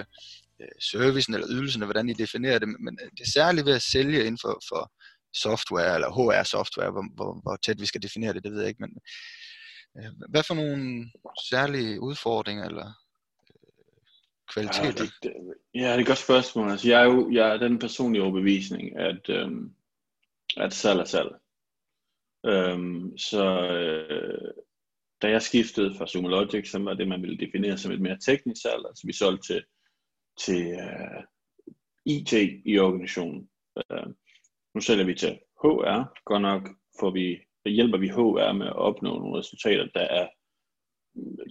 uh, 0.59 0.65
servicen 0.79 1.33
eller 1.33 1.47
ydelsen, 1.49 1.81
og 1.81 1.85
hvordan 1.85 2.09
I 2.09 2.13
definerer 2.13 2.59
det, 2.59 2.67
men 2.67 2.97
det 2.97 3.21
er 3.21 3.31
særligt 3.33 3.65
ved 3.65 3.75
at 3.75 3.81
sælge 3.81 4.19
inden 4.19 4.37
for, 4.41 4.61
for 4.69 4.91
software, 5.35 5.95
eller 5.95 6.09
HR-software, 6.09 6.91
hvor, 6.91 7.05
hvor, 7.15 7.41
hvor 7.41 7.55
tæt 7.55 7.81
vi 7.81 7.85
skal 7.85 8.01
definere 8.01 8.33
det, 8.33 8.43
det 8.43 8.51
ved 8.51 8.59
jeg 8.59 8.69
ikke, 8.69 8.81
men 8.81 8.91
uh, 9.99 10.31
hvad 10.31 10.43
for 10.43 10.53
nogle 10.53 11.09
særlige 11.49 12.01
udfordringer, 12.01 12.65
eller 12.65 13.02
kvaliteter? 14.53 14.83
Ja, 14.83 14.91
det, 14.91 15.13
det, 15.23 15.33
ja, 15.73 15.79
det 15.79 15.95
er 15.95 15.99
et 15.99 16.07
godt 16.07 16.17
spørgsmål. 16.17 16.71
Altså, 16.71 16.89
jeg 16.89 17.01
er 17.01 17.05
jo 17.05 17.31
jeg 17.31 17.53
er 17.53 17.57
den 17.57 17.79
personlige 17.79 18.23
overbevisning, 18.23 18.97
at, 18.97 19.29
øhm, 19.29 19.73
at 20.57 20.73
salg 20.73 20.99
er 20.99 21.05
salg. 21.05 21.31
Øhm, 22.45 23.17
så 23.17 23.67
øh, 23.71 24.53
da 25.21 25.29
jeg 25.29 25.41
skiftede 25.41 25.95
fra 25.97 26.07
Sumo 26.07 26.27
Logic, 26.27 26.71
så 26.71 26.79
var 26.79 26.93
det, 26.93 27.07
man 27.07 27.21
ville 27.21 27.37
definere 27.37 27.77
som 27.77 27.91
et 27.91 28.01
mere 28.01 28.17
teknisk 28.25 28.61
salg. 28.61 28.83
Altså 28.87 29.07
vi 29.07 29.13
solgte 29.13 29.47
til, 29.47 29.63
til 30.39 30.71
øh, 30.71 31.23
IT 32.05 32.33
i 32.65 32.79
organisationen. 32.79 33.49
Uh, 33.75 34.11
nu 34.75 34.81
sælger 34.81 35.05
vi 35.05 35.15
til 35.15 35.39
HR. 35.61 36.23
Godt 36.25 36.41
nok 36.41 36.69
får 36.99 37.11
vi, 37.11 37.39
hjælper 37.65 37.97
vi 37.97 38.07
HR 38.07 38.51
med 38.51 38.67
at 38.67 38.75
opnå 38.75 39.19
nogle 39.19 39.39
resultater, 39.39 39.87
der 39.93 40.01
er 40.01 40.27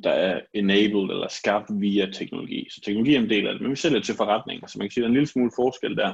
der 0.03 0.11
er 0.11 0.40
enabled 0.55 1.11
eller 1.11 1.29
skabt 1.29 1.70
via 1.81 2.11
teknologi. 2.11 2.68
Så 2.70 2.81
teknologi 2.81 3.14
er 3.14 3.20
en 3.20 3.31
del 3.31 3.46
af 3.46 3.53
det, 3.53 3.62
men 3.62 3.70
vi 3.70 3.77
sælger 3.77 4.01
til 4.01 4.14
forretninger, 4.14 4.66
så 4.66 4.79
man 4.79 4.88
kan 4.88 4.92
sige, 4.92 5.01
at 5.01 5.05
der 5.05 5.09
er 5.09 5.11
en 5.11 5.14
lille 5.14 5.27
smule 5.27 5.51
forskel 5.57 5.96
der. 5.96 6.12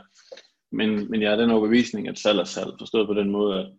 Men, 0.72 1.10
men 1.10 1.22
jeg 1.22 1.32
er 1.32 1.36
den 1.36 1.50
overbevisning, 1.50 2.08
at 2.08 2.18
salg 2.18 2.38
er 2.38 2.44
salg, 2.44 2.70
forstået 2.78 3.06
på 3.06 3.14
den 3.14 3.30
måde, 3.30 3.60
at, 3.60 3.72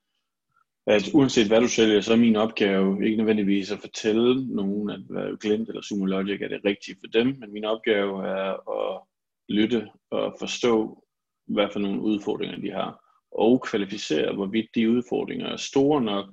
at 0.87 1.13
uanset 1.13 1.47
hvad 1.47 1.61
du 1.61 1.67
sælger, 1.67 2.01
så 2.01 2.13
er 2.13 2.17
min 2.17 2.35
opgave 2.35 3.05
ikke 3.05 3.17
nødvendigvis 3.17 3.71
at 3.71 3.79
fortælle 3.79 4.55
nogen, 4.55 4.89
at 4.89 4.99
hvad 5.09 5.37
Glint 5.37 5.69
eller 5.69 5.81
Sumo 5.81 6.05
Logic 6.05 6.41
er 6.41 6.47
det 6.47 6.65
rigtige 6.65 6.97
for 6.99 7.07
dem, 7.07 7.27
men 7.39 7.53
min 7.53 7.65
opgave 7.65 8.27
er 8.27 8.69
at 8.79 9.01
lytte 9.49 9.87
og 10.11 10.35
forstå, 10.39 11.03
hvad 11.47 11.67
for 11.73 11.79
nogle 11.79 12.01
udfordringer 12.01 12.57
de 12.57 12.71
har, 12.71 13.05
og 13.31 13.61
kvalificere, 13.61 14.35
hvorvidt 14.35 14.75
de 14.75 14.91
udfordringer 14.91 15.47
er 15.47 15.57
store 15.57 16.01
nok 16.01 16.25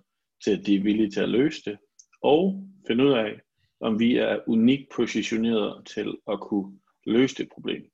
til, 0.44 0.51
at 0.51 0.66
de 0.66 0.75
er 0.75 0.83
villige 0.83 1.11
til 1.11 1.20
at 1.20 1.29
løse 1.29 1.62
det, 1.64 1.79
og 2.22 2.68
finde 2.87 3.05
ud 3.05 3.12
af, 3.12 3.40
om 3.81 3.98
vi 3.98 4.16
er 4.16 4.38
unikt 4.46 4.88
positioneret 4.96 5.87
til 5.87 6.16
at 6.29 6.40
kunne 6.40 6.79
løse 7.07 7.35
det 7.35 7.48
problem. 7.55 7.90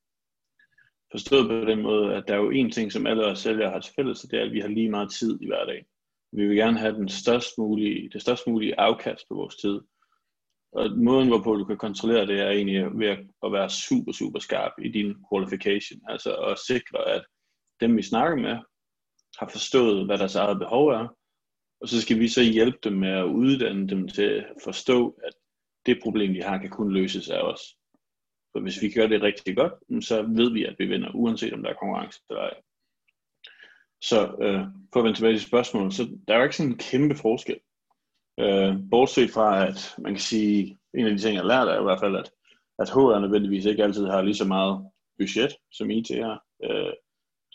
Forstået 1.10 1.48
på 1.48 1.70
den 1.70 1.82
måde, 1.82 2.14
at 2.14 2.24
der 2.28 2.34
er 2.34 2.38
jo 2.38 2.50
en 2.50 2.70
ting, 2.70 2.92
som 2.92 3.06
alle 3.06 3.26
os 3.26 3.38
sælgere 3.38 3.70
har 3.70 3.80
til 3.80 3.94
fælles, 3.94 4.24
og 4.24 4.30
det 4.30 4.38
er, 4.38 4.44
at 4.44 4.52
vi 4.52 4.60
har 4.60 4.68
lige 4.68 4.90
meget 4.90 5.10
tid 5.10 5.38
i 5.42 5.46
hverdagen. 5.46 5.84
Vi 6.32 6.46
vil 6.46 6.56
gerne 6.56 6.78
have 6.78 6.94
den 6.94 7.08
størst 7.08 7.58
mulige, 7.58 8.10
det 8.12 8.22
størst 8.22 8.46
mulige 8.46 8.80
afkast 8.80 9.28
på 9.28 9.34
vores 9.34 9.56
tid. 9.56 9.80
Og 10.72 10.90
måden, 10.90 11.28
hvorpå 11.28 11.56
du 11.56 11.64
kan 11.64 11.76
kontrollere 11.76 12.26
det, 12.26 12.40
er 12.40 12.50
egentlig 12.50 12.98
ved 12.98 13.08
at 13.44 13.52
være 13.52 13.70
super, 13.70 14.12
super 14.12 14.38
skarp 14.38 14.72
i 14.82 14.88
din 14.88 15.14
qualification. 15.32 16.00
Altså 16.08 16.34
at 16.34 16.58
sikre, 16.58 17.08
at 17.08 17.24
dem, 17.80 17.96
vi 17.96 18.02
snakker 18.02 18.36
med, 18.36 18.56
har 19.38 19.48
forstået, 19.48 20.06
hvad 20.06 20.18
deres 20.18 20.34
eget 20.34 20.58
behov 20.58 20.88
er, 20.88 21.08
og 21.82 21.88
så 21.88 22.00
skal 22.00 22.18
vi 22.20 22.28
så 22.28 22.42
hjælpe 22.42 22.78
dem 22.84 22.92
med 22.92 23.08
at 23.08 23.24
uddanne 23.24 23.88
dem 23.88 24.08
til 24.08 24.22
at 24.22 24.46
forstå, 24.64 25.18
at 25.26 25.32
det 25.86 25.98
problem, 26.02 26.34
de 26.34 26.42
har, 26.42 26.58
kan 26.58 26.70
kun 26.70 26.92
løses 26.92 27.30
af 27.30 27.40
os. 27.40 27.60
For 28.52 28.60
hvis 28.60 28.82
vi 28.82 28.90
gør 28.90 29.06
det 29.06 29.22
rigtig 29.22 29.56
godt, 29.56 30.04
så 30.04 30.22
ved 30.22 30.52
vi, 30.52 30.64
at 30.64 30.74
vi 30.78 30.86
vinder, 30.86 31.10
uanset 31.14 31.52
om 31.52 31.62
der 31.62 31.70
er 31.70 31.74
konkurrence 31.74 32.20
eller 32.30 32.42
ej. 32.42 32.54
Så 34.00 34.36
øh, 34.42 34.64
for 34.92 35.00
at 35.00 35.04
vende 35.04 35.18
tilbage 35.18 35.34
til 35.34 35.46
spørgsmålet, 35.46 35.94
så 35.94 36.18
der 36.28 36.34
er 36.34 36.38
jo 36.38 36.44
ikke 36.44 36.56
sådan 36.56 36.72
en 36.72 36.78
kæmpe 36.78 37.14
forskel. 37.14 37.60
Øh, 38.40 38.74
bortset 38.90 39.30
fra, 39.30 39.66
at 39.68 39.94
man 39.98 40.12
kan 40.12 40.20
sige, 40.20 40.78
en 40.94 41.06
af 41.06 41.12
de 41.12 41.18
ting, 41.18 41.34
jeg 41.34 41.42
har 41.42 41.48
lært 41.48 41.68
er 41.68 41.80
i 41.80 41.82
hvert 41.82 42.00
fald, 42.00 42.16
at, 42.16 42.30
at 42.78 42.90
HR 42.90 43.18
nødvendigvis 43.18 43.64
ikke 43.64 43.84
altid 43.84 44.06
har 44.06 44.22
lige 44.22 44.34
så 44.34 44.44
meget 44.44 44.90
budget, 45.18 45.52
som 45.72 45.90
IT 45.90 46.08
har. 46.08 46.44
Øh, 46.64 46.92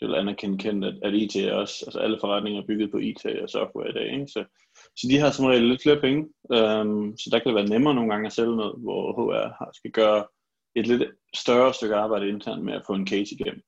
det 0.00 0.08
vil 0.08 0.14
anerkende 0.14 0.58
kendt, 0.58 0.84
at, 0.84 0.94
at 1.02 1.14
IT 1.14 1.36
er 1.36 1.54
også, 1.54 1.84
altså 1.86 1.98
alle 1.98 2.18
forretninger 2.20 2.62
er 2.62 2.66
bygget 2.66 2.90
på 2.90 2.98
IT 2.98 3.26
og 3.26 3.50
software 3.50 3.88
i 3.88 3.92
dag, 3.92 4.12
ikke? 4.12 4.26
Så, 4.26 4.44
så 4.96 5.06
de 5.10 5.18
har 5.18 5.30
som 5.30 5.44
regel 5.44 5.68
lidt 5.68 5.82
flere 5.82 6.00
penge, 6.00 6.22
um, 6.42 7.16
så 7.18 7.28
der 7.32 7.38
kan 7.38 7.46
det 7.46 7.54
være 7.54 7.68
nemmere 7.68 7.94
nogle 7.94 8.10
gange 8.10 8.26
at 8.26 8.32
sælge 8.32 8.56
noget, 8.56 8.74
hvor 8.78 9.12
HR 9.32 9.70
skal 9.74 9.90
gøre 9.90 10.26
et 10.76 10.86
lidt 10.86 11.02
større 11.36 11.74
stykke 11.74 11.94
arbejde 11.94 12.28
internt 12.28 12.64
med 12.64 12.74
at 12.74 12.82
få 12.86 12.92
en 12.92 13.06
case 13.06 13.34
igennem. 13.34 13.62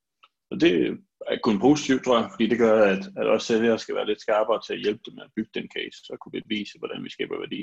Og 0.50 0.60
det 0.60 0.98
er 1.26 1.36
kun 1.42 1.60
positivt, 1.60 2.04
tror 2.04 2.18
jeg, 2.18 2.30
fordi 2.32 2.46
det 2.46 2.58
gør, 2.58 2.92
at, 2.92 3.02
at 3.16 3.26
også 3.26 3.46
sælgere 3.46 3.78
skal 3.78 3.94
være 3.94 4.06
lidt 4.06 4.20
skarpere 4.20 4.60
til 4.66 4.72
at 4.74 4.80
hjælpe 4.80 5.00
dem 5.06 5.14
med 5.14 5.22
at 5.22 5.34
bygge 5.36 5.50
den 5.54 5.68
case, 5.76 5.98
så 6.04 6.16
kunne 6.20 6.32
vi 6.32 6.56
vise, 6.56 6.78
hvordan 6.78 7.04
vi 7.04 7.10
skaber 7.10 7.38
værdi. 7.38 7.60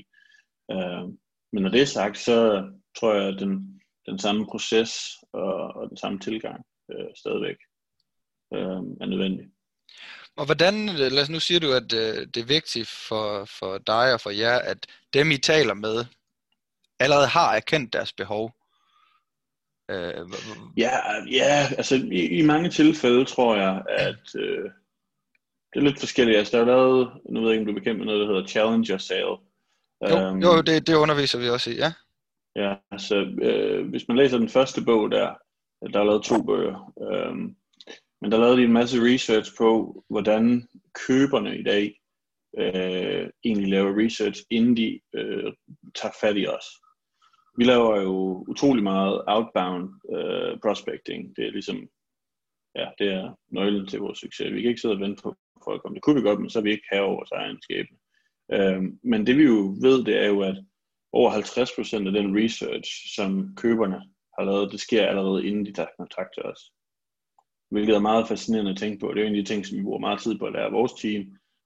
Øh, 0.72 1.04
men 1.54 1.64
når 1.64 1.70
det 1.70 1.82
er 1.82 1.86
sagt, 1.86 2.18
så 2.18 2.38
tror 3.00 3.14
jeg, 3.14 3.28
at 3.28 3.40
den, 3.40 3.82
den 4.06 4.20
samme 4.20 4.46
proces 4.46 4.92
og, 5.34 5.54
og 5.78 5.90
den 5.90 5.98
samme 5.98 6.20
tilgang 6.20 6.66
øh, 6.92 7.10
stadigvæk 7.16 7.58
øh, 8.54 8.82
er 9.02 9.06
nødvendig. 9.06 9.48
Og 10.38 10.46
hvordan, 10.46 10.86
lad 10.86 11.22
os 11.22 11.30
nu 11.30 11.40
siger 11.40 11.60
du, 11.60 11.72
at 11.74 11.94
øh, 11.94 12.28
det 12.34 12.38
er 12.38 12.46
vigtigt 12.46 12.88
for, 12.88 13.46
for 13.46 13.78
dig 13.78 14.14
og 14.14 14.22
for 14.22 14.30
jer, 14.30 14.60
at 14.60 14.78
dem 15.14 15.32
I 15.32 15.38
taler 15.38 15.74
med, 15.74 16.06
allerede 17.00 17.28
har 17.28 17.56
erkendt 17.56 17.94
deres 17.94 18.14
behov. 18.14 18.54
Øh, 19.92 20.26
ja, 20.78 20.92
ja, 21.32 21.68
altså 21.78 21.96
i, 21.96 22.26
i 22.40 22.42
mange 22.42 22.70
tilfælde 22.70 23.26
tror 23.26 23.56
jeg, 23.56 23.84
at 23.90 24.36
øh, 24.36 24.64
det 25.74 25.80
er 25.80 25.80
lidt 25.80 26.00
forskelligt. 26.00 26.38
Altså 26.38 26.58
der 26.58 26.64
er 26.64 26.68
lavet, 26.68 27.12
nu 27.30 27.40
ved 27.40 27.50
jeg 27.50 27.60
ikke, 27.60 27.62
om 27.62 27.66
du 27.66 27.72
er 27.72 27.80
bekendt 27.80 27.98
med 27.98 28.06
noget, 28.06 28.22
der 28.22 28.28
hedder 28.28 28.48
Challenger 28.48 28.98
Sale. 28.98 29.38
Jo, 30.10 30.30
um, 30.30 30.40
jo 30.40 30.62
det, 30.62 30.88
det 30.88 30.96
underviser 30.96 31.40
vi 31.40 31.50
også 31.50 31.70
i, 31.72 31.76
ja. 31.76 31.94
Ja, 32.56 32.76
altså 32.92 33.16
øh, 33.42 33.90
hvis 33.90 34.08
man 34.08 34.18
læser 34.18 34.38
den 34.38 34.50
første 34.50 34.82
bog 34.86 35.12
der, 35.12 35.36
der 35.94 36.00
er 36.00 36.04
lavet 36.04 36.24
to 36.24 36.44
bøger, 36.44 36.94
øh, 37.02 37.36
men 38.22 38.32
der 38.32 38.38
lavede 38.38 38.58
de 38.58 38.64
en 38.64 38.74
masse 38.74 38.98
research 39.14 39.52
på, 39.58 40.04
hvordan 40.10 40.68
køberne 41.08 41.58
i 41.58 41.64
dag 41.64 42.00
øh, 42.58 43.30
egentlig 43.46 43.70
laver 43.70 44.06
research, 44.06 44.44
inden 44.50 44.78
de 44.78 45.00
øh, 45.16 45.54
tager 45.96 46.14
fat 46.22 46.38
i 46.38 46.48
os. 46.48 46.66
Vi 47.58 47.64
laver 47.64 48.02
jo 48.02 48.46
utrolig 48.48 48.84
meget 48.84 49.24
outbound 49.28 49.90
øh, 50.16 50.60
prospecting. 50.60 51.36
Det 51.36 51.48
er 51.48 51.52
ligesom, 51.52 51.90
ja, 52.76 52.88
det 53.00 53.08
er 53.14 53.36
nøglen 53.48 53.88
til 53.88 54.00
vores 54.00 54.20
succes. 54.20 54.54
Vi 54.54 54.62
kan 54.62 54.70
ikke 54.70 54.82
sidde 54.82 54.96
og 54.96 55.00
vente 55.00 55.24
på 55.24 55.36
folk 55.64 55.82
om 55.86 55.94
det 55.94 56.04
kunne 56.04 56.16
vi 56.16 56.28
godt, 56.28 56.40
men 56.40 56.50
så 56.50 56.60
er 56.60 56.64
vi 56.64 56.72
ikke 56.72 56.88
have 56.92 57.04
over 57.04 57.16
vores 57.16 57.32
egen 57.32 57.62
skæbne. 57.62 57.98
Øh, 58.52 58.84
men 59.04 59.28
det 59.28 59.38
vi 59.38 59.44
jo 59.44 59.76
ved, 59.82 60.04
det 60.06 60.18
er 60.24 60.28
jo, 60.28 60.42
at 60.42 60.58
over 61.12 61.32
50% 61.32 62.08
af 62.08 62.14
den 62.14 62.38
research, 62.44 63.16
som 63.16 63.56
køberne 63.56 64.02
har 64.38 64.46
lavet, 64.46 64.72
det 64.72 64.80
sker 64.80 65.08
allerede 65.08 65.48
inden 65.48 65.66
de 65.66 65.74
tager 65.74 65.90
kontakt 65.98 66.30
til 66.34 66.44
os. 66.44 66.72
Hvilket 67.70 67.96
er 67.96 68.00
meget 68.00 68.28
fascinerende 68.28 68.72
at 68.72 68.78
tænke 68.78 69.00
på. 69.00 69.08
Det 69.08 69.18
er 69.18 69.22
jo 69.22 69.28
en 69.28 69.36
af 69.36 69.44
de 69.44 69.50
ting, 69.50 69.66
som 69.66 69.78
vi 69.78 69.84
bruger 69.84 70.00
meget 70.00 70.22
tid 70.22 70.40
på 70.40 70.46
at 70.46 70.54
lære 70.54 70.72
vores 70.72 70.94
team. 70.94 71.22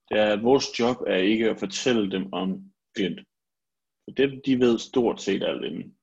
Det 0.10 0.20
er, 0.20 0.34
at 0.34 0.44
vores 0.44 0.80
job 0.80 0.98
er 1.08 1.18
ikke 1.18 1.50
at 1.50 1.60
fortælle 1.60 2.12
dem 2.12 2.34
om 2.34 2.64
Glint. 2.96 3.20
For 4.04 4.12
det, 4.18 4.42
de 4.46 4.60
ved 4.60 4.80
stort 4.80 5.22
set 5.22 5.44
alt 5.44 5.66
inden. 5.66 5.96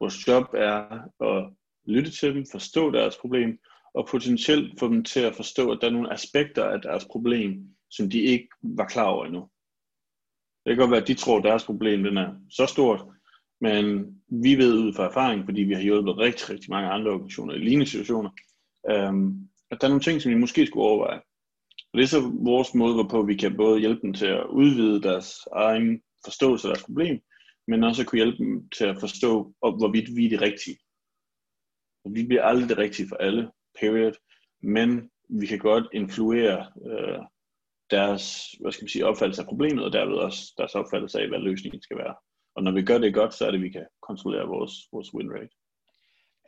Vores 0.00 0.28
job 0.28 0.44
er 0.54 0.76
at 1.20 1.52
lytte 1.84 2.10
til 2.10 2.34
dem, 2.34 2.44
forstå 2.52 2.90
deres 2.90 3.16
problem, 3.16 3.58
og 3.94 4.08
potentielt 4.10 4.80
få 4.80 4.88
dem 4.88 5.04
til 5.04 5.20
at 5.20 5.34
forstå, 5.34 5.70
at 5.70 5.78
der 5.80 5.86
er 5.86 5.92
nogle 5.92 6.12
aspekter 6.12 6.64
af 6.64 6.82
deres 6.82 7.04
problem, 7.04 7.76
som 7.90 8.10
de 8.10 8.20
ikke 8.20 8.48
var 8.62 8.86
klar 8.86 9.04
over 9.04 9.24
endnu. 9.24 9.48
Det 10.64 10.70
kan 10.70 10.76
godt 10.76 10.90
være, 10.90 11.00
at 11.00 11.08
de 11.08 11.14
tror, 11.14 11.38
at 11.38 11.44
deres 11.44 11.64
problem 11.64 12.02
den 12.02 12.16
er 12.16 12.34
så 12.50 12.66
stort, 12.66 13.04
men 13.60 13.84
vi 14.28 14.54
ved 14.56 14.74
ud 14.84 14.92
fra 14.92 15.08
erfaring, 15.08 15.44
fordi 15.44 15.62
vi 15.62 15.74
har 15.74 15.82
hjulpet 15.82 16.18
rigtig, 16.18 16.50
rigtig 16.50 16.70
mange 16.70 16.90
andre 16.90 17.10
organisationer 17.10 17.54
i 17.54 17.58
lignende 17.58 17.90
situationer, 17.90 18.30
øhm, 18.90 19.48
at 19.70 19.80
der 19.80 19.86
er 19.86 19.88
nogle 19.88 20.02
ting, 20.02 20.22
som 20.22 20.30
vi 20.32 20.36
måske 20.36 20.66
skulle 20.66 20.86
overveje. 20.86 21.20
Og 21.92 21.98
det 21.98 22.02
er 22.02 22.06
så 22.06 22.32
vores 22.44 22.74
måde, 22.74 22.94
hvorpå 22.94 23.22
vi 23.22 23.36
kan 23.36 23.56
både 23.56 23.80
hjælpe 23.80 24.02
dem 24.02 24.14
til 24.14 24.26
at 24.26 24.46
udvide 24.46 25.02
deres 25.02 25.48
egen 25.52 26.02
forståelse 26.24 26.68
af 26.68 26.74
deres 26.74 26.84
problem, 26.84 27.20
men 27.68 27.84
også 27.84 28.02
at 28.02 28.08
kunne 28.08 28.18
hjælpe 28.18 28.38
dem 28.44 28.68
til 28.68 28.84
at 28.84 29.00
forstå, 29.00 29.54
hvorvidt 29.60 30.16
vi 30.16 30.24
er 30.24 30.30
det 30.30 30.40
rigtige. 30.40 30.78
Og 32.04 32.14
vi 32.14 32.26
bliver 32.26 32.42
aldrig 32.42 32.68
det 32.68 32.78
rigtige 32.78 33.08
for 33.08 33.16
alle, 33.16 33.50
period, 33.80 34.12
men 34.62 35.10
vi 35.28 35.46
kan 35.46 35.58
godt 35.58 35.86
influere 35.92 36.66
øh, 36.86 37.18
deres 37.90 38.54
hvad 38.60 38.72
skal 38.72 38.84
man 38.84 38.88
sige, 38.88 39.06
opfattelse 39.06 39.42
af 39.42 39.48
problemet, 39.48 39.84
og 39.84 39.92
derved 39.92 40.14
også 40.14 40.54
deres 40.58 40.74
opfattelse 40.74 41.20
af, 41.20 41.28
hvad 41.28 41.38
løsningen 41.38 41.82
skal 41.82 41.98
være. 41.98 42.14
Og 42.54 42.62
når 42.62 42.72
vi 42.72 42.82
gør 42.82 42.98
det 42.98 43.14
godt, 43.14 43.34
så 43.34 43.46
er 43.46 43.50
det, 43.50 43.58
at 43.58 43.64
vi 43.64 43.70
kan 43.70 43.86
kontrollere 44.02 44.46
vores, 44.46 44.72
vores 44.92 45.14
win 45.14 45.32
rate. 45.32 45.54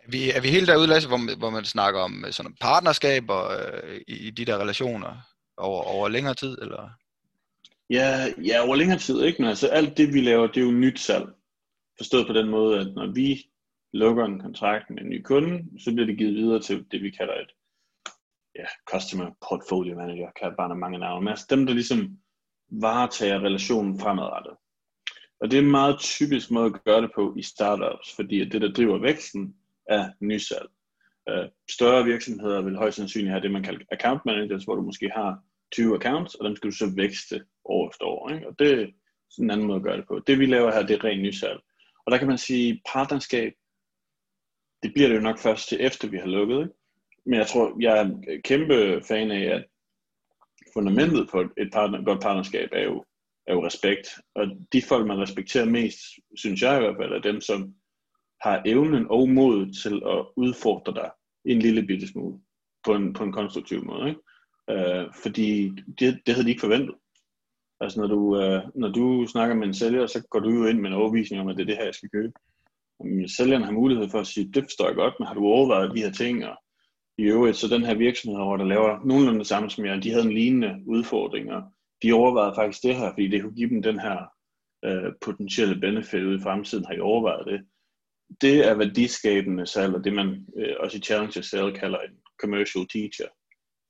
Er 0.09 0.13
vi, 0.13 0.31
er 0.31 0.41
vi 0.41 0.49
helt 0.49 0.69
derude, 0.69 0.87
Lasse, 0.87 1.09
hvor, 1.09 1.39
hvor 1.39 1.51
man 1.51 1.65
snakker 1.65 2.01
om 2.01 2.25
øh, 2.27 2.33
sådan 2.33 2.55
partnerskaber 2.61 3.41
øh, 3.51 4.01
i, 4.09 4.27
i 4.27 4.31
de 4.31 4.45
der 4.45 4.59
relationer 4.59 5.17
over, 5.57 5.83
over 5.83 6.09
længere 6.09 6.35
tid? 6.35 6.59
Eller? 6.63 6.91
Ja, 7.91 8.27
ja, 8.45 8.67
over 8.67 8.77
længere 8.77 8.99
tid, 8.99 9.23
ikke? 9.23 9.43
Men 9.43 9.49
altså 9.49 9.69
alt 9.69 9.97
det, 9.97 10.15
vi 10.15 10.21
laver, 10.21 10.47
det 10.47 10.57
er 10.57 10.65
jo 10.65 10.71
nyt 10.71 11.01
salg. 11.01 11.27
Forstået 11.99 12.27
på 12.27 12.33
den 12.33 12.49
måde, 12.49 12.81
at 12.81 12.87
når 12.95 13.07
vi 13.15 13.51
lukker 13.93 14.25
en 14.25 14.41
kontrakt 14.41 14.91
med 14.91 15.03
en 15.03 15.09
ny 15.09 15.23
kunde, 15.23 15.65
så 15.85 15.93
bliver 15.93 16.07
det 16.07 16.19
givet 16.19 16.35
videre 16.35 16.61
til 16.61 16.87
det, 16.91 17.03
vi 17.03 17.11
kalder 17.11 17.35
et 17.35 17.51
ja, 18.59 18.67
Customer 18.91 19.31
Portfolio 19.49 19.95
Manager, 19.95 20.31
kan 20.41 20.53
bare 20.59 20.77
mange 20.77 20.99
navne, 20.99 21.25
men 21.25 21.31
altså 21.31 21.47
dem, 21.51 21.67
der 21.67 21.75
ligesom 21.75 22.19
varetager 22.71 23.41
relationen 23.41 24.01
fremadrettet. 24.01 24.53
Og 25.41 25.51
det 25.51 25.59
er 25.59 25.63
en 25.63 25.71
meget 25.71 25.99
typisk 25.99 26.51
måde 26.51 26.67
at 26.67 26.85
gøre 26.85 27.03
det 27.03 27.11
på 27.15 27.35
i 27.39 27.43
startups, 27.43 28.17
fordi 28.17 28.45
det, 28.45 28.63
der 28.63 28.73
driver 28.73 28.99
væksten, 28.99 29.55
af 29.89 30.11
nysalg. 30.21 30.69
Øh, 31.29 31.49
større 31.71 32.05
virksomheder 32.05 32.63
vil 32.63 32.77
højst 32.77 32.97
sandsynligt 32.97 33.31
have 33.31 33.43
det, 33.43 33.51
man 33.51 33.63
kalder 33.63 33.85
account 33.93 34.23
managers, 34.27 34.65
hvor 34.65 34.75
du 34.75 34.83
måske 34.83 35.11
har 35.15 35.39
20 35.73 35.97
accounts, 35.97 36.35
og 36.35 36.45
dem 36.45 36.57
skal 36.57 36.71
du 36.71 36.77
så 36.77 36.93
vækste 36.97 37.45
år 37.65 37.89
efter 37.91 38.05
år. 38.05 38.31
Ikke? 38.31 38.49
Og 38.49 38.59
det 38.59 38.73
er 38.73 38.87
en 39.39 39.51
anden 39.51 39.67
måde 39.67 39.77
at 39.77 39.83
gøre 39.83 39.97
det 39.97 40.07
på. 40.09 40.19
Det 40.27 40.39
vi 40.39 40.47
laver 40.47 40.73
her, 40.73 40.87
det 40.87 40.97
er 40.97 41.05
ren 41.05 41.23
nysalg. 41.23 41.61
Og 42.07 42.13
der 42.13 42.19
kan 42.19 42.29
man 42.29 42.39
sige, 42.39 42.83
partnerskab, 42.93 43.53
det 44.83 44.93
bliver 44.95 45.09
det 45.09 45.17
jo 45.17 45.21
nok 45.21 45.39
først 45.39 45.69
til 45.69 45.79
efter 45.81 46.09
vi 46.09 46.17
har 46.17 46.27
lukket. 46.27 46.59
Ikke? 46.59 46.79
men 47.29 47.39
jeg 47.39 47.47
tror, 47.47 47.77
jeg 47.81 47.99
er 47.99 48.41
kæmpe 48.45 49.03
fan 49.09 49.31
af, 49.31 49.43
at 49.57 49.65
fundamentet 50.75 51.31
for 51.31 51.41
et 51.57 51.71
partner, 51.73 52.05
godt 52.05 52.23
partnerskab 52.23 52.69
er 52.73 52.83
jo, 52.83 53.05
er 53.47 53.53
jo 53.55 53.67
respekt. 53.67 54.09
Og 54.35 54.47
de 54.73 54.83
folk, 54.83 55.07
man 55.07 55.21
respekterer 55.21 55.65
mest, 55.65 55.99
synes 56.37 56.63
jeg 56.63 56.77
i 56.77 56.81
hvert 56.81 56.97
fald, 56.97 57.13
er 57.13 57.21
dem, 57.21 57.41
som 57.41 57.75
har 58.41 58.63
evnen 58.67 59.07
og 59.11 59.29
mod 59.29 59.83
til 59.83 60.03
at 60.07 60.27
udfordre 60.37 60.95
dig 60.95 61.11
en 61.45 61.59
lille 61.59 61.87
bitte 61.87 62.09
smule 62.09 62.39
på 62.85 62.95
en, 62.95 63.13
på 63.13 63.25
en 63.25 63.33
konstruktiv 63.33 63.85
måde. 63.85 64.09
Ikke? 64.09 64.21
Øh, 64.71 65.07
fordi 65.23 65.69
det, 65.99 66.21
det 66.27 66.35
havde 66.35 66.45
de 66.45 66.51
ikke 66.51 66.61
forventet. 66.61 66.95
Altså 67.81 68.01
når 68.01 68.07
du, 68.07 68.41
øh, 68.41 68.63
når 68.75 68.89
du 68.89 69.27
snakker 69.27 69.57
med 69.57 69.67
en 69.67 69.75
sælger, 69.75 70.07
så 70.07 70.27
går 70.31 70.41
du 70.41 70.51
jo 70.51 70.67
ind 70.67 70.81
med 70.81 70.91
en 70.91 70.97
overvisning 70.97 71.43
om, 71.43 71.49
at 71.49 71.57
det 71.57 71.63
er 71.63 71.67
det 71.67 71.77
her, 71.77 71.85
jeg 71.85 71.95
skal 71.95 72.11
købe. 72.11 72.33
Men 73.01 73.29
sælgeren 73.29 73.63
har 73.63 73.73
mulighed 73.73 74.09
for 74.09 74.21
at 74.21 74.27
sige, 74.27 74.53
det 74.53 74.65
forstår 74.65 74.87
jeg 74.87 74.95
godt, 74.95 75.15
men 75.19 75.27
har 75.27 75.35
du 75.35 75.45
overvejet 75.45 75.97
de 75.97 76.03
her 76.03 76.13
ting, 76.13 76.47
og 76.47 76.57
i 77.19 77.23
øvrigt, 77.23 77.57
så 77.57 77.69
den 77.69 77.85
her 77.85 77.95
virksomhed 77.95 78.41
over, 78.41 78.57
der 78.57 78.65
laver 78.65 79.01
nogenlunde 79.05 79.39
det 79.39 79.47
samme 79.47 79.71
som 79.71 79.85
jeg, 79.85 80.03
de 80.03 80.11
havde 80.11 80.25
en 80.25 80.33
lignende 80.33 80.83
udfordring, 80.87 81.53
og 81.53 81.63
de 82.03 82.13
overvejede 82.13 82.55
faktisk 82.55 82.83
det 82.83 82.97
her, 82.97 83.11
fordi 83.13 83.29
det 83.29 83.43
kunne 83.43 83.55
give 83.55 83.71
dem 83.71 83.83
den 83.83 83.99
her 84.01 84.17
øh, 84.85 85.13
potentielle 85.25 85.81
benefit 85.81 86.25
ud 86.25 86.39
i 86.39 86.43
fremtiden, 86.43 86.85
har 86.85 86.95
I 86.95 87.01
overvejet 87.01 87.47
det. 87.47 87.61
Det 88.41 88.67
er 88.69 88.75
værdiskabende 88.75 89.67
salg, 89.67 89.95
og 89.95 90.05
det 90.05 90.13
man 90.13 90.47
øh, 90.59 90.75
også 90.81 90.97
i 90.99 91.01
Challenger 91.01 91.43
Sale 91.43 91.75
kalder 91.75 91.99
en 91.99 92.17
commercial 92.41 92.87
teacher 92.89 93.29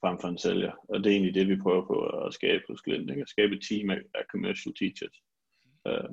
frem 0.00 0.16
for 0.20 0.28
en 0.28 0.38
sælger. 0.38 0.72
Og 0.88 0.98
det 0.98 1.06
er 1.06 1.14
egentlig 1.16 1.34
det, 1.34 1.48
vi 1.48 1.62
prøver 1.62 1.86
på 1.86 1.96
at 2.26 2.34
skabe 2.34 2.62
hos 2.68 2.82
Glint, 2.82 3.10
at 3.10 3.28
skabe 3.28 3.54
et 3.54 3.64
team 3.68 3.90
af, 3.90 4.00
af 4.14 4.24
commercial 4.32 4.74
teachers. 4.80 5.16
Øh, 5.88 6.10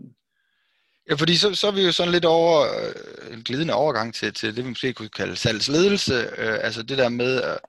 Ja, 1.09 1.13
fordi 1.13 1.35
så, 1.37 1.55
så 1.55 1.67
er 1.67 1.71
vi 1.71 1.81
jo 1.81 1.91
sådan 1.91 2.11
lidt 2.11 2.25
over 2.25 2.61
øh, 2.61 3.33
en 3.33 3.43
glidende 3.43 3.73
overgang 3.73 4.13
til, 4.13 4.33
til 4.33 4.55
det, 4.55 4.63
vi 4.63 4.69
måske 4.69 4.93
kunne 4.93 5.09
kalde 5.09 5.35
salgsledelse. 5.35 6.13
Øh, 6.13 6.57
altså 6.61 6.83
det 6.83 6.97
der 6.97 7.09
med 7.09 7.41
at 7.41 7.59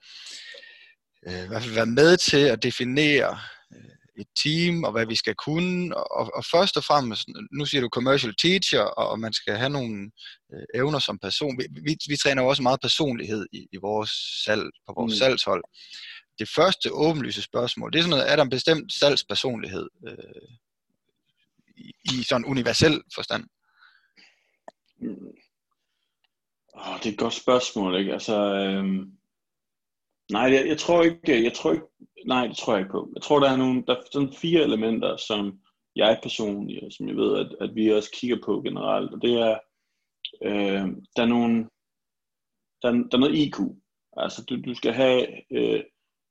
øh, 1.27 1.45
i 1.45 1.49
hvert 1.49 1.63
fald 1.63 1.75
være 1.75 1.87
med 1.87 2.17
til 2.17 2.45
at 2.45 2.63
definere 2.63 3.39
et 4.19 4.27
team 4.45 4.85
og 4.85 4.93
hvad 4.93 5.07
vi 5.07 5.17
skal 5.17 5.35
kunne. 5.35 5.97
Og, 5.97 6.31
og 6.35 6.45
først 6.45 6.77
og 6.77 6.85
fremmest, 6.85 7.29
nu 7.53 7.65
siger 7.65 7.83
du 7.83 7.89
commercial 7.89 8.35
teacher, 8.37 8.81
og 8.81 9.21
man 9.21 9.33
skal 9.33 9.57
have 9.57 9.71
nogle 9.71 10.11
øh, 10.53 10.65
evner 10.75 10.99
som 10.99 11.19
person. 11.19 11.59
Vi, 11.59 11.67
vi, 11.83 11.97
vi 12.09 12.17
træner 12.17 12.43
jo 12.43 12.49
også 12.49 12.63
meget 12.63 12.81
personlighed 12.81 13.47
i, 13.53 13.69
i 13.73 13.77
vores 13.77 14.11
salg, 14.45 14.65
på 14.87 14.93
vores 14.97 15.13
mm. 15.13 15.17
salgshold. 15.17 15.65
Det 16.39 16.49
første 16.55 16.93
åbenlyse 16.93 17.43
spørgsmål, 17.43 17.93
det 17.93 17.99
er 17.99 18.03
sådan 18.03 18.11
noget, 18.11 18.33
er 18.33 18.37
der 18.37 18.43
en 18.43 18.51
bestemt 18.51 18.93
salgspersonlighed? 18.93 19.89
Øh, 20.09 20.49
i, 22.05 22.23
sådan 22.23 22.45
universel 22.45 23.03
forstand? 23.15 23.45
Mm. 25.01 25.37
Oh, 26.75 26.99
det 26.99 27.07
er 27.07 27.13
et 27.13 27.19
godt 27.19 27.35
spørgsmål, 27.35 27.99
ikke? 27.99 28.13
Altså, 28.13 28.37
øhm, 28.55 29.13
nej, 30.33 30.43
jeg, 30.43 30.69
jeg, 30.69 30.79
tror 30.79 31.03
ikke, 31.03 31.45
jeg 31.45 31.53
tror 31.53 31.73
ikke, 31.73 31.87
nej, 32.27 32.47
det 32.47 32.57
tror 32.57 32.73
jeg 32.73 32.81
ikke 32.81 32.93
på. 32.93 33.11
Jeg 33.15 33.23
tror, 33.23 33.41
der 33.41 33.51
er 33.51 33.57
nogle, 33.57 33.85
der 33.87 33.95
er 33.97 34.03
sådan 34.13 34.33
fire 34.33 34.63
elementer, 34.63 35.17
som 35.17 35.59
jeg 35.97 36.19
personligt, 36.23 36.85
og 36.85 36.93
som 36.93 37.09
jeg 37.09 37.17
ved, 37.17 37.39
at, 37.39 37.57
at 37.61 37.75
vi 37.75 37.93
også 37.93 38.11
kigger 38.15 38.37
på 38.45 38.63
generelt, 38.63 39.15
og 39.15 39.23
det 39.23 39.33
er, 39.33 39.59
øh, 40.43 40.87
der 41.17 41.23
er 41.23 41.27
nogle, 41.27 41.69
der, 42.83 42.91
der 42.91 43.17
er 43.17 43.19
noget 43.19 43.39
IQ. 43.39 43.57
Altså, 44.17 44.45
du, 44.45 44.61
du 44.61 44.75
skal 44.75 44.93
have 44.93 45.27
øh, 45.53 45.83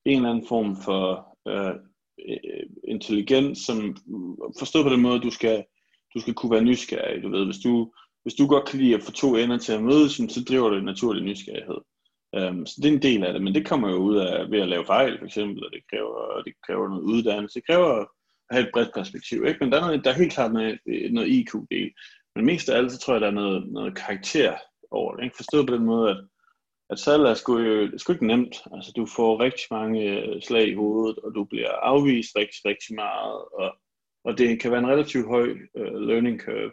en 0.06 0.18
eller 0.18 0.30
anden 0.30 0.48
form 0.48 0.78
for 0.86 1.38
øh, 1.48 1.76
øh, 2.30 2.66
intelligens, 2.84 3.60
som 3.60 3.96
forstået 4.60 4.86
på 4.86 4.90
den 4.90 5.02
måde, 5.02 5.20
du 5.20 5.32
skal, 5.32 5.66
du 6.14 6.20
skal 6.20 6.34
kunne 6.34 6.52
være 6.52 6.64
nysgerrig. 6.64 7.24
Du 7.24 7.30
ved, 7.30 7.46
hvis 7.46 7.58
du, 7.64 7.94
hvis 8.24 8.34
du 8.34 8.48
godt 8.48 8.68
kan 8.70 8.80
lide 8.80 8.96
at 8.96 9.04
få 9.04 9.12
to 9.12 9.36
ender 9.36 9.58
til 9.58 9.74
at 9.74 9.84
mødes, 9.84 10.12
så 10.12 10.46
driver 10.50 10.70
det 10.70 10.84
naturlig 10.84 11.24
nysgerrighed. 11.24 11.78
Um, 12.36 12.66
så 12.66 12.76
det 12.82 12.90
er 12.90 12.94
en 12.94 13.02
del 13.02 13.24
af 13.24 13.34
det, 13.34 13.42
men 13.42 13.56
det 13.56 13.68
kommer 13.68 13.90
jo 13.90 13.96
ud 13.96 14.16
af 14.18 14.52
ved 14.52 14.62
at 14.62 14.68
lave 14.68 14.86
fejl, 14.86 15.18
for 15.20 15.26
eksempel, 15.26 15.66
og 15.66 15.72
det 15.74 15.82
kræver, 15.90 16.42
det 16.46 16.54
kræver 16.66 16.90
noget 16.90 17.04
uddannelse. 17.04 17.60
Det 17.60 17.68
kræver 17.68 18.06
have 18.52 18.64
et 18.64 18.72
bredt 18.74 18.94
perspektiv. 18.94 19.46
Ikke? 19.46 19.60
Men 19.60 19.72
der 19.72 19.78
er, 19.78 19.82
noget, 19.82 20.04
der 20.06 20.12
er 20.12 20.16
helt 20.16 20.34
klart 20.34 20.54
noget, 20.54 20.80
noget 21.12 21.28
IQ-del. 21.28 21.92
Men 22.36 22.46
mest 22.46 22.70
af 22.70 22.78
alt, 22.78 22.92
så 22.92 23.00
tror 23.00 23.14
jeg, 23.14 23.22
der 23.22 23.28
er 23.28 23.32
noget, 23.32 23.68
noget 23.68 23.98
karakter 23.98 24.54
over 24.92 25.16
det. 25.16 25.24
Ikke? 25.24 25.36
Forstået 25.36 25.68
på 25.68 25.76
den 25.76 25.86
måde, 25.86 26.10
at, 26.10 26.18
at 26.90 27.00
salg 27.00 27.24
er 27.24 27.34
sgu, 27.34 27.58
er 27.58 27.98
sgu 27.98 28.14
ikke 28.14 28.28
nemt. 28.28 28.56
Altså, 28.74 28.92
du 28.96 29.06
får 29.06 29.40
rigtig 29.40 29.66
mange 29.72 30.02
øh, 30.02 30.42
slag 30.42 30.68
i 30.68 30.76
hovedet, 30.76 31.18
og 31.18 31.36
du 31.36 31.44
bliver 31.44 31.72
afvist 31.72 32.36
rigtig, 32.36 32.60
rigtig 32.66 32.96
meget, 32.96 33.36
og, 33.60 33.78
og 34.24 34.38
det 34.38 34.62
kan 34.62 34.72
være 34.72 34.80
en 34.80 34.88
relativt 34.88 35.28
høj 35.28 35.50
uh, 35.80 35.96
learning 36.10 36.42
curve. 36.42 36.72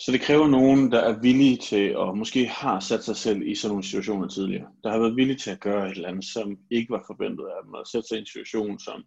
Så 0.00 0.12
det 0.12 0.20
kræver 0.20 0.46
nogen, 0.46 0.92
der 0.92 1.00
er 1.00 1.20
villige 1.20 1.56
til, 1.56 1.96
og 1.96 2.18
måske 2.18 2.46
har 2.46 2.80
sat 2.80 3.04
sig 3.04 3.16
selv 3.16 3.42
i 3.42 3.54
sådan 3.54 3.70
nogle 3.70 3.84
situationer 3.84 4.28
tidligere, 4.28 4.68
der 4.82 4.90
har 4.90 4.98
været 4.98 5.16
villige 5.16 5.36
til 5.36 5.50
at 5.50 5.60
gøre 5.60 5.86
et 5.86 5.96
eller 5.96 6.08
andet, 6.08 6.24
som 6.24 6.56
ikke 6.70 6.90
var 6.90 7.04
forventet 7.06 7.44
af 7.44 7.60
dem, 7.64 7.72
og 7.72 7.86
sætte 7.86 8.08
sig 8.08 8.16
i 8.16 8.20
en 8.20 8.26
situation, 8.26 8.78
som 8.78 9.04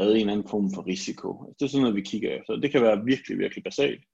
havde 0.00 0.18
en 0.18 0.28
anden 0.28 0.48
form 0.48 0.70
for 0.74 0.86
risiko. 0.86 1.28
Altså, 1.44 1.56
det 1.58 1.64
er 1.64 1.70
sådan 1.70 1.82
noget, 1.82 1.96
vi 1.96 2.10
kigger 2.10 2.30
efter. 2.38 2.56
Det 2.56 2.70
kan 2.70 2.82
være 2.82 3.04
virkelig, 3.04 3.38
virkelig 3.38 3.64
basalt. 3.64 4.04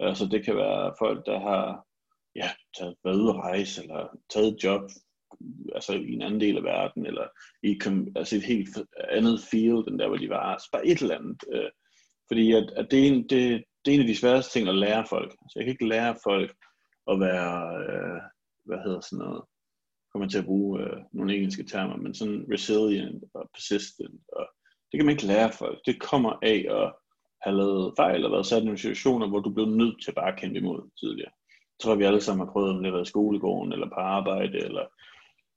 Altså 0.00 0.26
det 0.26 0.44
kan 0.44 0.56
være 0.56 0.94
folk, 0.98 1.26
der 1.26 1.38
har 1.40 1.84
ja, 2.36 2.50
taget 2.78 2.94
været 3.04 3.28
at 3.28 3.36
rejse, 3.36 3.82
eller 3.82 4.02
taget 4.32 4.48
et 4.48 4.64
job 4.64 4.82
altså 5.74 5.92
i 5.92 6.12
en 6.12 6.22
anden 6.22 6.40
del 6.40 6.56
af 6.56 6.64
verden, 6.64 7.06
eller 7.06 7.26
i 7.62 7.78
altså 8.16 8.36
et 8.36 8.42
helt 8.42 8.68
andet 9.10 9.40
field, 9.50 9.88
end 9.88 9.98
der, 9.98 10.08
hvor 10.08 10.16
de 10.16 10.28
var. 10.28 10.52
Altså 10.52 10.68
bare 10.72 10.86
et 10.86 10.98
eller 10.98 11.18
andet. 11.18 11.36
Øh, 11.52 11.70
fordi 12.28 12.52
at, 12.52 12.70
at 12.76 12.86
det, 12.90 13.02
er 13.02 13.12
en, 13.12 13.28
det, 13.28 13.64
det 13.86 13.92
er 13.92 13.94
en 13.94 14.00
af 14.00 14.06
de 14.06 14.16
sværeste 14.16 14.52
ting 14.52 14.68
at 14.68 14.74
lære 14.74 15.06
folk. 15.08 15.30
Altså 15.42 15.54
jeg 15.56 15.64
kan 15.64 15.72
ikke 15.72 15.88
lære 15.88 16.16
folk 16.24 16.56
at 17.10 17.20
være, 17.20 17.56
øh, 17.84 18.20
hvad 18.64 18.78
hedder 18.84 19.00
sådan 19.00 19.18
noget, 19.18 19.42
kommer 20.12 20.28
til 20.28 20.38
at 20.38 20.44
bruge 20.44 20.80
øh, 20.80 20.96
nogle 21.12 21.34
engelske 21.34 21.64
termer, 21.64 21.96
men 21.96 22.14
sådan 22.14 22.46
resilient 22.52 23.24
og 23.34 23.50
persistent, 23.54 24.20
og 24.32 24.46
det 24.88 24.98
kan 24.98 25.06
man 25.06 25.12
ikke 25.12 25.26
lære 25.26 25.52
folk. 25.52 25.78
Det 25.86 26.00
kommer 26.00 26.32
af 26.42 26.66
at 26.70 26.92
have 27.42 27.56
lavet 27.56 27.94
fejl 27.96 28.24
og 28.24 28.32
været 28.32 28.46
sat 28.46 28.62
i 28.62 28.64
nogle 28.64 28.78
situationer, 28.78 29.28
hvor 29.28 29.40
du 29.40 29.50
blev 29.50 29.66
nødt 29.66 30.02
til 30.04 30.14
bare 30.14 30.32
at 30.32 30.38
kæmpe 30.38 30.58
imod 30.58 30.90
tidligere. 31.00 31.32
Jeg 31.50 31.80
tror, 31.82 31.94
vi 31.94 32.04
alle 32.04 32.20
sammen 32.20 32.46
har 32.46 32.52
prøvet, 32.52 32.70
om 32.70 32.76
det 32.76 32.86
har 32.86 32.96
været 32.96 33.06
i 33.06 33.14
skolegården, 33.14 33.72
eller 33.72 33.88
på 33.88 34.00
arbejde, 34.00 34.58
eller 34.58 34.84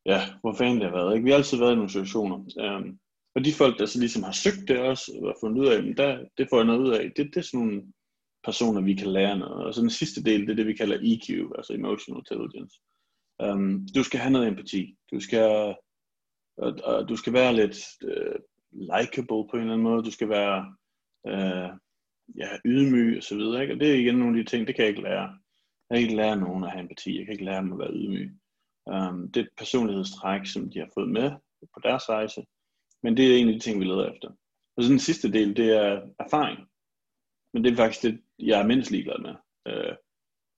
ja, 0.06 0.20
hvor 0.42 0.54
fanden 0.54 0.82
det 0.82 0.90
har 0.90 0.98
været. 0.98 1.14
Ikke? 1.14 1.24
Vi 1.24 1.30
har 1.30 1.38
altid 1.38 1.58
været 1.58 1.72
i 1.72 1.76
nogle 1.76 1.90
situationer. 1.90 2.38
Um, 2.38 3.00
og 3.36 3.46
de 3.46 3.54
folk, 3.54 3.80
der 3.80 3.86
så 3.86 4.00
ligesom 4.00 4.24
har 4.24 4.32
søgt 4.32 4.68
det 4.68 4.80
også, 4.80 5.12
og 5.24 5.36
fundet 5.42 5.62
ud 5.62 5.68
af, 5.68 5.78
at 5.78 5.98
der, 5.98 6.26
det 6.38 6.48
får 6.50 6.58
jeg 6.58 6.66
noget 6.66 6.80
ud 6.80 6.92
af, 6.92 7.12
det, 7.16 7.26
det 7.34 7.38
er 7.38 7.42
sådan 7.42 7.60
nogle 7.60 7.82
personer, 8.44 8.82
vi 8.82 8.94
kan 8.94 9.12
lære 9.12 9.38
noget. 9.38 9.66
Og 9.66 9.74
så 9.74 9.82
den 9.82 9.90
sidste 9.90 10.24
del, 10.24 10.42
det 10.42 10.50
er 10.50 10.56
det, 10.56 10.68
vi 10.68 10.74
kalder 10.74 10.98
EQ, 11.02 11.52
altså 11.58 11.74
Emotional 11.74 12.20
Intelligence. 12.20 12.80
Um, 13.44 13.88
du 13.96 14.04
skal 14.04 14.20
have 14.20 14.32
noget 14.32 14.48
empati. 14.48 14.96
Du 15.12 15.20
skal, 15.20 15.76
uh, 16.58 16.68
uh, 16.68 17.10
du 17.10 17.16
skal 17.16 17.34
være 17.34 17.56
lidt 17.56 17.78
øh, 18.04 18.36
uh, 18.72 18.80
likable 18.80 19.48
på 19.50 19.54
en 19.54 19.60
eller 19.60 19.74
anden 19.74 19.88
måde. 19.90 20.04
Du 20.04 20.12
skal 20.12 20.30
være 20.30 20.76
uh, 21.24 21.70
ja, 22.38 22.50
ydmyg 22.66 23.18
og 23.18 23.24
så 23.24 23.36
videre. 23.38 23.62
Ikke? 23.62 23.74
Og 23.74 23.80
det 23.80 23.92
er 23.92 23.96
igen 23.96 24.16
nogle 24.16 24.40
af 24.40 24.44
de 24.44 24.50
ting, 24.50 24.68
det 24.68 24.76
kan 24.76 24.84
jeg 24.84 24.90
ikke 24.90 25.02
lære. 25.02 25.40
Jeg 25.90 25.96
kan 25.96 26.02
ikke 26.02 26.16
lære 26.16 26.38
nogen 26.38 26.64
at 26.64 26.72
have 26.72 26.82
empati. 26.82 27.18
Jeg 27.18 27.26
kan 27.26 27.32
ikke 27.32 27.46
lære 27.46 27.62
dem 27.62 27.74
at 27.74 27.80
være 27.80 27.94
ydmyg. 27.94 28.32
Um, 28.86 29.32
det 29.32 29.40
er 29.40 29.44
et 29.44 29.58
personlighedstræk, 29.58 30.46
som 30.46 30.72
de 30.72 30.80
har 30.80 30.90
fået 30.94 31.10
med 31.10 31.32
på 31.74 31.80
deres 31.84 32.10
rejse. 32.10 32.46
Men 33.04 33.18
det 33.18 33.26
er 33.26 33.38
en 33.38 33.48
af 33.48 33.54
de 33.54 33.60
ting, 33.60 33.80
vi 33.80 33.86
leder 33.86 34.12
efter. 34.14 34.30
Og 34.78 34.84
så 34.84 34.90
den 34.90 35.00
sidste 35.00 35.32
del, 35.32 35.58
det 35.58 35.70
er 35.78 36.02
erfaring. 36.20 36.60
Men 37.54 37.64
det 37.64 37.72
er 37.72 37.76
faktisk 37.76 38.04
det, 38.04 38.22
jeg 38.40 38.60
er 38.62 38.68
mindst 38.68 38.92
ligeglad 38.92 39.20
med. 39.22 39.36
Øh, 39.68 39.96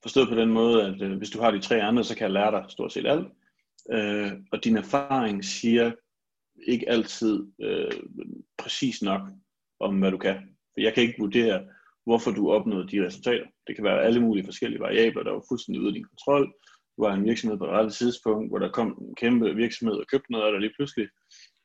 forstået 0.03 0.29
på 0.29 0.35
den 0.35 0.49
måde, 0.49 0.85
at 0.85 1.01
øh, 1.01 1.17
hvis 1.17 1.29
du 1.29 1.41
har 1.41 1.51
de 1.51 1.59
tre 1.59 1.81
andre, 1.81 2.03
så 2.03 2.15
kan 2.15 2.23
jeg 2.23 2.33
lære 2.33 2.51
dig 2.51 2.65
stort 2.69 2.93
set 2.93 3.07
alt. 3.07 3.27
Øh, 3.91 4.31
og 4.51 4.63
din 4.63 4.77
erfaring 4.77 5.45
siger 5.45 5.91
ikke 6.67 6.89
altid 6.89 7.47
øh, 7.61 7.91
præcis 8.57 9.01
nok 9.01 9.21
om, 9.79 9.99
hvad 9.99 10.11
du 10.11 10.17
kan. 10.17 10.35
For 10.73 10.81
jeg 10.81 10.93
kan 10.93 11.03
ikke 11.03 11.19
vurdere, 11.19 11.67
hvorfor 12.05 12.31
du 12.31 12.51
opnåede 12.51 12.87
de 12.87 13.05
resultater. 13.05 13.45
Det 13.67 13.75
kan 13.75 13.83
være 13.83 14.03
alle 14.03 14.21
mulige 14.21 14.45
forskellige 14.45 14.81
variabler, 14.81 15.23
der 15.23 15.31
var 15.31 15.45
fuldstændig 15.49 15.81
ude 15.81 15.89
af 15.89 15.93
din 15.93 16.03
kontrol. 16.03 16.53
Du 16.97 17.03
var 17.03 17.13
en 17.13 17.25
virksomhed 17.25 17.57
på 17.57 17.65
et 17.65 17.69
rette 17.69 17.91
tidspunkt, 17.91 18.49
hvor 18.51 18.59
der 18.59 18.71
kom 18.71 18.87
en 19.01 19.15
kæmpe 19.15 19.55
virksomhed 19.55 19.95
og 19.95 20.07
købte 20.07 20.31
noget 20.31 20.45
af 20.45 20.51
dig 20.51 20.61
lige 20.61 20.73
pludselig, 20.77 21.07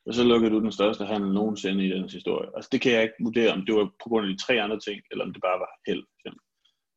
og 0.07 0.15
så 0.15 0.25
lukkede 0.25 0.53
du 0.53 0.61
den 0.61 0.73
største 0.73 1.05
handel 1.05 1.33
nogensinde 1.33 1.87
i 1.87 1.91
den 1.91 2.11
historie. 2.11 2.49
Altså 2.57 2.69
det 2.73 2.81
kan 2.81 2.93
jeg 2.93 3.03
ikke 3.03 3.15
vurdere, 3.21 3.53
om 3.53 3.67
det 3.67 3.75
var 3.75 3.85
på 3.85 4.09
grund 4.09 4.27
af 4.27 4.33
de 4.33 4.43
tre 4.43 4.63
andre 4.63 4.81
ting, 4.81 5.03
eller 5.11 5.25
om 5.25 5.33
det 5.33 5.43
bare 5.43 5.59
var 5.59 5.71
held. 5.87 6.05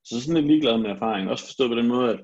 Så 0.05 0.21
sådan 0.21 0.35
lidt 0.35 0.47
ligeglad 0.47 0.77
med 0.77 0.89
erfaring. 0.89 1.29
Også 1.29 1.45
forstået 1.45 1.69
på 1.69 1.75
den 1.75 1.87
måde, 1.87 2.13
at 2.13 2.19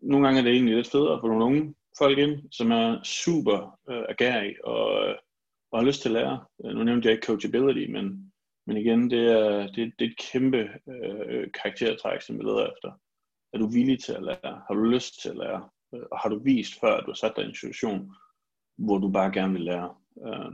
nogle 0.00 0.26
gange 0.26 0.40
er 0.40 0.44
det 0.44 0.52
egentlig 0.52 0.74
lidt 0.74 0.90
federe 0.90 1.14
at 1.14 1.20
få 1.20 1.28
nogle 1.28 1.44
unge 1.44 1.74
folk 1.98 2.18
ind, 2.18 2.52
som 2.52 2.70
er 2.70 3.02
super 3.02 3.78
øh, 3.90 4.04
agerige 4.08 4.64
og, 4.64 5.08
øh, 5.08 5.14
og 5.72 5.78
har 5.78 5.86
lyst 5.86 6.02
til 6.02 6.08
at 6.08 6.12
lære. 6.12 6.44
Øh, 6.64 6.74
nu 6.74 6.84
nævnte 6.84 7.06
jeg 7.06 7.12
ikke 7.14 7.26
coachability, 7.26 7.92
men 7.92 8.32
men 8.66 8.76
igen, 8.76 9.10
det 9.10 9.32
er, 9.32 9.66
det, 9.66 9.92
det 9.98 10.04
er 10.04 10.10
et 10.10 10.18
kæmpe 10.32 10.68
øh, 10.88 11.46
karaktertræk, 11.62 12.22
som 12.22 12.38
vi 12.38 12.44
leder 12.44 12.66
efter. 12.72 12.90
Er 13.52 13.58
du 13.58 13.66
villig 13.66 14.02
til 14.02 14.12
at 14.12 14.22
lære? 14.22 14.62
Har 14.66 14.74
du 14.74 14.82
lyst 14.82 15.22
til 15.22 15.28
at 15.28 15.36
lære? 15.36 15.68
Øh, 15.94 16.02
og 16.12 16.18
har 16.18 16.28
du 16.28 16.42
vist 16.44 16.80
før, 16.80 16.94
at 16.96 17.04
du 17.06 17.10
har 17.10 17.14
sat 17.14 17.32
dig 17.36 17.44
i 17.44 17.48
en 17.48 17.54
situation, 17.54 18.14
hvor 18.76 18.98
du 18.98 19.10
bare 19.10 19.32
gerne 19.32 19.52
vil 19.52 19.62
lære? 19.62 19.94
Øh, 20.26 20.52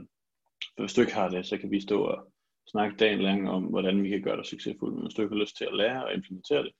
for 0.75 0.83
hvis 0.83 0.93
du 0.93 1.01
ikke 1.01 1.13
har 1.13 1.29
det, 1.29 1.45
så 1.45 1.57
kan 1.57 1.71
vi 1.71 1.81
stå 1.81 2.01
og 2.03 2.33
snakke 2.71 2.97
dagen 2.97 3.19
lang 3.19 3.49
om, 3.49 3.63
hvordan 3.63 4.03
vi 4.03 4.09
kan 4.09 4.21
gøre 4.21 4.37
dig 4.37 4.45
succesfuld. 4.45 4.93
Men 4.93 5.03
hvis 5.03 5.13
du 5.13 5.21
ikke 5.21 5.35
har 5.35 5.41
lyst 5.41 5.57
til 5.57 5.65
at 5.65 5.75
lære 5.75 6.05
og 6.05 6.13
implementere 6.13 6.63
det, 6.63 6.71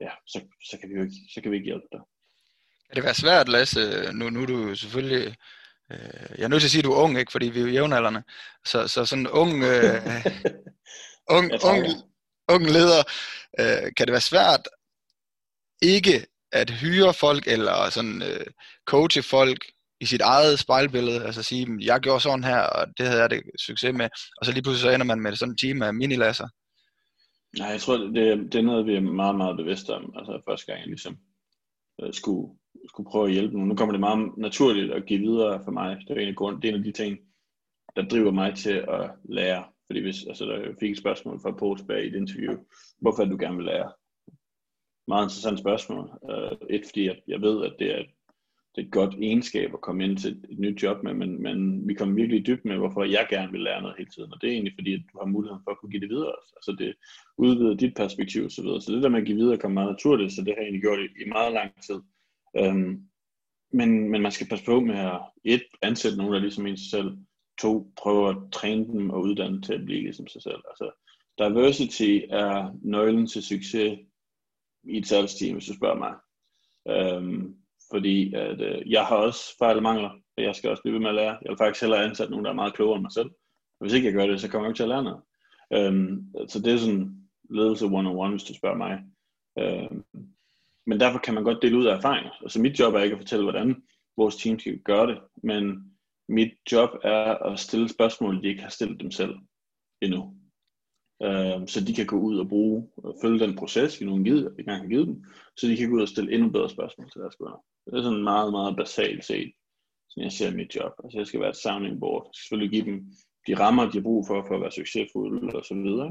ja, 0.00 0.10
så, 0.26 0.40
så, 0.70 0.78
kan, 0.80 0.88
vi 0.90 0.94
jo 0.94 1.02
ikke, 1.02 1.14
så 1.34 1.40
kan 1.42 1.50
vi 1.50 1.56
ikke 1.56 1.70
hjælpe 1.70 1.86
dig. 1.92 2.00
Kan 2.86 2.96
det 2.96 3.04
være 3.04 3.14
svært, 3.14 3.48
Lasse? 3.48 3.80
Nu, 4.12 4.30
nu 4.30 4.42
er 4.42 4.46
du 4.46 4.74
selvfølgelig 4.74 5.36
Øh, 5.92 6.38
jeg 6.38 6.44
er 6.44 6.48
nødt 6.48 6.60
til 6.60 6.66
at 6.66 6.70
sige, 6.70 6.78
at 6.78 6.84
du 6.84 6.92
er 6.92 7.02
ung, 7.02 7.18
ikke? 7.18 7.32
fordi 7.32 7.48
vi 7.48 7.60
er 7.60 7.64
jo 7.64 7.70
jævnaldrende. 7.70 8.22
Så, 8.64 8.88
så 8.88 9.04
sådan 9.06 9.28
ung, 9.28 9.64
øh, 9.64 10.02
ung, 11.36 11.52
ung, 11.64 11.86
ung 12.48 12.66
leder, 12.66 13.02
øh, 13.60 13.92
kan 13.96 14.06
det 14.06 14.12
være 14.12 14.20
svært 14.20 14.68
ikke 15.82 16.26
at 16.52 16.70
hyre 16.70 17.14
folk, 17.14 17.48
eller 17.48 17.90
sådan 17.90 18.22
øh, 18.22 18.46
coache 18.86 19.22
folk 19.22 19.70
i 20.00 20.06
sit 20.06 20.20
eget 20.20 20.58
spejlbillede, 20.58 21.24
altså 21.24 21.42
sige, 21.42 21.66
jeg 21.80 22.00
gjorde 22.00 22.20
sådan 22.20 22.44
her, 22.44 22.60
og 22.60 22.86
det 22.98 23.06
havde 23.06 23.20
jeg 23.20 23.30
det 23.30 23.42
succes 23.58 23.94
med, 23.94 24.08
og 24.38 24.46
så 24.46 24.52
lige 24.52 24.62
pludselig 24.62 24.82
så 24.82 24.94
ender 24.94 25.06
man 25.06 25.20
med 25.20 25.36
sådan 25.36 25.52
en 25.52 25.58
team 25.58 25.82
af 25.82 25.94
minilasser. 25.94 26.48
Nej, 27.58 27.68
jeg 27.68 27.80
tror, 27.80 27.96
det, 27.96 28.52
det 28.52 28.54
er 28.54 28.62
noget, 28.62 28.86
vi 28.86 28.94
er 28.94 29.00
meget, 29.00 29.36
meget 29.36 29.56
bevidste 29.56 29.94
om, 29.94 30.12
altså 30.16 30.42
første 30.48 30.66
gang 30.66 30.80
jeg 30.80 30.88
ligesom 30.88 31.16
øh, 32.02 32.12
skulle 32.12 32.48
skulle 32.88 33.10
prøve 33.10 33.26
at 33.26 33.32
hjælpe 33.32 33.54
nogen. 33.54 33.68
Nu 33.68 33.74
kommer 33.74 33.92
det 33.92 34.00
meget 34.00 34.36
naturligt 34.36 34.92
at 34.92 35.06
give 35.06 35.20
videre 35.20 35.60
for 35.64 35.70
mig. 35.70 35.96
Det 36.08 36.16
er 36.16 36.20
en 36.20 36.28
af, 36.28 36.36
grund, 36.36 36.62
det 36.62 36.68
er 36.68 36.72
en 36.72 36.78
af 36.78 36.84
de 36.84 36.92
ting, 36.92 37.18
der 37.96 38.02
driver 38.02 38.30
mig 38.30 38.54
til 38.54 38.84
at 38.88 39.10
lære. 39.24 39.64
Fordi 39.86 40.00
hvis, 40.00 40.24
altså 40.28 40.44
der 40.44 40.74
fik 40.80 40.90
et 40.90 40.98
spørgsmål 40.98 41.40
fra 41.42 41.50
Paul 41.50 41.78
tilbage 41.78 42.04
i 42.04 42.08
et 42.08 42.14
interview, 42.14 42.54
hvorfor 43.00 43.24
du 43.24 43.36
gerne 43.40 43.56
vil 43.56 43.66
lære? 43.66 43.92
Meget 45.08 45.24
interessant 45.24 45.58
spørgsmål. 45.58 46.10
Uh, 46.22 46.56
et, 46.70 46.82
fordi 46.84 47.06
jeg, 47.06 47.16
jeg 47.28 47.40
ved, 47.40 47.64
at 47.64 47.74
det 47.78 47.98
er, 47.98 48.02
det 48.74 48.82
er 48.82 48.86
et 48.86 48.92
godt 48.92 49.14
egenskab 49.14 49.74
at 49.74 49.80
komme 49.80 50.04
ind 50.04 50.16
til 50.16 50.30
et, 50.30 50.46
et 50.50 50.58
nyt 50.58 50.82
job 50.82 51.02
med, 51.02 51.14
men, 51.14 51.42
men 51.42 51.88
vi 51.88 51.94
kommer 51.94 52.14
virkelig 52.14 52.46
dybt 52.46 52.64
med, 52.64 52.76
hvorfor 52.76 53.04
jeg 53.04 53.26
gerne 53.30 53.52
vil 53.52 53.60
lære 53.60 53.82
noget 53.82 53.96
hele 53.98 54.10
tiden. 54.10 54.32
Og 54.32 54.40
det 54.40 54.48
er 54.48 54.52
egentlig 54.52 54.74
fordi, 54.76 54.94
at 54.94 55.00
du 55.12 55.18
har 55.18 55.26
muligheden 55.26 55.62
for 55.64 55.70
at 55.70 55.78
kunne 55.78 55.90
give 55.90 56.00
det 56.00 56.08
videre. 56.08 56.34
Altså 56.56 56.76
det 56.78 56.94
udvider 57.38 57.74
dit 57.74 57.94
perspektiv 57.94 58.44
osv. 58.44 58.50
Så, 58.50 58.62
videre. 58.62 58.80
så 58.80 58.92
det 58.92 59.02
der 59.02 59.08
med 59.08 59.20
at 59.20 59.26
give 59.26 59.36
videre 59.36 59.58
kommer 59.58 59.80
meget 59.80 59.92
naturligt, 59.92 60.32
så 60.32 60.40
det 60.40 60.48
har 60.48 60.56
jeg 60.56 60.64
egentlig 60.64 60.82
gjort 60.82 60.98
i, 60.98 61.22
i 61.24 61.28
meget 61.28 61.52
lang 61.52 61.70
tid. 61.86 62.00
Øhm, 62.58 63.02
men, 63.72 64.10
men 64.10 64.22
man 64.22 64.32
skal 64.32 64.48
passe 64.48 64.64
på 64.64 64.80
med 64.80 64.98
at 64.98 65.20
et, 65.44 65.62
ansætte 65.82 66.18
nogen, 66.18 66.32
der 66.32 66.40
ligesom 66.40 66.66
en 66.66 66.76
sig 66.76 66.90
selv, 66.90 67.10
to, 67.60 67.92
prøve 67.96 68.28
at 68.28 68.36
træne 68.52 68.86
dem 68.86 69.10
og 69.10 69.22
uddanne 69.22 69.62
til 69.62 69.72
at 69.72 69.84
blive 69.84 70.02
ligesom 70.02 70.26
sig 70.26 70.42
selv. 70.42 70.62
Altså, 70.70 70.90
diversity 71.38 72.18
er 72.30 72.78
nøglen 72.82 73.26
til 73.26 73.42
succes 73.42 73.98
i 74.84 74.98
et 74.98 75.06
salgsteam, 75.06 75.54
hvis 75.54 75.66
du 75.66 75.74
spørger 75.74 75.98
mig. 75.98 76.14
Øhm, 76.88 77.59
fordi 77.90 78.34
at, 78.34 78.60
øh, 78.60 78.90
jeg 78.90 79.04
har 79.04 79.16
også 79.16 79.56
fejl 79.58 79.76
og 79.76 79.82
mangler, 79.82 80.10
og 80.36 80.42
jeg 80.42 80.54
skal 80.54 80.70
også 80.70 80.82
blive 80.82 80.94
ved 80.94 81.00
med 81.00 81.08
at 81.08 81.14
lære. 81.14 81.38
Jeg 81.42 81.48
vil 81.48 81.58
faktisk 81.58 81.82
hellere 81.82 82.04
ansætte 82.04 82.30
nogen, 82.30 82.44
der 82.44 82.50
er 82.50 82.54
meget 82.54 82.74
klogere 82.74 82.96
end 82.96 83.02
mig 83.02 83.12
selv. 83.12 83.30
Og 83.80 83.84
hvis 83.84 83.92
ikke 83.92 84.06
jeg 84.06 84.14
gør 84.14 84.26
det, 84.26 84.40
så 84.40 84.48
kommer 84.48 84.66
jeg 84.66 84.70
ikke 84.70 84.78
til 84.78 84.82
at 84.82 84.88
lære 84.88 85.04
noget. 85.04 85.22
Øhm, 85.72 86.24
så 86.48 86.58
det 86.58 86.72
er 86.72 86.76
sådan 86.76 87.16
ledelse 87.50 87.84
one-on-one, 87.84 88.30
hvis 88.30 88.44
du 88.44 88.54
spørger 88.54 88.76
mig. 88.76 89.04
Øhm, 89.58 90.04
men 90.86 91.00
derfor 91.00 91.18
kan 91.18 91.34
man 91.34 91.44
godt 91.44 91.62
dele 91.62 91.78
ud 91.78 91.86
af 91.86 91.96
erfaringer. 91.96 92.30
Altså 92.42 92.60
mit 92.60 92.78
job 92.78 92.94
er 92.94 93.00
ikke 93.00 93.14
at 93.14 93.20
fortælle, 93.20 93.44
hvordan 93.44 93.82
vores 94.16 94.36
team 94.36 94.58
skal 94.58 94.78
gøre 94.78 95.06
det, 95.06 95.18
men 95.42 95.92
mit 96.28 96.52
job 96.72 96.90
er 97.02 97.34
at 97.34 97.58
stille 97.58 97.88
spørgsmål, 97.88 98.42
de 98.42 98.48
ikke 98.48 98.62
har 98.62 98.70
stillet 98.70 99.00
dem 99.00 99.10
selv 99.10 99.34
endnu. 100.02 100.34
Øhm, 101.22 101.66
så 101.66 101.84
de 101.84 101.94
kan 101.94 102.06
gå 102.06 102.18
ud 102.18 102.38
og 102.38 102.48
bruge 102.48 102.88
og 102.96 103.16
følge 103.22 103.46
den 103.46 103.56
proces, 103.56 104.00
vi 104.00 104.06
nu 104.06 104.14
engang 104.14 104.80
har 104.82 104.88
givet 104.88 105.06
dem, 105.06 105.24
så 105.56 105.66
de 105.66 105.76
kan 105.76 105.90
gå 105.90 105.96
ud 105.96 106.02
og 106.02 106.08
stille 106.08 106.32
endnu 106.32 106.50
bedre 106.50 106.70
spørgsmål 106.70 107.10
til 107.10 107.20
deres 107.20 107.36
kunder. 107.36 107.64
Det 107.90 107.98
er 107.98 108.02
sådan 108.02 108.24
meget, 108.24 108.52
meget 108.52 108.76
basalt 108.76 109.24
set, 109.24 109.52
som 110.10 110.22
jeg 110.22 110.32
ser 110.32 110.50
mit 110.50 110.74
job. 110.76 110.92
Altså 111.04 111.18
jeg 111.18 111.26
skal 111.26 111.40
være 111.40 111.50
et 111.50 111.56
sounding 111.56 112.00
board. 112.00 112.22
Jeg 112.26 112.30
skal 112.34 112.42
selvfølgelig 112.42 112.70
give 112.70 112.86
dem 112.90 113.12
de 113.46 113.54
rammer, 113.62 113.90
de 113.90 113.98
har 113.98 114.02
brug 114.02 114.26
for, 114.26 114.44
for 114.46 114.54
at 114.54 114.60
være 114.60 114.72
succesfulde 114.72 115.56
og 115.58 115.64
så 115.64 115.74
videre. 115.74 116.10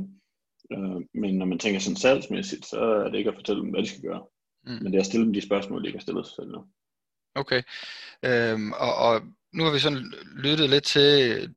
Uh, 0.75 1.01
men 1.21 1.37
når 1.37 1.45
man 1.45 1.59
tænker 1.59 1.79
sådan 1.79 1.95
salgsmæssigt, 1.95 2.65
så 2.65 2.79
er 2.79 3.09
det 3.09 3.17
ikke 3.17 3.29
at 3.29 3.35
fortælle 3.35 3.61
dem, 3.61 3.69
hvad 3.69 3.81
de 3.81 3.89
skal 3.89 4.01
gøre. 4.01 4.23
Mm. 4.65 4.71
Men 4.71 4.85
det 4.85 4.95
er 4.95 4.99
at 4.99 5.05
stille 5.05 5.25
dem 5.25 5.33
de 5.33 5.41
spørgsmål, 5.41 5.81
de 5.81 5.87
ikke 5.87 5.99
har 5.99 6.07
stillet 6.07 6.25
sig 6.25 6.35
selv 6.35 6.51
nu. 6.51 6.65
Okay. 7.35 7.61
Øhm, 8.25 8.71
og, 8.71 8.93
og 8.95 9.21
nu 9.53 9.63
har 9.63 9.71
vi 9.71 9.79
sådan 9.79 10.13
lyttet 10.35 10.69
lidt 10.69 10.83
til, 10.83 11.09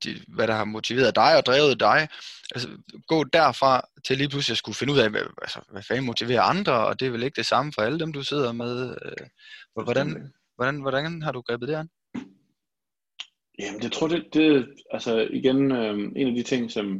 de, 0.03 0.19
hvad 0.27 0.47
der 0.47 0.53
har 0.53 0.65
motiveret 0.65 1.15
dig 1.15 1.37
og 1.37 1.45
drevet 1.45 1.79
dig. 1.79 2.07
Altså, 2.55 2.69
gå 3.07 3.23
derfra 3.23 3.81
til 4.05 4.17
lige 4.17 4.29
pludselig 4.29 4.53
at 4.53 4.57
skulle 4.57 4.75
finde 4.75 4.93
ud 4.93 4.99
af, 4.99 5.09
hvad, 5.09 5.21
altså, 5.41 5.59
hvad 5.71 5.83
fanden 5.83 6.05
motiverer 6.05 6.41
andre, 6.41 6.73
og 6.87 6.99
det 6.99 7.05
er 7.05 7.11
vel 7.11 7.23
ikke 7.23 7.35
det 7.35 7.45
samme 7.45 7.71
for 7.75 7.81
alle 7.81 7.99
dem, 7.99 8.13
du 8.13 8.23
sidder 8.23 8.51
med. 8.51 8.97
Øh, 9.05 9.27
hvordan, 9.83 10.33
hvordan, 10.55 10.81
hvordan 10.81 11.21
har 11.21 11.31
du 11.31 11.41
grebet 11.41 11.67
det 11.67 11.75
an? 11.75 11.89
Jamen, 13.59 13.83
jeg 13.83 13.91
tror, 13.91 14.07
det, 14.07 14.23
det 14.33 14.67
altså 14.91 15.27
igen, 15.31 15.71
øh, 15.71 15.97
en 16.15 16.27
af 16.27 16.35
de 16.35 16.43
ting, 16.43 16.71
som 16.71 16.99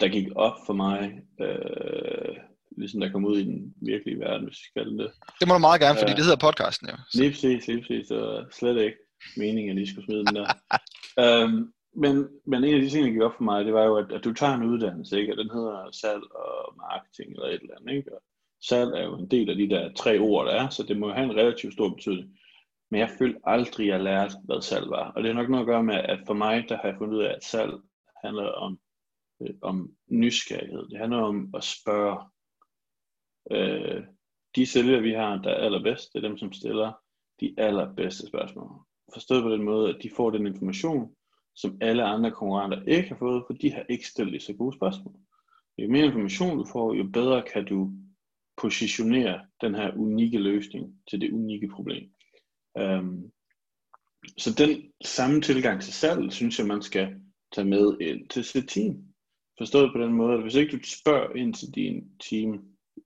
der 0.00 0.08
gik 0.08 0.26
op 0.36 0.56
for 0.66 0.72
mig, 0.72 1.12
øh, 1.40 2.36
ligesom 2.78 3.00
der 3.00 3.12
kom 3.12 3.24
ud 3.24 3.38
i 3.38 3.44
den 3.44 3.74
virkelige 3.82 4.20
verden, 4.20 4.46
hvis 4.46 4.58
vi 4.58 4.80
kalder 4.80 5.02
det. 5.02 5.12
Det 5.40 5.48
må 5.48 5.54
du 5.54 5.60
meget 5.60 5.80
gerne, 5.80 5.98
fordi 5.98 6.12
øh, 6.12 6.16
det 6.16 6.24
hedder 6.24 6.46
podcasten 6.46 6.88
jo. 6.88 6.96
Så. 6.96 7.18
Lige 7.18 7.30
præcis, 7.30 7.66
lige 7.66 7.80
præcis, 7.80 8.08
så 8.08 8.44
slet 8.58 8.82
ikke 8.82 8.98
meningen, 9.36 9.78
at 9.78 9.80
de 9.80 9.90
skulle 9.90 10.04
smide 10.04 10.26
den 10.26 10.36
der. 10.36 10.46
øhm, 11.24 11.72
men, 11.96 12.28
men 12.46 12.64
en 12.64 12.74
af 12.74 12.80
de 12.80 12.90
ting, 12.90 13.04
der 13.04 13.12
gik 13.12 13.20
op 13.20 13.36
for 13.36 13.44
mig, 13.44 13.64
det 13.64 13.74
var 13.74 13.84
jo, 13.84 13.96
at, 13.96 14.12
at 14.12 14.24
du 14.24 14.32
tager 14.32 14.54
en 14.54 14.62
uddannelse, 14.62 15.20
ikke? 15.20 15.32
og 15.32 15.36
den 15.36 15.50
hedder 15.50 15.90
salg 15.90 16.22
og 16.34 16.76
marketing 16.76 17.30
eller 17.30 17.46
et 17.46 17.60
eller 17.60 17.76
andet. 17.80 17.94
Ikke? 17.94 18.14
Og 18.14 18.22
salg 18.60 18.90
er 18.92 19.04
jo 19.04 19.18
en 19.18 19.30
del 19.30 19.50
af 19.50 19.56
de 19.56 19.70
der 19.70 19.92
tre 19.92 20.18
ord, 20.18 20.46
der 20.46 20.52
er, 20.52 20.68
så 20.68 20.82
det 20.82 20.98
må 20.98 21.08
jo 21.08 21.14
have 21.14 21.24
en 21.24 21.36
relativt 21.36 21.72
stor 21.72 21.88
betydning. 21.88 22.38
Men 22.90 23.00
jeg 23.00 23.10
følte 23.18 23.40
aldrig, 23.44 23.86
at 23.86 23.92
jeg 23.92 24.04
lærte, 24.04 24.34
hvad 24.44 24.62
salg 24.62 24.90
var. 24.90 25.10
Og 25.10 25.22
det 25.22 25.34
har 25.34 25.42
nok 25.42 25.50
noget 25.50 25.62
at 25.62 25.66
gøre 25.66 25.84
med, 25.84 25.94
at 25.94 26.20
for 26.26 26.34
mig, 26.34 26.64
der 26.68 26.76
har 26.76 26.88
jeg 26.88 26.96
fundet 26.98 27.16
ud 27.16 27.22
af, 27.22 27.34
at 27.34 27.44
salg 27.44 27.72
handler 28.24 28.48
om, 28.48 28.78
øh, 29.42 29.54
om 29.62 29.92
nysgerrighed. 30.08 30.88
Det 30.88 30.98
handler 30.98 31.18
om 31.18 31.50
at 31.54 31.64
spørge. 31.64 32.18
Øh, 33.50 34.04
de 34.56 34.66
sælgere, 34.66 35.02
vi 35.02 35.12
har, 35.12 35.36
der 35.36 35.50
er 35.50 35.64
allerbedst, 35.64 36.12
det 36.12 36.24
er 36.24 36.28
dem, 36.28 36.38
som 36.38 36.52
stiller 36.52 36.92
de 37.40 37.54
allerbedste 37.58 38.26
spørgsmål. 38.26 38.86
Forstået 39.14 39.42
på 39.42 39.50
den 39.50 39.62
måde, 39.62 39.94
at 39.94 40.02
de 40.02 40.10
får 40.16 40.30
den 40.30 40.46
information, 40.46 41.14
som 41.54 41.78
alle 41.80 42.04
andre 42.04 42.30
konkurrenter 42.30 42.82
ikke 42.82 43.08
har 43.08 43.16
fået, 43.16 43.44
for 43.46 43.54
de 43.54 43.72
har 43.72 43.84
ikke 43.88 44.08
stillet 44.08 44.42
så 44.42 44.52
gode 44.52 44.76
spørgsmål. 44.76 45.14
Jo 45.78 45.90
mere 45.90 46.06
information 46.06 46.58
du 46.58 46.64
får, 46.72 46.94
jo 46.94 47.04
bedre 47.12 47.42
kan 47.52 47.64
du 47.64 47.92
positionere 48.56 49.40
den 49.60 49.74
her 49.74 49.96
unikke 49.96 50.38
løsning 50.38 51.00
til 51.10 51.20
det 51.20 51.32
unikke 51.32 51.68
problem. 51.68 52.10
Um, 52.80 53.32
så 54.38 54.54
den 54.58 54.92
samme 55.04 55.40
tilgang 55.40 55.82
til 55.82 55.92
salg, 55.92 56.32
synes 56.32 56.58
jeg, 56.58 56.66
man 56.66 56.82
skal 56.82 57.20
tage 57.54 57.68
med 57.68 58.00
ind 58.00 58.28
til 58.28 58.44
sit 58.44 58.68
team. 58.68 59.04
Forstået 59.58 59.92
på 59.92 60.02
den 60.02 60.12
måde, 60.12 60.34
at 60.34 60.42
hvis 60.42 60.54
ikke 60.54 60.76
du 60.76 60.82
spørger 60.82 61.34
ind 61.34 61.54
til 61.54 61.74
dine 61.74 62.02
team 62.30 62.50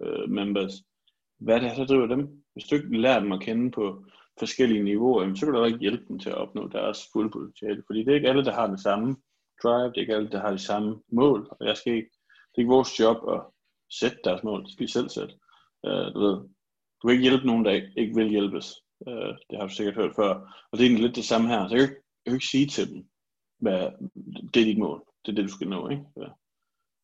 uh, 0.01 0.31
members, 0.31 0.73
hvad 1.39 1.61
det 1.61 1.69
er, 1.71 1.75
der 1.75 1.87
driver 1.87 2.07
dem. 2.07 2.43
Hvis 2.53 2.65
du 2.65 2.75
ikke 2.75 3.01
lærer 3.01 3.21
dem 3.21 3.33
at 3.33 3.41
kende 3.41 3.71
på 3.71 4.05
forskellige 4.39 4.83
niveauer, 4.83 5.35
så 5.35 5.47
kan 5.47 5.55
du 5.55 5.65
ikke 5.65 5.79
hjælpe 5.79 6.05
dem 6.09 6.19
til 6.19 6.31
at 6.31 6.37
opnå 6.37 6.69
deres 6.69 6.99
fulde 7.13 7.31
potentiale. 7.31 7.83
Fordi 7.87 7.99
det 7.99 8.11
er 8.11 8.15
ikke 8.15 8.29
alle, 8.29 8.45
der 8.45 8.53
har 8.53 8.67
den 8.67 8.79
samme 8.79 9.17
drive, 9.63 9.89
det 9.89 9.97
er 9.97 10.01
ikke 10.01 10.15
alle, 10.15 10.31
der 10.31 10.41
har 10.41 10.51
de 10.51 10.59
samme 10.59 11.03
mål, 11.13 11.49
og 11.51 11.67
jeg 11.67 11.77
skal 11.77 11.93
ikke, 11.93 12.11
det 12.51 12.57
er 12.57 12.61
ikke 12.61 12.77
vores 12.79 13.01
job 13.01 13.17
at 13.35 13.41
sætte 14.01 14.19
deres 14.25 14.43
mål, 14.43 14.65
det 14.65 14.73
skal 14.73 14.87
de 14.87 14.93
selv 14.93 15.09
sætte. 15.09 15.35
Uh, 15.87 16.07
du 16.15 16.19
ved, 16.21 16.37
du 16.99 17.03
kan 17.07 17.11
ikke 17.11 17.29
hjælpe 17.29 17.47
nogen, 17.47 17.65
der 17.65 17.71
ikke, 17.97 18.15
vil 18.15 18.29
hjælpes. 18.29 18.67
Uh, 19.07 19.33
det 19.51 19.59
har 19.59 19.67
du 19.67 19.75
sikkert 19.75 19.95
hørt 19.95 20.15
før. 20.17 20.33
Og 20.71 20.73
det 20.73 20.81
er 20.81 20.87
egentlig 20.87 21.05
lidt 21.05 21.17
det 21.17 21.25
samme 21.25 21.49
her. 21.49 21.69
Så 21.69 21.75
jeg 21.75 21.81
kan 21.81 21.89
ikke, 21.89 22.03
jeg 22.25 22.31
kan 22.31 22.37
ikke 22.37 22.55
sige 22.55 22.67
til 22.67 22.91
dem, 22.91 23.09
hvad, 23.59 23.91
det 24.55 24.61
er 24.61 24.65
dit 24.65 24.79
mål. 24.79 25.05
Det 25.27 25.33
er 25.33 25.37
det, 25.37 25.45
du 25.45 25.55
skal 25.55 25.69
nå. 25.69 25.89
Ikke? 25.89 26.05
Ja. 26.17 26.29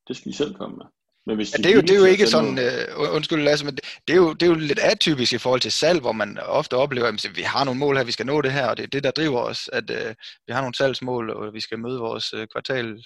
Det 0.09 0.17
skal 0.17 0.33
de 0.33 0.37
selv 0.37 0.55
komme 0.55 0.77
med. 0.77 0.87
Men 1.27 1.37
hvis 1.37 1.51
de 1.51 1.57
ja, 1.59 1.63
det, 1.63 1.71
er 1.71 1.75
jo, 1.75 1.81
det 1.81 1.91
er 1.91 1.99
jo 1.99 2.05
ikke 2.05 2.27
sådan, 2.27 2.59
uh, 2.99 3.15
undskyld 3.15 3.43
Lasse, 3.43 3.65
men 3.65 3.75
det, 3.75 3.85
det, 4.09 4.13
er 4.13 4.17
jo, 4.17 4.33
det 4.33 4.43
er 4.43 4.47
jo 4.47 4.55
lidt 4.55 4.79
atypisk 4.79 5.33
i 5.33 5.39
forhold 5.39 5.61
til 5.61 5.73
salg, 5.73 6.01
hvor 6.01 6.13
man 6.13 6.39
ofte 6.39 6.75
oplever, 6.75 7.07
at 7.07 7.31
vi 7.37 7.43
har 7.43 7.65
nogle 7.65 7.81
mål 7.81 7.97
her, 7.97 8.05
vi 8.05 8.13
skal 8.13 8.27
nå 8.27 8.41
det 8.41 8.53
her, 8.53 8.69
og 8.69 8.77
det 8.77 8.83
er 8.83 8.87
det, 8.87 9.05
der 9.05 9.11
driver 9.11 9.41
os, 9.41 9.71
at 9.73 9.91
uh, 9.91 10.15
vi 10.47 10.53
har 10.53 10.61
nogle 10.61 10.75
salgsmål, 10.75 11.31
og 11.31 11.55
vi 11.55 11.61
skal 11.61 11.79
møde 11.79 11.99
vores 12.01 12.35
uh, 12.35 12.45
kvartal. 12.53 13.05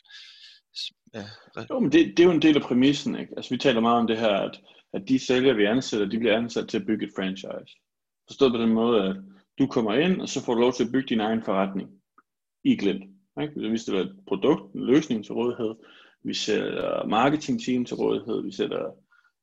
Ja. 1.15 1.25
Jo, 1.71 1.81
men 1.81 1.93
det, 1.93 2.07
det 2.17 2.21
er 2.21 2.25
jo 2.25 2.31
en 2.31 2.43
del 2.43 2.57
af 2.57 2.63
præmissen, 2.63 3.19
ikke? 3.21 3.33
Altså 3.37 3.51
vi 3.51 3.59
taler 3.59 3.81
meget 3.81 3.99
om 3.99 4.07
det 4.07 4.19
her, 4.19 4.29
at, 4.29 4.61
at 4.95 5.03
de 5.09 5.19
sælgere, 5.19 5.57
vi 5.57 5.65
ansætter, 5.65 6.07
de 6.07 6.19
bliver 6.19 6.37
ansat 6.37 6.69
til 6.69 6.79
at 6.79 6.87
bygge 6.87 7.07
et 7.07 7.13
franchise. 7.17 7.75
Forstået 8.29 8.53
på 8.53 8.59
den 8.59 8.73
måde, 8.73 9.03
at 9.03 9.17
du 9.59 9.67
kommer 9.67 9.95
ind, 9.95 10.21
og 10.21 10.29
så 10.29 10.45
får 10.45 10.55
du 10.55 10.61
lov 10.61 10.73
til 10.73 10.85
at 10.85 10.93
bygge 10.93 11.09
din 11.09 11.21
egen 11.21 11.43
forretning 11.43 11.91
i 12.65 12.77
Glint. 12.77 13.05
Ikke? 13.43 13.69
Hvis 13.69 13.85
det 13.85 13.95
er 13.95 14.01
et 14.01 14.17
produkt, 14.29 14.75
en 14.75 14.87
løsning 14.87 15.25
til 15.25 15.35
rådighed, 15.35 15.75
vi 16.25 16.35
sætter 16.35 17.07
marketing 17.07 17.63
team 17.65 17.85
til 17.85 17.97
rådighed, 17.97 18.43
vi 18.43 18.53
sætter 18.53 18.87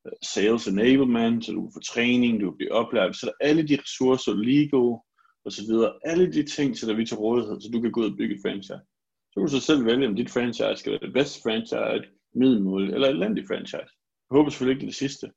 øh, 0.05 0.11
sales 0.23 0.67
enablement, 0.67 1.45
så 1.45 1.51
du 1.51 1.61
kan 1.61 1.71
få 1.73 1.79
træning, 1.79 2.41
du 2.41 2.51
kan 2.51 2.57
blive 2.57 2.71
oplært, 2.71 3.09
vi 3.09 3.13
sætter 3.13 3.33
alle 3.41 3.67
de 3.67 3.77
ressourcer, 3.81 4.33
legal 4.33 4.99
og 5.45 5.51
så 5.51 5.61
videre, 5.67 5.93
alle 6.05 6.33
de 6.33 6.43
ting 6.43 6.77
sætter 6.77 6.95
vi 6.95 7.05
til 7.05 7.17
rådighed, 7.17 7.61
så 7.61 7.69
du 7.73 7.81
kan 7.81 7.91
gå 7.91 8.01
ud 8.01 8.11
og 8.11 8.17
bygge 8.17 8.35
et 8.35 8.41
franchise. 8.45 8.81
Så 9.29 9.33
kan 9.35 9.45
du 9.45 9.51
så 9.51 9.59
selv 9.59 9.85
vælge, 9.85 10.07
om 10.07 10.15
dit 10.15 10.29
franchise 10.29 10.75
skal 10.75 10.91
være 10.91 11.05
det 11.07 11.13
bedste 11.13 11.41
franchise, 11.41 12.09
middelmål 12.35 12.83
eller 12.93 13.07
et 13.07 13.15
elendigt 13.15 13.47
franchise. 13.47 13.93
Jeg 14.29 14.35
håber 14.37 14.49
selvfølgelig 14.49 14.75
ikke 14.75 14.87
det, 14.87 14.95
sidste, 14.95 15.31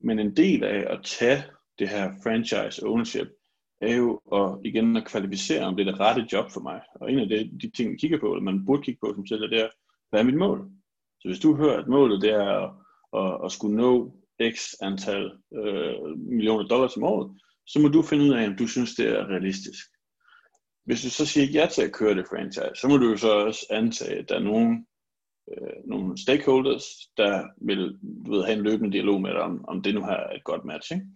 men 0.00 0.18
en 0.18 0.36
del 0.36 0.64
af 0.64 0.80
at 0.94 1.00
tage 1.04 1.44
det 1.78 1.88
her 1.88 2.12
franchise 2.22 2.86
ownership, 2.86 3.28
er 3.80 3.96
jo 3.96 4.20
at, 4.38 4.58
igen 4.64 4.96
at 4.96 5.06
kvalificere, 5.06 5.64
om 5.64 5.76
det 5.76 5.86
er 5.86 5.90
det 5.90 6.00
rette 6.00 6.26
job 6.32 6.50
for 6.50 6.60
mig. 6.60 6.80
Og 7.00 7.12
en 7.12 7.18
af 7.18 7.28
de, 7.28 7.50
de 7.62 7.70
ting, 7.70 7.92
vi 7.92 7.96
kigger 7.96 8.20
på, 8.20 8.32
eller 8.32 8.42
man 8.42 8.64
burde 8.66 8.82
kigge 8.82 8.98
på 9.02 9.12
som 9.14 9.26
selv, 9.26 9.50
det 9.50 9.60
er, 9.60 9.68
hvad 10.10 10.20
er 10.20 10.24
mit 10.24 10.38
mål? 10.44 10.70
Så 11.20 11.28
hvis 11.28 11.40
du 11.40 11.56
hører, 11.56 11.78
at 11.78 11.88
målet 11.88 12.22
det 12.22 12.30
er 12.30 12.48
at, 12.64 12.70
at, 13.20 13.44
at 13.44 13.52
skulle 13.52 13.76
nå 13.76 14.14
x 14.54 14.74
antal 14.82 15.32
øh, 15.54 16.18
millioner 16.18 16.68
dollars 16.68 16.96
om 16.96 17.02
året, 17.02 17.40
så 17.66 17.78
må 17.78 17.88
du 17.88 18.02
finde 18.02 18.24
ud 18.24 18.30
af, 18.30 18.46
om 18.46 18.56
du 18.56 18.66
synes, 18.66 18.94
det 18.94 19.08
er 19.08 19.26
realistisk. 19.26 19.86
Hvis 20.84 21.02
du 21.02 21.10
så 21.10 21.26
siger 21.26 21.46
ja 21.46 21.66
til 21.66 21.82
at 21.82 21.92
køre 21.92 22.14
det 22.14 22.26
franchise, 22.30 22.80
så 22.80 22.88
må 22.88 22.96
du 22.96 23.10
jo 23.10 23.16
så 23.16 23.32
også 23.32 23.66
antage, 23.70 24.18
at 24.18 24.28
der 24.28 24.34
er 24.34 24.42
nogen, 24.50 24.86
øh, 25.52 25.76
nogle 25.84 26.18
stakeholders, 26.18 26.84
der 27.16 27.44
vil 27.66 27.98
du 28.26 28.32
ved, 28.32 28.44
have 28.44 28.58
en 28.58 28.64
løbende 28.64 28.92
dialog 28.92 29.20
med 29.20 29.30
dig, 29.30 29.40
om, 29.40 29.64
om 29.68 29.82
det 29.82 29.94
nu 29.94 30.00
har 30.00 30.30
et 30.36 30.44
godt 30.44 30.64
match. 30.64 30.92
Ikke? 30.92 31.06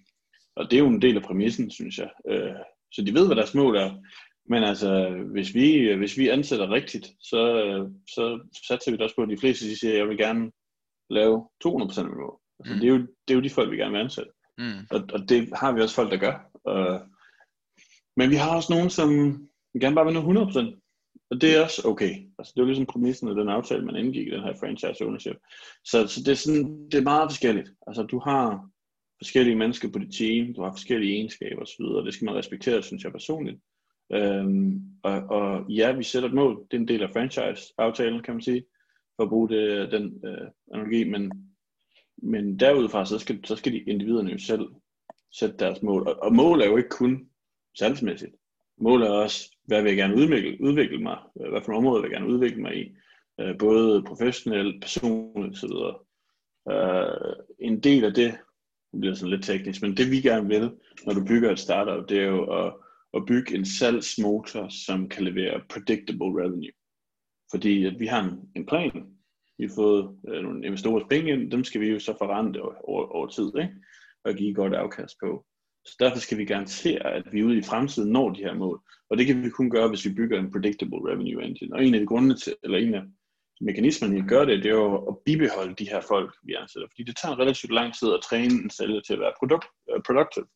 Og 0.56 0.70
det 0.70 0.76
er 0.76 0.80
jo 0.80 0.88
en 0.88 1.02
del 1.02 1.16
af 1.16 1.22
præmissen, 1.22 1.70
synes 1.70 1.98
jeg. 1.98 2.10
Øh, 2.28 2.54
så 2.92 3.02
de 3.02 3.14
ved, 3.14 3.26
hvad 3.26 3.36
deres 3.36 3.54
mål 3.54 3.76
er. 3.76 3.90
Men 4.48 4.64
altså, 4.64 5.11
hvis 5.33 5.54
vi, 5.54 5.94
hvis 5.94 6.18
vi 6.18 6.28
ansætter 6.28 6.70
rigtigt, 6.70 7.07
så, 7.20 7.40
så 8.09 8.40
satser 8.68 8.90
vi 8.90 8.96
da 8.96 9.04
også 9.04 9.16
på, 9.16 9.22
at 9.22 9.28
de 9.28 9.38
fleste 9.38 9.70
de 9.70 9.78
siger, 9.78 9.92
at 9.92 9.98
jeg 9.98 10.09
vil 10.09 10.18
gerne 10.18 10.50
lave 11.11 11.48
200% 11.66 12.00
af 12.00 12.07
mål. 12.07 12.38
Altså, 12.59 12.74
mm. 12.74 12.80
det, 12.80 12.88
er 12.88 12.92
jo, 12.94 12.98
det 12.98 13.30
er 13.30 13.35
jo 13.35 13.40
de 13.40 13.50
folk, 13.50 13.70
vi 13.70 13.76
gerne 13.76 13.92
vil 13.92 14.00
ansætte. 14.00 14.33
Mm. 14.59 14.80
Og, 14.90 15.00
og 15.12 15.28
det 15.28 15.48
har 15.54 15.72
vi 15.72 15.80
også 15.80 15.94
folk, 15.94 16.11
der 16.11 16.24
gør. 16.26 16.37
Uh, 16.70 17.00
men 18.16 18.30
vi 18.30 18.35
har 18.35 18.57
også 18.57 18.72
nogen, 18.72 18.90
som 18.90 19.09
gerne 19.80 19.94
bare 19.94 20.04
vil 20.04 20.14
nå 20.14 20.44
100%. 20.44 20.80
Og 21.30 21.40
det 21.40 21.57
er 21.57 21.62
også 21.62 21.83
okay. 21.88 22.12
Altså, 22.38 22.52
det 22.54 22.61
er 22.61 22.64
jo 22.64 22.66
ligesom 22.66 22.87
præmissen 22.87 23.28
af 23.28 23.35
den 23.35 23.48
aftale, 23.48 23.85
man 23.85 23.96
indgik 23.96 24.26
i 24.26 24.30
den 24.30 24.42
her 24.42 24.54
franchise 24.61 25.04
ownership. 25.04 25.37
Så, 25.85 26.07
så 26.07 26.20
det, 26.20 26.28
er 26.28 26.35
sådan, 26.35 26.88
det 26.90 26.98
er 26.98 27.11
meget 27.12 27.30
forskelligt. 27.30 27.70
Altså, 27.87 28.02
du 28.02 28.18
har 28.18 28.68
forskellige 29.22 29.57
mennesker 29.57 29.88
på 29.92 29.98
dit 29.98 30.14
team, 30.14 30.54
du 30.54 30.62
har 30.62 30.72
forskellige 30.72 31.14
egenskaber 31.14 31.62
osv., 31.62 31.83
og 31.83 32.04
det 32.04 32.14
skal 32.14 32.24
man 32.24 32.35
respektere, 32.35 32.83
synes 32.83 33.04
jeg 33.04 33.12
personligt. 33.12 33.61
Øhm, 34.12 34.82
og, 35.02 35.22
og 35.22 35.70
ja, 35.70 35.92
vi 35.92 36.02
sætter 36.02 36.28
et 36.28 36.34
mål. 36.34 36.66
Det 36.70 36.76
er 36.76 36.80
en 36.80 36.88
del 36.88 37.02
af 37.02 37.10
franchise-aftalen, 37.10 38.22
kan 38.22 38.34
man 38.34 38.42
sige, 38.42 38.64
for 39.16 39.22
at 39.22 39.28
bruge 39.28 39.48
det, 39.48 39.92
den 39.92 40.20
øh, 40.24 40.48
analogi. 40.74 41.04
Men, 41.04 41.32
men 42.16 42.60
derudfra, 42.60 43.04
så 43.04 43.18
skal, 43.18 43.46
så 43.46 43.56
skal 43.56 43.72
de 43.72 43.78
individerne 43.78 44.30
jo 44.30 44.38
selv 44.38 44.68
sætte 45.32 45.56
deres 45.56 45.82
mål. 45.82 46.08
Og, 46.08 46.22
og 46.22 46.34
mål 46.34 46.60
er 46.60 46.66
jo 46.66 46.76
ikke 46.76 46.88
kun 46.88 47.28
salgsmæssigt. 47.78 48.34
Mål 48.78 49.02
er 49.02 49.10
også, 49.10 49.56
hvad 49.64 49.82
vil 49.82 49.88
jeg 49.88 49.96
gerne 49.96 50.16
udvikle, 50.16 50.60
udvikle 50.60 50.98
mig? 50.98 51.18
Hvad 51.34 51.62
for 51.64 51.72
område 51.72 52.02
vil 52.02 52.10
jeg 52.10 52.20
gerne 52.20 52.32
udvikle 52.32 52.62
mig 52.62 52.76
i? 52.76 52.94
Øh, 53.40 53.58
både 53.58 54.02
professionelt, 54.02 54.82
personligt 54.82 55.64
osv. 55.64 55.72
Øh, 56.72 57.34
en 57.58 57.80
del 57.80 58.04
af 58.04 58.14
det, 58.14 58.34
det 58.92 59.00
bliver 59.00 59.14
sådan 59.14 59.30
lidt 59.30 59.44
teknisk, 59.44 59.82
men 59.82 59.96
det 59.96 60.10
vi 60.10 60.20
gerne 60.20 60.48
vil, 60.48 60.70
når 61.06 61.14
du 61.14 61.24
bygger 61.24 61.50
et 61.50 61.58
startup, 61.58 62.08
det 62.08 62.18
er 62.18 62.26
jo 62.26 62.66
at 62.66 62.74
at 63.16 63.27
bygge 63.27 63.55
en 63.55 63.64
salgsmotor, 63.64 64.68
som 64.68 65.09
kan 65.09 65.24
levere 65.24 65.61
predictable 65.68 66.42
revenue. 66.42 66.72
Fordi 67.50 67.85
at 67.85 68.00
vi 68.00 68.07
har 68.07 68.22
en, 68.24 68.38
en 68.57 68.66
plan, 68.66 69.07
vi 69.59 69.64
har 69.64 69.74
fået 69.74 70.16
øh, 70.29 70.42
nogle 70.42 70.66
investorers 70.66 71.07
penge 71.11 71.33
ind, 71.33 71.50
dem 71.50 71.64
skal 71.64 71.81
vi 71.81 71.88
jo 71.88 71.98
så 71.98 72.15
forrente 72.19 72.62
over, 72.62 73.06
over 73.06 73.27
tid, 73.27 73.52
ikke? 73.62 73.75
og 74.25 74.35
give 74.35 74.54
godt 74.54 74.75
afkast 74.75 75.15
på. 75.23 75.46
Så 75.87 75.96
derfor 76.00 76.19
skal 76.19 76.38
vi 76.38 76.44
garantere, 76.44 77.15
at 77.15 77.33
vi 77.33 77.44
ude 77.44 77.58
i 77.58 77.62
fremtiden 77.62 78.12
når 78.12 78.31
de 78.31 78.42
her 78.42 78.54
mål. 78.54 78.81
Og 79.10 79.19
det 79.19 79.27
kan 79.27 79.42
vi 79.42 79.50
kun 79.50 79.71
gøre, 79.71 79.88
hvis 79.88 80.04
vi 80.04 80.15
bygger 80.15 80.38
en 80.38 80.52
predictable 80.52 81.10
revenue 81.10 81.44
engine. 81.44 81.75
Og 81.75 81.85
en 81.85 81.94
af 81.94 82.00
de 82.00 82.06
grunde 82.06 82.35
til, 82.35 82.54
eller 82.62 82.79
en 82.79 82.94
af 82.94 83.02
mekanismerne, 83.60 84.15
vi 84.15 84.29
gør 84.29 84.44
det, 84.44 84.62
det 84.62 84.71
er 84.71 84.75
jo 84.75 84.96
at 84.96 85.17
bibeholde 85.27 85.75
de 85.75 85.88
her 85.88 86.00
folk, 86.00 86.37
vi 86.42 86.54
ansætter. 86.54 86.88
Fordi 86.90 87.02
det 87.02 87.17
tager 87.17 87.38
relativt 87.38 87.73
lang 87.73 87.94
tid 87.94 88.08
at 88.12 88.21
træne 88.29 88.54
en 88.54 88.71
sælger 88.71 89.00
til 89.00 89.12
at 89.12 89.21
være 89.21 89.33
produkt, 89.38 89.67
uh, 89.94 90.02
productive. 90.06 90.46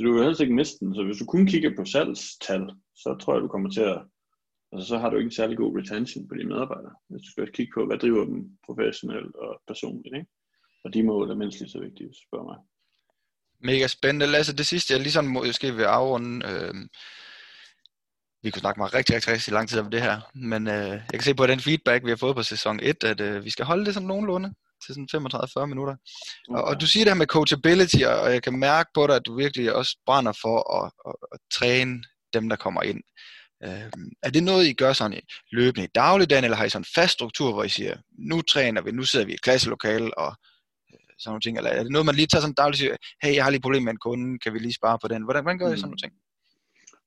Så 0.00 0.04
du 0.04 0.12
vil 0.12 0.24
helst 0.24 0.40
ikke 0.40 0.54
miste 0.54 0.84
den. 0.84 0.94
Så 0.94 1.02
hvis 1.04 1.18
du 1.18 1.24
kun 1.24 1.46
kigger 1.46 1.70
på 1.76 1.84
salgstal, 1.84 2.62
så 3.02 3.16
tror 3.20 3.34
jeg, 3.34 3.42
du 3.42 3.48
kommer 3.48 3.70
til 3.70 3.80
at... 3.80 3.98
Altså, 4.72 4.88
så 4.88 4.98
har 4.98 5.10
du 5.10 5.16
ikke 5.16 5.26
en 5.26 5.38
særlig 5.40 5.56
god 5.56 5.78
retention 5.78 6.28
på 6.28 6.34
dine 6.34 6.48
medarbejdere. 6.48 6.94
Hvis 7.08 7.22
du 7.22 7.30
skal 7.30 7.52
kigge 7.52 7.72
på, 7.74 7.86
hvad 7.86 7.98
driver 7.98 8.24
dem 8.24 8.58
professionelt 8.66 9.34
og 9.36 9.62
personligt. 9.66 10.14
Ikke? 10.16 10.30
Og 10.84 10.94
de 10.94 11.02
mål 11.02 11.30
er 11.30 11.34
mindst 11.34 11.58
lige 11.60 11.70
så 11.70 11.80
vigtige, 11.80 12.06
hvis 12.06 12.18
du 12.20 12.26
spørger 12.28 12.48
mig. 12.50 12.58
Mega 13.68 13.86
spændende. 13.86 14.26
Lasse, 14.26 14.56
det 14.56 14.66
sidste, 14.66 14.94
jeg 14.94 15.00
lige 15.00 15.12
sådan 15.12 15.30
måske 15.30 15.74
vil 15.74 15.84
afrunde, 15.98 16.46
øh, 16.50 16.74
vi 18.42 18.50
kunne 18.50 18.64
snakke 18.64 18.80
meget 18.80 18.94
rigtig, 18.94 19.14
rigtig, 19.14 19.32
rigtig 19.32 19.52
lang 19.52 19.68
tid 19.68 19.78
om 19.80 19.90
det 19.90 20.02
her. 20.02 20.16
Men 20.34 20.62
øh, 20.68 20.94
jeg 21.10 21.16
kan 21.20 21.28
se 21.28 21.34
på 21.34 21.46
den 21.46 21.60
feedback, 21.60 22.04
vi 22.04 22.10
har 22.10 22.22
fået 22.24 22.36
på 22.36 22.42
sæson 22.42 22.80
1, 22.82 23.04
at 23.04 23.20
øh, 23.20 23.44
vi 23.44 23.50
skal 23.50 23.64
holde 23.64 23.84
det 23.86 23.94
sådan 23.94 24.06
nogenlunde 24.08 24.54
til 24.86 24.94
sådan 24.94 25.08
35-40 25.64 25.66
minutter. 25.66 25.96
Okay. 26.48 26.58
Og, 26.58 26.64
og 26.68 26.80
du 26.80 26.86
siger 26.86 27.04
det 27.04 27.12
her 27.12 27.18
med 27.18 27.26
coachability, 27.26 28.02
og 28.02 28.32
jeg 28.32 28.42
kan 28.42 28.58
mærke 28.58 28.90
på 28.94 29.06
dig, 29.06 29.16
at 29.16 29.26
du 29.26 29.36
virkelig 29.36 29.74
også 29.74 29.98
brænder 30.06 30.32
for 30.42 30.56
at, 30.78 30.92
at, 31.08 31.14
at 31.32 31.38
træne 31.52 32.02
dem, 32.34 32.48
der 32.48 32.56
kommer 32.56 32.82
ind. 32.82 33.00
Øh, 33.64 33.90
er 34.22 34.30
det 34.30 34.42
noget, 34.42 34.66
I 34.66 34.72
gør 34.72 34.92
sådan 34.92 35.20
løbende 35.52 35.84
i 35.84 35.90
dagligdagen, 35.94 36.44
eller 36.44 36.56
har 36.56 36.64
I 36.64 36.68
sådan 36.68 36.80
en 36.80 36.92
fast 36.94 37.12
struktur, 37.12 37.52
hvor 37.52 37.64
I 37.64 37.68
siger, 37.68 37.96
nu 38.18 38.42
træner 38.42 38.82
vi, 38.82 38.90
nu 38.92 39.02
sidder 39.02 39.26
vi 39.26 39.32
i 39.32 39.34
et 39.34 39.42
klasselokale, 39.42 40.18
og 40.18 40.30
øh, 40.92 41.00
sådan 41.18 41.30
nogle 41.30 41.40
ting, 41.40 41.56
eller 41.56 41.70
er 41.70 41.82
det 41.82 41.92
noget, 41.92 42.06
man 42.06 42.14
lige 42.14 42.26
tager 42.26 42.40
sådan 42.40 42.54
dagligt 42.54 42.76
og 42.76 42.78
siger, 42.78 42.96
hey, 43.22 43.34
jeg 43.34 43.44
har 43.44 43.50
lige 43.50 43.58
et 43.58 43.62
problem 43.62 43.82
med 43.82 43.92
en 43.92 44.04
kunde, 44.06 44.38
kan 44.38 44.54
vi 44.54 44.58
lige 44.58 44.80
spare 44.80 44.98
på 45.02 45.08
den? 45.08 45.22
Hvordan, 45.22 45.42
hvordan 45.42 45.58
gør 45.58 45.72
I 45.72 45.76
sådan 45.76 45.82
nogle 45.82 46.02
ting? 46.04 46.12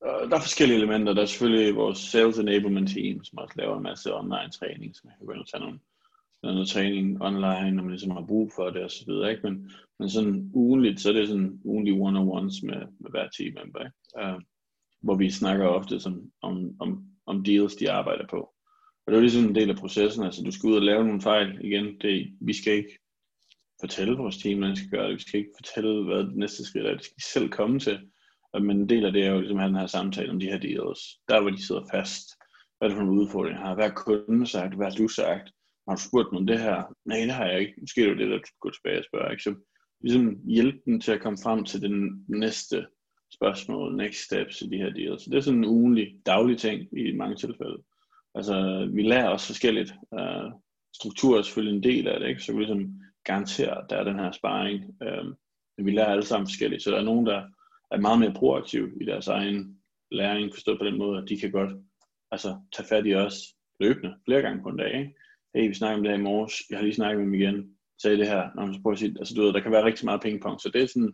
Uh, 0.05 0.29
der 0.29 0.35
er 0.37 0.47
forskellige 0.47 0.77
elementer. 0.77 1.13
Der 1.13 1.21
er 1.21 1.25
selvfølgelig 1.25 1.75
vores 1.75 1.99
Sales 1.99 2.37
Enablement 2.37 2.89
Team, 2.93 3.23
som 3.23 3.37
også 3.37 3.55
laver 3.57 3.77
en 3.77 3.83
masse 3.83 4.15
online 4.21 4.51
træning, 4.57 4.95
man 5.03 5.13
kan 5.17 5.35
ind 5.35 5.41
og 5.45 5.49
tage 5.51 5.63
nogle, 5.65 5.79
noget 6.51 6.67
træning 6.67 7.21
online, 7.21 7.71
når 7.71 7.83
man 7.83 7.89
ligesom 7.89 8.11
har 8.11 8.25
brug 8.27 8.51
for 8.55 8.69
det 8.69 8.83
osv. 8.83 9.09
Ikke? 9.09 9.41
Men, 9.43 9.71
men 9.99 10.09
sådan 10.09 10.51
ugenligt, 10.53 10.99
så 10.99 11.09
er 11.09 11.13
det 11.13 11.27
sådan 11.27 11.59
ugenlige 11.63 12.01
one-on-ones 12.01 12.63
med, 12.63 12.81
med 12.99 13.11
hver 13.11 13.27
team 13.37 13.53
member. 13.53 13.79
Ikke? 13.79 14.35
Uh, 14.35 14.41
hvor 15.01 15.15
vi 15.15 15.29
snakker 15.29 15.65
ofte 15.65 15.99
sådan, 15.99 16.31
om, 16.41 16.75
om, 16.79 17.05
om 17.25 17.43
deals, 17.43 17.75
de 17.75 17.91
arbejder 17.91 18.27
på. 18.29 18.53
Og 19.05 19.11
det 19.11 19.13
er 19.13 19.17
jo 19.17 19.21
ligesom 19.21 19.43
en 19.43 19.55
del 19.55 19.69
af 19.69 19.75
processen, 19.75 20.23
altså 20.23 20.43
du 20.43 20.51
skal 20.51 20.67
ud 20.67 20.75
og 20.75 20.81
lave 20.81 21.03
nogle 21.05 21.21
fejl 21.21 21.59
igen. 21.65 21.85
Det, 22.01 22.37
vi 22.41 22.53
skal 22.53 22.73
ikke 22.73 22.99
fortælle 23.79 24.17
vores 24.17 24.37
team, 24.37 24.57
hvordan 24.57 24.75
de 24.75 24.79
skal 24.79 24.89
gøre 24.89 25.07
det. 25.07 25.15
Vi 25.15 25.21
skal 25.21 25.39
ikke 25.39 25.57
fortælle, 25.57 26.03
hvad 26.03 26.17
det 26.17 26.35
næste 26.35 26.65
skridt 26.65 26.87
er. 26.87 26.93
Det 26.93 27.05
skal 27.05 27.17
de 27.17 27.31
selv 27.33 27.49
komme 27.49 27.79
til. 27.79 27.99
Men 28.53 28.77
en 28.77 28.89
del 28.89 29.05
af 29.05 29.11
det 29.11 29.23
er 29.23 29.31
jo 29.31 29.39
ligesom 29.39 29.57
at 29.57 29.63
have 29.63 29.69
den 29.69 29.79
her 29.79 29.87
samtale 29.87 30.31
om 30.31 30.39
de 30.39 30.45
her 30.45 30.57
deals. 30.57 30.99
Der 31.29 31.41
hvor 31.41 31.49
de 31.49 31.65
sidder 31.67 31.83
fast. 31.91 32.25
Hvad 32.77 32.87
er 32.87 32.89
det 32.89 32.97
for 32.97 33.03
nogle 33.03 33.21
udfordringer 33.21 33.61
har? 33.61 33.75
Hvad 33.75 33.89
har 33.89 33.95
kunden 33.95 34.45
sagt? 34.45 34.75
Hvad 34.75 34.85
har 34.85 34.95
du 34.95 35.07
sagt? 35.07 35.51
Har 35.87 35.95
du 35.95 36.01
spurgt 36.01 36.31
mig 36.31 36.39
om 36.39 36.47
det 36.47 36.59
her? 36.59 36.95
Nej, 37.05 37.17
det 37.17 37.31
har 37.31 37.45
jeg 37.45 37.59
ikke. 37.59 37.73
Måske 37.79 38.03
er 38.03 38.09
det 38.09 38.17
det, 38.17 38.29
der 38.29 38.39
går 38.59 38.69
tilbage 38.69 38.99
og 38.99 39.05
spørger. 39.05 39.31
Ikke? 39.31 39.43
Så 39.43 39.55
ligesom 40.01 40.37
hjælpe 40.47 40.79
dem 40.85 40.99
til 40.99 41.11
at 41.11 41.21
komme 41.21 41.39
frem 41.43 41.63
til 41.65 41.81
den 41.81 42.25
næste 42.27 42.87
spørgsmål, 43.33 43.95
next 43.95 44.25
steps 44.25 44.61
i 44.61 44.67
de 44.67 44.77
her 44.77 44.89
deals. 44.89 45.23
Så 45.23 45.29
det 45.29 45.37
er 45.37 45.41
sådan 45.41 45.59
en 45.59 45.69
ugenlig, 45.69 46.15
daglig 46.25 46.57
ting 46.57 46.99
i 46.99 47.15
mange 47.15 47.35
tilfælde. 47.35 47.77
Altså, 48.35 48.87
vi 48.93 49.01
lærer 49.01 49.29
også 49.29 49.47
forskelligt. 49.47 49.93
Uh, 50.11 50.51
struktur 50.95 51.37
er 51.37 51.41
selvfølgelig 51.41 51.77
en 51.77 51.83
del 51.83 52.07
af 52.07 52.19
det, 52.19 52.27
ikke? 52.27 52.41
så 52.41 52.53
vi 52.53 52.59
ligesom 52.59 53.01
garanterer, 53.23 53.75
at 53.75 53.89
der 53.89 53.97
er 53.97 54.03
den 54.03 54.19
her 54.19 54.31
sparring. 54.31 54.83
Uh, 54.83 55.25
men 55.77 55.85
vi 55.85 55.91
lærer 55.91 56.11
alle 56.11 56.25
sammen 56.25 56.47
forskelligt. 56.47 56.83
Så 56.83 56.91
der 56.91 56.97
er 56.97 57.03
nogen, 57.03 57.25
der 57.25 57.43
er 57.91 57.97
meget 57.97 58.19
mere 58.19 58.33
proaktive 58.33 58.91
i 59.01 59.05
deres 59.05 59.27
egen 59.27 59.77
læring, 60.11 60.53
forstået 60.53 60.79
på 60.79 60.85
den 60.85 60.97
måde, 60.97 61.21
at 61.21 61.29
de 61.29 61.39
kan 61.39 61.51
godt 61.51 61.71
altså, 62.31 62.57
tage 62.75 62.87
fat 62.87 63.07
i 63.07 63.13
os 63.13 63.35
løbende, 63.79 64.15
flere 64.25 64.41
gange 64.41 64.63
på 64.63 64.69
en 64.69 64.77
dag. 64.77 64.99
Ikke? 64.99 65.13
Hey, 65.55 65.67
vi 65.67 65.73
snakker 65.73 65.97
om 65.97 66.03
det 66.03 66.11
her 66.11 66.19
i 66.19 66.21
morges, 66.21 66.53
jeg 66.69 66.77
har 66.77 66.83
lige 66.83 66.95
snakket 66.95 67.19
med 67.19 67.25
dem 67.25 67.33
igen, 67.33 67.75
sagde 68.01 68.17
det 68.17 68.27
her, 68.27 68.49
når 68.55 68.65
man 68.65 68.73
så 68.73 68.81
prøver 68.81 68.93
at 68.93 68.99
sige, 68.99 69.15
altså 69.19 69.33
du 69.33 69.41
ved, 69.41 69.53
der 69.53 69.59
kan 69.59 69.71
være 69.71 69.85
rigtig 69.85 70.05
meget 70.05 70.21
pingpong, 70.21 70.61
så 70.61 70.69
det 70.73 70.81
er 70.81 70.87
sådan 70.87 71.13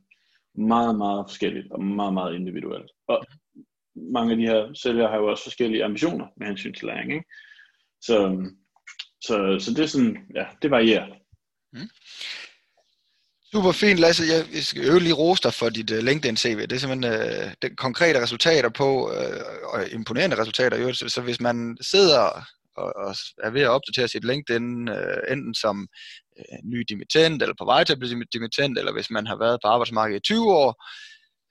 meget, 0.55 0.97
meget 0.97 1.25
forskelligt 1.29 1.67
og 1.71 1.83
meget, 1.83 2.13
meget 2.13 2.35
individuelt. 2.35 2.91
Og 3.07 3.25
mange 3.95 4.31
af 4.31 4.37
de 4.37 4.47
her 4.51 4.73
sælgere 4.73 5.09
har 5.09 5.17
jo 5.17 5.27
også 5.31 5.43
forskellige 5.43 5.85
ambitioner 5.85 6.27
med 6.37 6.47
hensyn 6.47 6.73
til 6.73 6.87
læring. 6.87 7.13
Ikke? 7.13 7.25
Så, 8.01 8.15
så, 9.21 9.57
så 9.59 9.71
det 9.71 9.79
er 9.79 9.85
sådan, 9.85 10.17
ja, 10.35 10.45
det 10.61 10.71
varierer. 10.71 11.07
Mm. 11.73 11.89
Super 13.51 13.71
fint, 13.71 13.99
Lasse. 13.99 14.23
Jeg 14.53 14.63
skal 14.63 14.89
øve 14.89 14.99
lige 14.99 15.13
rose 15.13 15.43
dig 15.43 15.53
for 15.53 15.69
dit 15.69 15.91
øh, 15.91 15.97
uh, 15.97 16.03
LinkedIn-CV. 16.03 16.61
Det 16.61 16.71
er 16.71 16.77
simpelthen 16.77 17.13
uh, 17.13 17.51
det 17.61 17.77
konkrete 17.77 18.21
resultater 18.21 18.69
på, 18.69 18.89
uh, 19.09 19.73
og 19.73 19.89
imponerende 19.91 20.37
resultater. 20.41 20.77
i 20.77 20.79
øvrigt. 20.79 21.11
så 21.11 21.21
hvis 21.21 21.41
man 21.41 21.77
sidder 21.81 22.43
og, 22.77 22.93
og 22.95 23.15
er 23.43 23.49
ved 23.49 23.61
at 23.61 23.69
opdatere 23.69 24.07
sit 24.07 24.25
LinkedIn, 24.25 24.89
øh, 24.89 25.21
enten 25.31 25.53
som 25.53 25.87
øh, 26.39 26.59
ny 26.63 26.83
dimittent, 26.89 27.41
eller 27.41 27.55
på 27.59 27.65
vej 27.65 27.83
til 27.83 27.93
at 27.93 27.99
blive 27.99 28.25
dimittent, 28.33 28.77
eller 28.77 28.93
hvis 28.93 29.09
man 29.09 29.27
har 29.27 29.37
været 29.37 29.59
på 29.63 29.67
arbejdsmarkedet 29.67 30.19
i 30.19 30.23
20 30.23 30.53
år, 30.53 30.85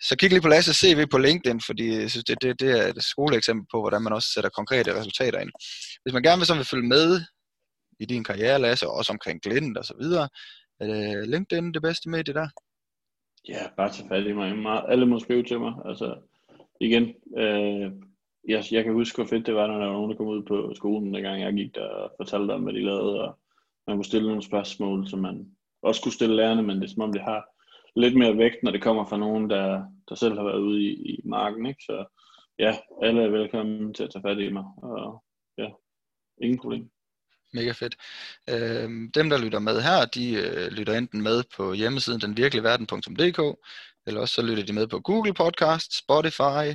så 0.09 0.16
kig 0.16 0.31
lige 0.31 0.41
på 0.41 0.49
Lasse 0.49 0.75
CV 0.75 1.07
på 1.07 1.19
LinkedIn, 1.19 1.61
fordi 1.66 1.87
jeg 2.01 2.11
synes, 2.11 2.25
det, 2.25 2.43
det, 2.43 2.61
det 2.61 2.71
er 2.79 2.87
et 2.87 3.05
skoleeksempel 3.05 3.66
på, 3.73 3.81
hvordan 3.81 4.03
man 4.03 4.12
også 4.12 4.29
sætter 4.35 4.51
konkrete 4.51 4.99
resultater 4.99 5.39
ind. 5.41 5.51
Hvis 6.03 6.14
man 6.14 6.23
gerne 6.23 6.39
vil, 6.39 6.47
så 6.47 6.55
vil 6.55 6.64
følge 6.64 6.89
med 6.89 7.21
i 8.01 8.05
din 8.05 8.25
karriere, 8.25 8.59
Lasse, 8.59 8.87
og 8.87 8.95
også 8.95 9.12
omkring 9.12 9.43
Glint 9.43 9.79
og 9.79 9.85
så 9.85 9.95
videre, 10.01 10.29
er 10.81 11.27
LinkedIn 11.27 11.75
det 11.75 11.83
bedste 11.83 12.09
medie 12.09 12.35
der? 12.35 12.49
Ja, 13.49 13.62
bare 13.77 13.93
tage 13.93 14.09
fat 14.09 14.27
i 14.27 14.33
mig. 14.33 14.85
Alle 14.89 15.07
må 15.07 15.19
skrive 15.19 15.43
til 15.43 15.61
mig. 15.61 15.73
Altså, 15.85 16.16
igen, 16.81 17.05
øh, 17.39 17.93
jeg, 18.49 18.64
jeg 18.70 18.84
kan 18.84 18.92
huske, 18.92 19.16
hvor 19.16 19.26
fedt 19.26 19.46
det 19.46 19.55
var, 19.55 19.66
når 19.66 19.78
der 19.78 19.86
var 19.86 19.92
nogen, 19.92 20.11
der 20.11 20.16
kom 20.16 20.26
ud 20.26 20.42
på 20.42 20.72
skolen, 20.74 21.14
dengang 21.14 21.42
jeg 21.42 21.53
gik 21.53 21.74
der 21.74 21.88
og 21.88 22.12
fortalte 22.16 22.55
dem, 22.55 22.62
hvad 22.62 22.72
de 22.72 22.84
lavede, 22.84 23.20
og 23.20 23.38
man 23.86 23.96
kunne 23.96 24.05
stille 24.05 24.28
nogle 24.28 24.42
spørgsmål, 24.42 25.09
som 25.09 25.18
man 25.18 25.46
også 25.82 26.03
kunne 26.03 26.12
stille 26.12 26.36
lærerne, 26.36 26.62
men 26.62 26.76
det 26.76 26.84
er 26.84 26.88
som 26.88 27.03
om, 27.03 27.12
det 27.12 27.22
har 27.22 27.44
lidt 27.96 28.16
mere 28.16 28.38
vægt, 28.38 28.62
når 28.62 28.70
det 28.70 28.82
kommer 28.82 29.05
fra 29.05 29.16
nogen, 29.16 29.51
der, 29.51 29.84
der 30.09 30.14
selv 30.14 30.34
har 30.34 30.44
været 30.44 30.61
ude 30.61 30.82
i, 30.82 30.92
i 30.92 31.20
marken. 31.24 31.66
Ikke? 31.66 31.82
Så 31.82 32.05
ja, 32.59 32.76
alle 33.03 33.22
er 33.22 33.28
velkommen 33.28 33.94
til 33.94 34.05
at 34.05 34.11
tage 34.11 34.22
fat 34.22 34.38
i 34.38 34.53
mig, 34.53 34.64
og 34.76 35.22
ja, 35.59 35.68
ingen 36.42 36.59
problem 36.59 36.90
mega 37.53 37.72
fedt. 37.72 37.96
Øh, 38.49 38.88
dem, 39.14 39.30
der 39.30 39.38
lytter 39.38 39.59
med 39.59 39.80
her, 39.82 40.05
de 40.05 40.32
øh, 40.34 40.70
lytter 40.70 40.99
enten 40.99 41.22
med 41.22 41.44
på 41.57 41.72
hjemmesiden 41.72 42.20
denvirkeligverden.dk, 42.20 43.59
eller 44.07 44.20
også 44.20 44.34
så 44.34 44.42
lytter 44.42 44.64
de 44.64 44.72
med 44.72 44.86
på 44.86 45.01
Google 45.01 45.34
Podcast, 45.34 45.99
Spotify, 45.99 46.66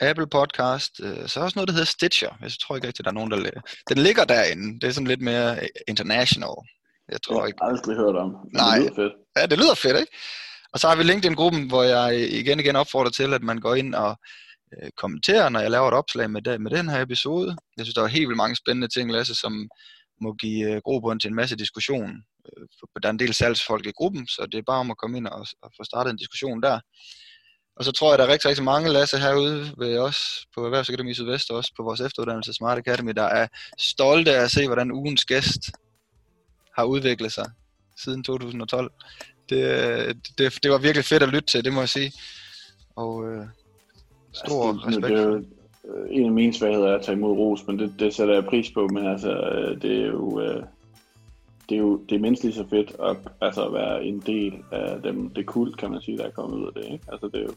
Apple 0.00 0.26
Podcast, 0.26 1.00
øh, 1.02 1.28
så 1.28 1.40
også 1.40 1.52
noget, 1.56 1.68
der 1.68 1.72
hedder 1.72 1.86
Stitcher. 1.86 2.30
Jeg 2.42 2.50
tror 2.60 2.74
ikke 2.76 2.86
rigtig, 2.86 3.04
der 3.04 3.10
er 3.10 3.14
nogen, 3.14 3.30
der... 3.30 3.50
Den 3.88 3.98
ligger 3.98 4.24
derinde. 4.24 4.80
Det 4.80 4.88
er 4.88 4.92
sådan 4.92 5.06
lidt 5.06 5.22
mere 5.22 5.56
øh, 5.62 5.68
international. 5.88 6.56
Jeg 7.08 7.22
tror 7.22 7.46
ikke... 7.46 7.58
Jeg 7.60 7.66
har 7.66 7.76
aldrig 7.76 7.96
hørt 7.96 8.16
om. 8.16 8.36
Nej. 8.52 8.78
Det 8.78 8.84
lyder 8.84 8.94
fedt. 8.94 9.12
Ja, 9.36 9.46
det 9.46 9.58
lyder 9.58 9.74
fedt, 9.74 9.96
ikke? 10.00 10.12
Og 10.72 10.80
så 10.80 10.88
har 10.88 10.96
vi 10.96 11.02
LinkedIn-gruppen, 11.02 11.68
hvor 11.68 11.82
jeg 11.82 12.30
igen 12.30 12.60
igen 12.60 12.76
opfordrer 12.76 13.10
til, 13.10 13.34
at 13.34 13.42
man 13.42 13.58
går 13.58 13.74
ind 13.74 13.94
og 13.94 14.16
øh, 14.72 14.90
kommenterer, 14.96 15.48
når 15.48 15.60
jeg 15.60 15.70
laver 15.70 15.88
et 15.88 15.94
opslag 15.94 16.30
med, 16.30 16.42
det, 16.42 16.60
med 16.60 16.70
den 16.70 16.88
her 16.88 17.02
episode. 17.02 17.56
Jeg 17.76 17.84
synes, 17.84 17.94
der 17.94 18.02
er 18.02 18.06
helt 18.06 18.28
vildt 18.28 18.36
mange 18.36 18.56
spændende 18.56 18.88
ting, 18.88 19.12
Lasse, 19.12 19.34
som 19.34 19.68
må 20.20 20.32
give 20.32 20.70
øh, 20.70 20.80
grobund 20.84 21.20
til 21.20 21.28
en 21.28 21.34
masse 21.34 21.56
diskussion. 21.56 22.10
Øh, 22.46 22.66
der 23.02 23.08
er 23.08 23.12
en 23.12 23.18
del 23.18 23.34
salgsfolk 23.34 23.86
i 23.86 23.92
gruppen, 23.96 24.26
så 24.26 24.46
det 24.52 24.58
er 24.58 24.62
bare 24.66 24.80
om 24.80 24.90
at 24.90 24.98
komme 24.98 25.16
ind 25.16 25.26
og, 25.26 25.46
og 25.62 25.70
få 25.76 25.84
startet 25.84 26.10
en 26.10 26.16
diskussion 26.16 26.62
der. 26.62 26.80
Og 27.76 27.84
så 27.84 27.92
tror 27.92 28.12
jeg, 28.12 28.18
der 28.18 28.24
er 28.24 28.32
rigtig, 28.32 28.48
rigtig 28.48 28.64
mange, 28.64 28.92
Lasse, 28.92 29.18
herude 29.18 29.72
ved 29.78 29.98
os 29.98 30.46
på 30.54 30.64
Erhvervsakademi 30.64 31.14
Sydvest, 31.14 31.50
og 31.50 31.56
også 31.56 31.72
på 31.76 31.82
vores 31.82 32.00
efteruddannelse 32.00 32.52
Smart 32.52 32.78
Academy, 32.78 33.10
der 33.10 33.22
er 33.22 33.46
stolte 33.78 34.36
af 34.36 34.42
at 34.42 34.50
se, 34.50 34.66
hvordan 34.66 34.92
ugens 34.92 35.24
gæst 35.24 35.70
har 36.76 36.84
udviklet 36.84 37.32
sig 37.32 37.46
siden 37.96 38.22
2012. 38.24 38.90
Det, 39.48 40.16
det, 40.38 40.58
det 40.62 40.70
var 40.70 40.78
virkelig 40.78 41.04
fedt 41.04 41.22
at 41.22 41.28
lytte 41.28 41.46
til, 41.46 41.64
det 41.64 41.72
må 41.72 41.80
jeg 41.80 41.88
sige. 41.88 42.12
Og 42.96 43.32
øh, 43.32 43.46
stor 44.32 44.84
altså, 44.84 45.00
det, 45.00 45.04
respekt. 45.04 45.18
Det, 45.18 45.46
øh, 45.84 46.06
en 46.10 46.26
af 46.26 46.32
mine 46.32 46.54
svagheder 46.54 46.88
er 46.88 46.96
at 46.96 47.04
tage 47.04 47.16
imod 47.16 47.36
ros, 47.36 47.66
men 47.66 47.78
det, 47.78 47.94
det 47.98 48.14
sætter 48.14 48.34
jeg 48.34 48.44
pris 48.44 48.70
på, 48.70 48.88
men 48.88 49.06
altså, 49.06 49.30
øh, 49.30 49.82
det 49.82 50.02
er 50.02 50.06
jo, 50.06 50.40
øh, 50.40 50.62
det 51.72 51.78
er 51.78 51.82
jo 51.82 52.00
det 52.08 52.14
er 52.14 52.20
mindst 52.20 52.44
lige 52.44 52.54
så 52.54 52.64
fedt 52.70 52.92
at, 53.02 53.16
altså, 53.40 53.64
at 53.66 53.72
være 53.72 54.04
en 54.04 54.22
del 54.26 54.54
af 54.72 55.02
dem, 55.02 55.30
det 55.30 55.46
kult, 55.46 55.76
kan 55.76 55.90
man 55.90 56.00
sige, 56.00 56.18
der 56.18 56.24
er 56.24 56.30
kommet 56.30 56.58
ud 56.58 56.66
af 56.66 56.72
det. 56.74 56.84
Ikke? 56.92 57.04
Altså, 57.12 57.26
det 57.26 57.40
er 57.40 57.42
jo 57.42 57.54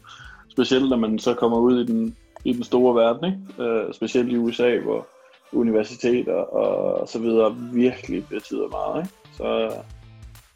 specielt, 0.48 0.88
når 0.88 0.96
man 0.96 1.18
så 1.18 1.34
kommer 1.34 1.58
ud 1.58 1.80
i 1.80 1.86
den, 1.86 2.16
i 2.44 2.52
den 2.52 2.64
store 2.64 2.94
verden, 2.94 3.24
ikke? 3.24 3.70
Øh, 3.70 3.94
specielt 3.94 4.32
i 4.32 4.36
USA, 4.36 4.78
hvor 4.78 5.06
universiteter 5.52 6.34
og 6.34 7.08
så 7.08 7.18
videre 7.18 7.56
virkelig 7.72 8.24
betyder 8.28 8.68
meget. 8.68 9.02
Ikke? 9.02 9.14
Så, 9.32 9.72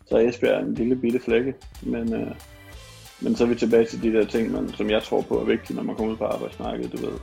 så 0.07 0.17
er 0.17 0.29
Esbjerg 0.29 0.63
en 0.63 0.75
lille 0.75 0.97
bitte 0.97 1.19
flække, 1.19 1.55
men, 1.83 2.15
øh, 2.15 2.33
men 3.21 3.37
så 3.37 3.45
er 3.45 3.49
vi 3.49 3.55
tilbage 3.55 3.85
til 3.85 4.03
de 4.03 4.13
der 4.13 4.25
ting, 4.25 4.53
man, 4.53 4.69
som 4.69 4.91
jeg 4.91 5.03
tror 5.03 5.21
på 5.21 5.41
er 5.41 5.45
vigtige, 5.45 5.77
når 5.77 5.83
man 5.83 5.97
kommer 5.97 6.13
ud 6.13 6.19
på 6.19 6.25
arbejdsmarkedet, 6.25 6.93
du 6.93 6.97
ved 6.97 7.19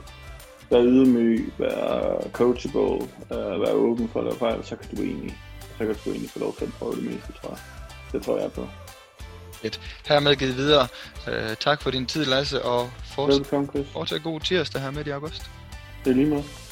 være 0.70 0.84
ydmyg, 0.84 1.52
være 1.58 2.30
coachable, 2.32 3.06
øh, 3.32 3.54
uh, 3.54 3.60
være 3.60 3.72
åben 3.72 4.08
for 4.08 4.20
at 4.20 4.26
lave 4.26 4.36
fejl, 4.36 4.64
så 4.64 4.76
kan 4.76 4.96
du 4.96 5.02
egentlig, 5.02 5.36
så 5.78 5.86
kan 5.86 5.94
du 6.04 6.10
egentlig 6.10 6.30
få 6.30 6.38
lov 6.38 6.56
til 6.56 6.64
at 6.64 6.72
prøve 6.72 6.94
det 6.96 7.02
meste, 7.02 7.32
tror 7.42 7.50
jeg. 7.50 7.58
Det 8.12 8.22
tror 8.22 8.38
jeg 8.40 8.52
på. 8.52 8.68
Et. 9.62 9.80
Hermed 10.06 10.36
givet 10.36 10.56
videre. 10.56 10.88
Uh, 11.26 11.54
tak 11.60 11.82
for 11.82 11.90
din 11.90 12.06
tid, 12.06 12.24
Lasse, 12.24 12.62
og 12.62 12.90
fortsæt, 13.04 13.86
fortsæt 13.92 14.22
god 14.22 14.40
tirsdag 14.40 14.82
her 14.82 14.90
midt 14.90 15.06
i 15.06 15.10
august. 15.10 15.50
Det 16.04 16.10
er 16.10 16.14
lige 16.14 16.26
meget. 16.26 16.67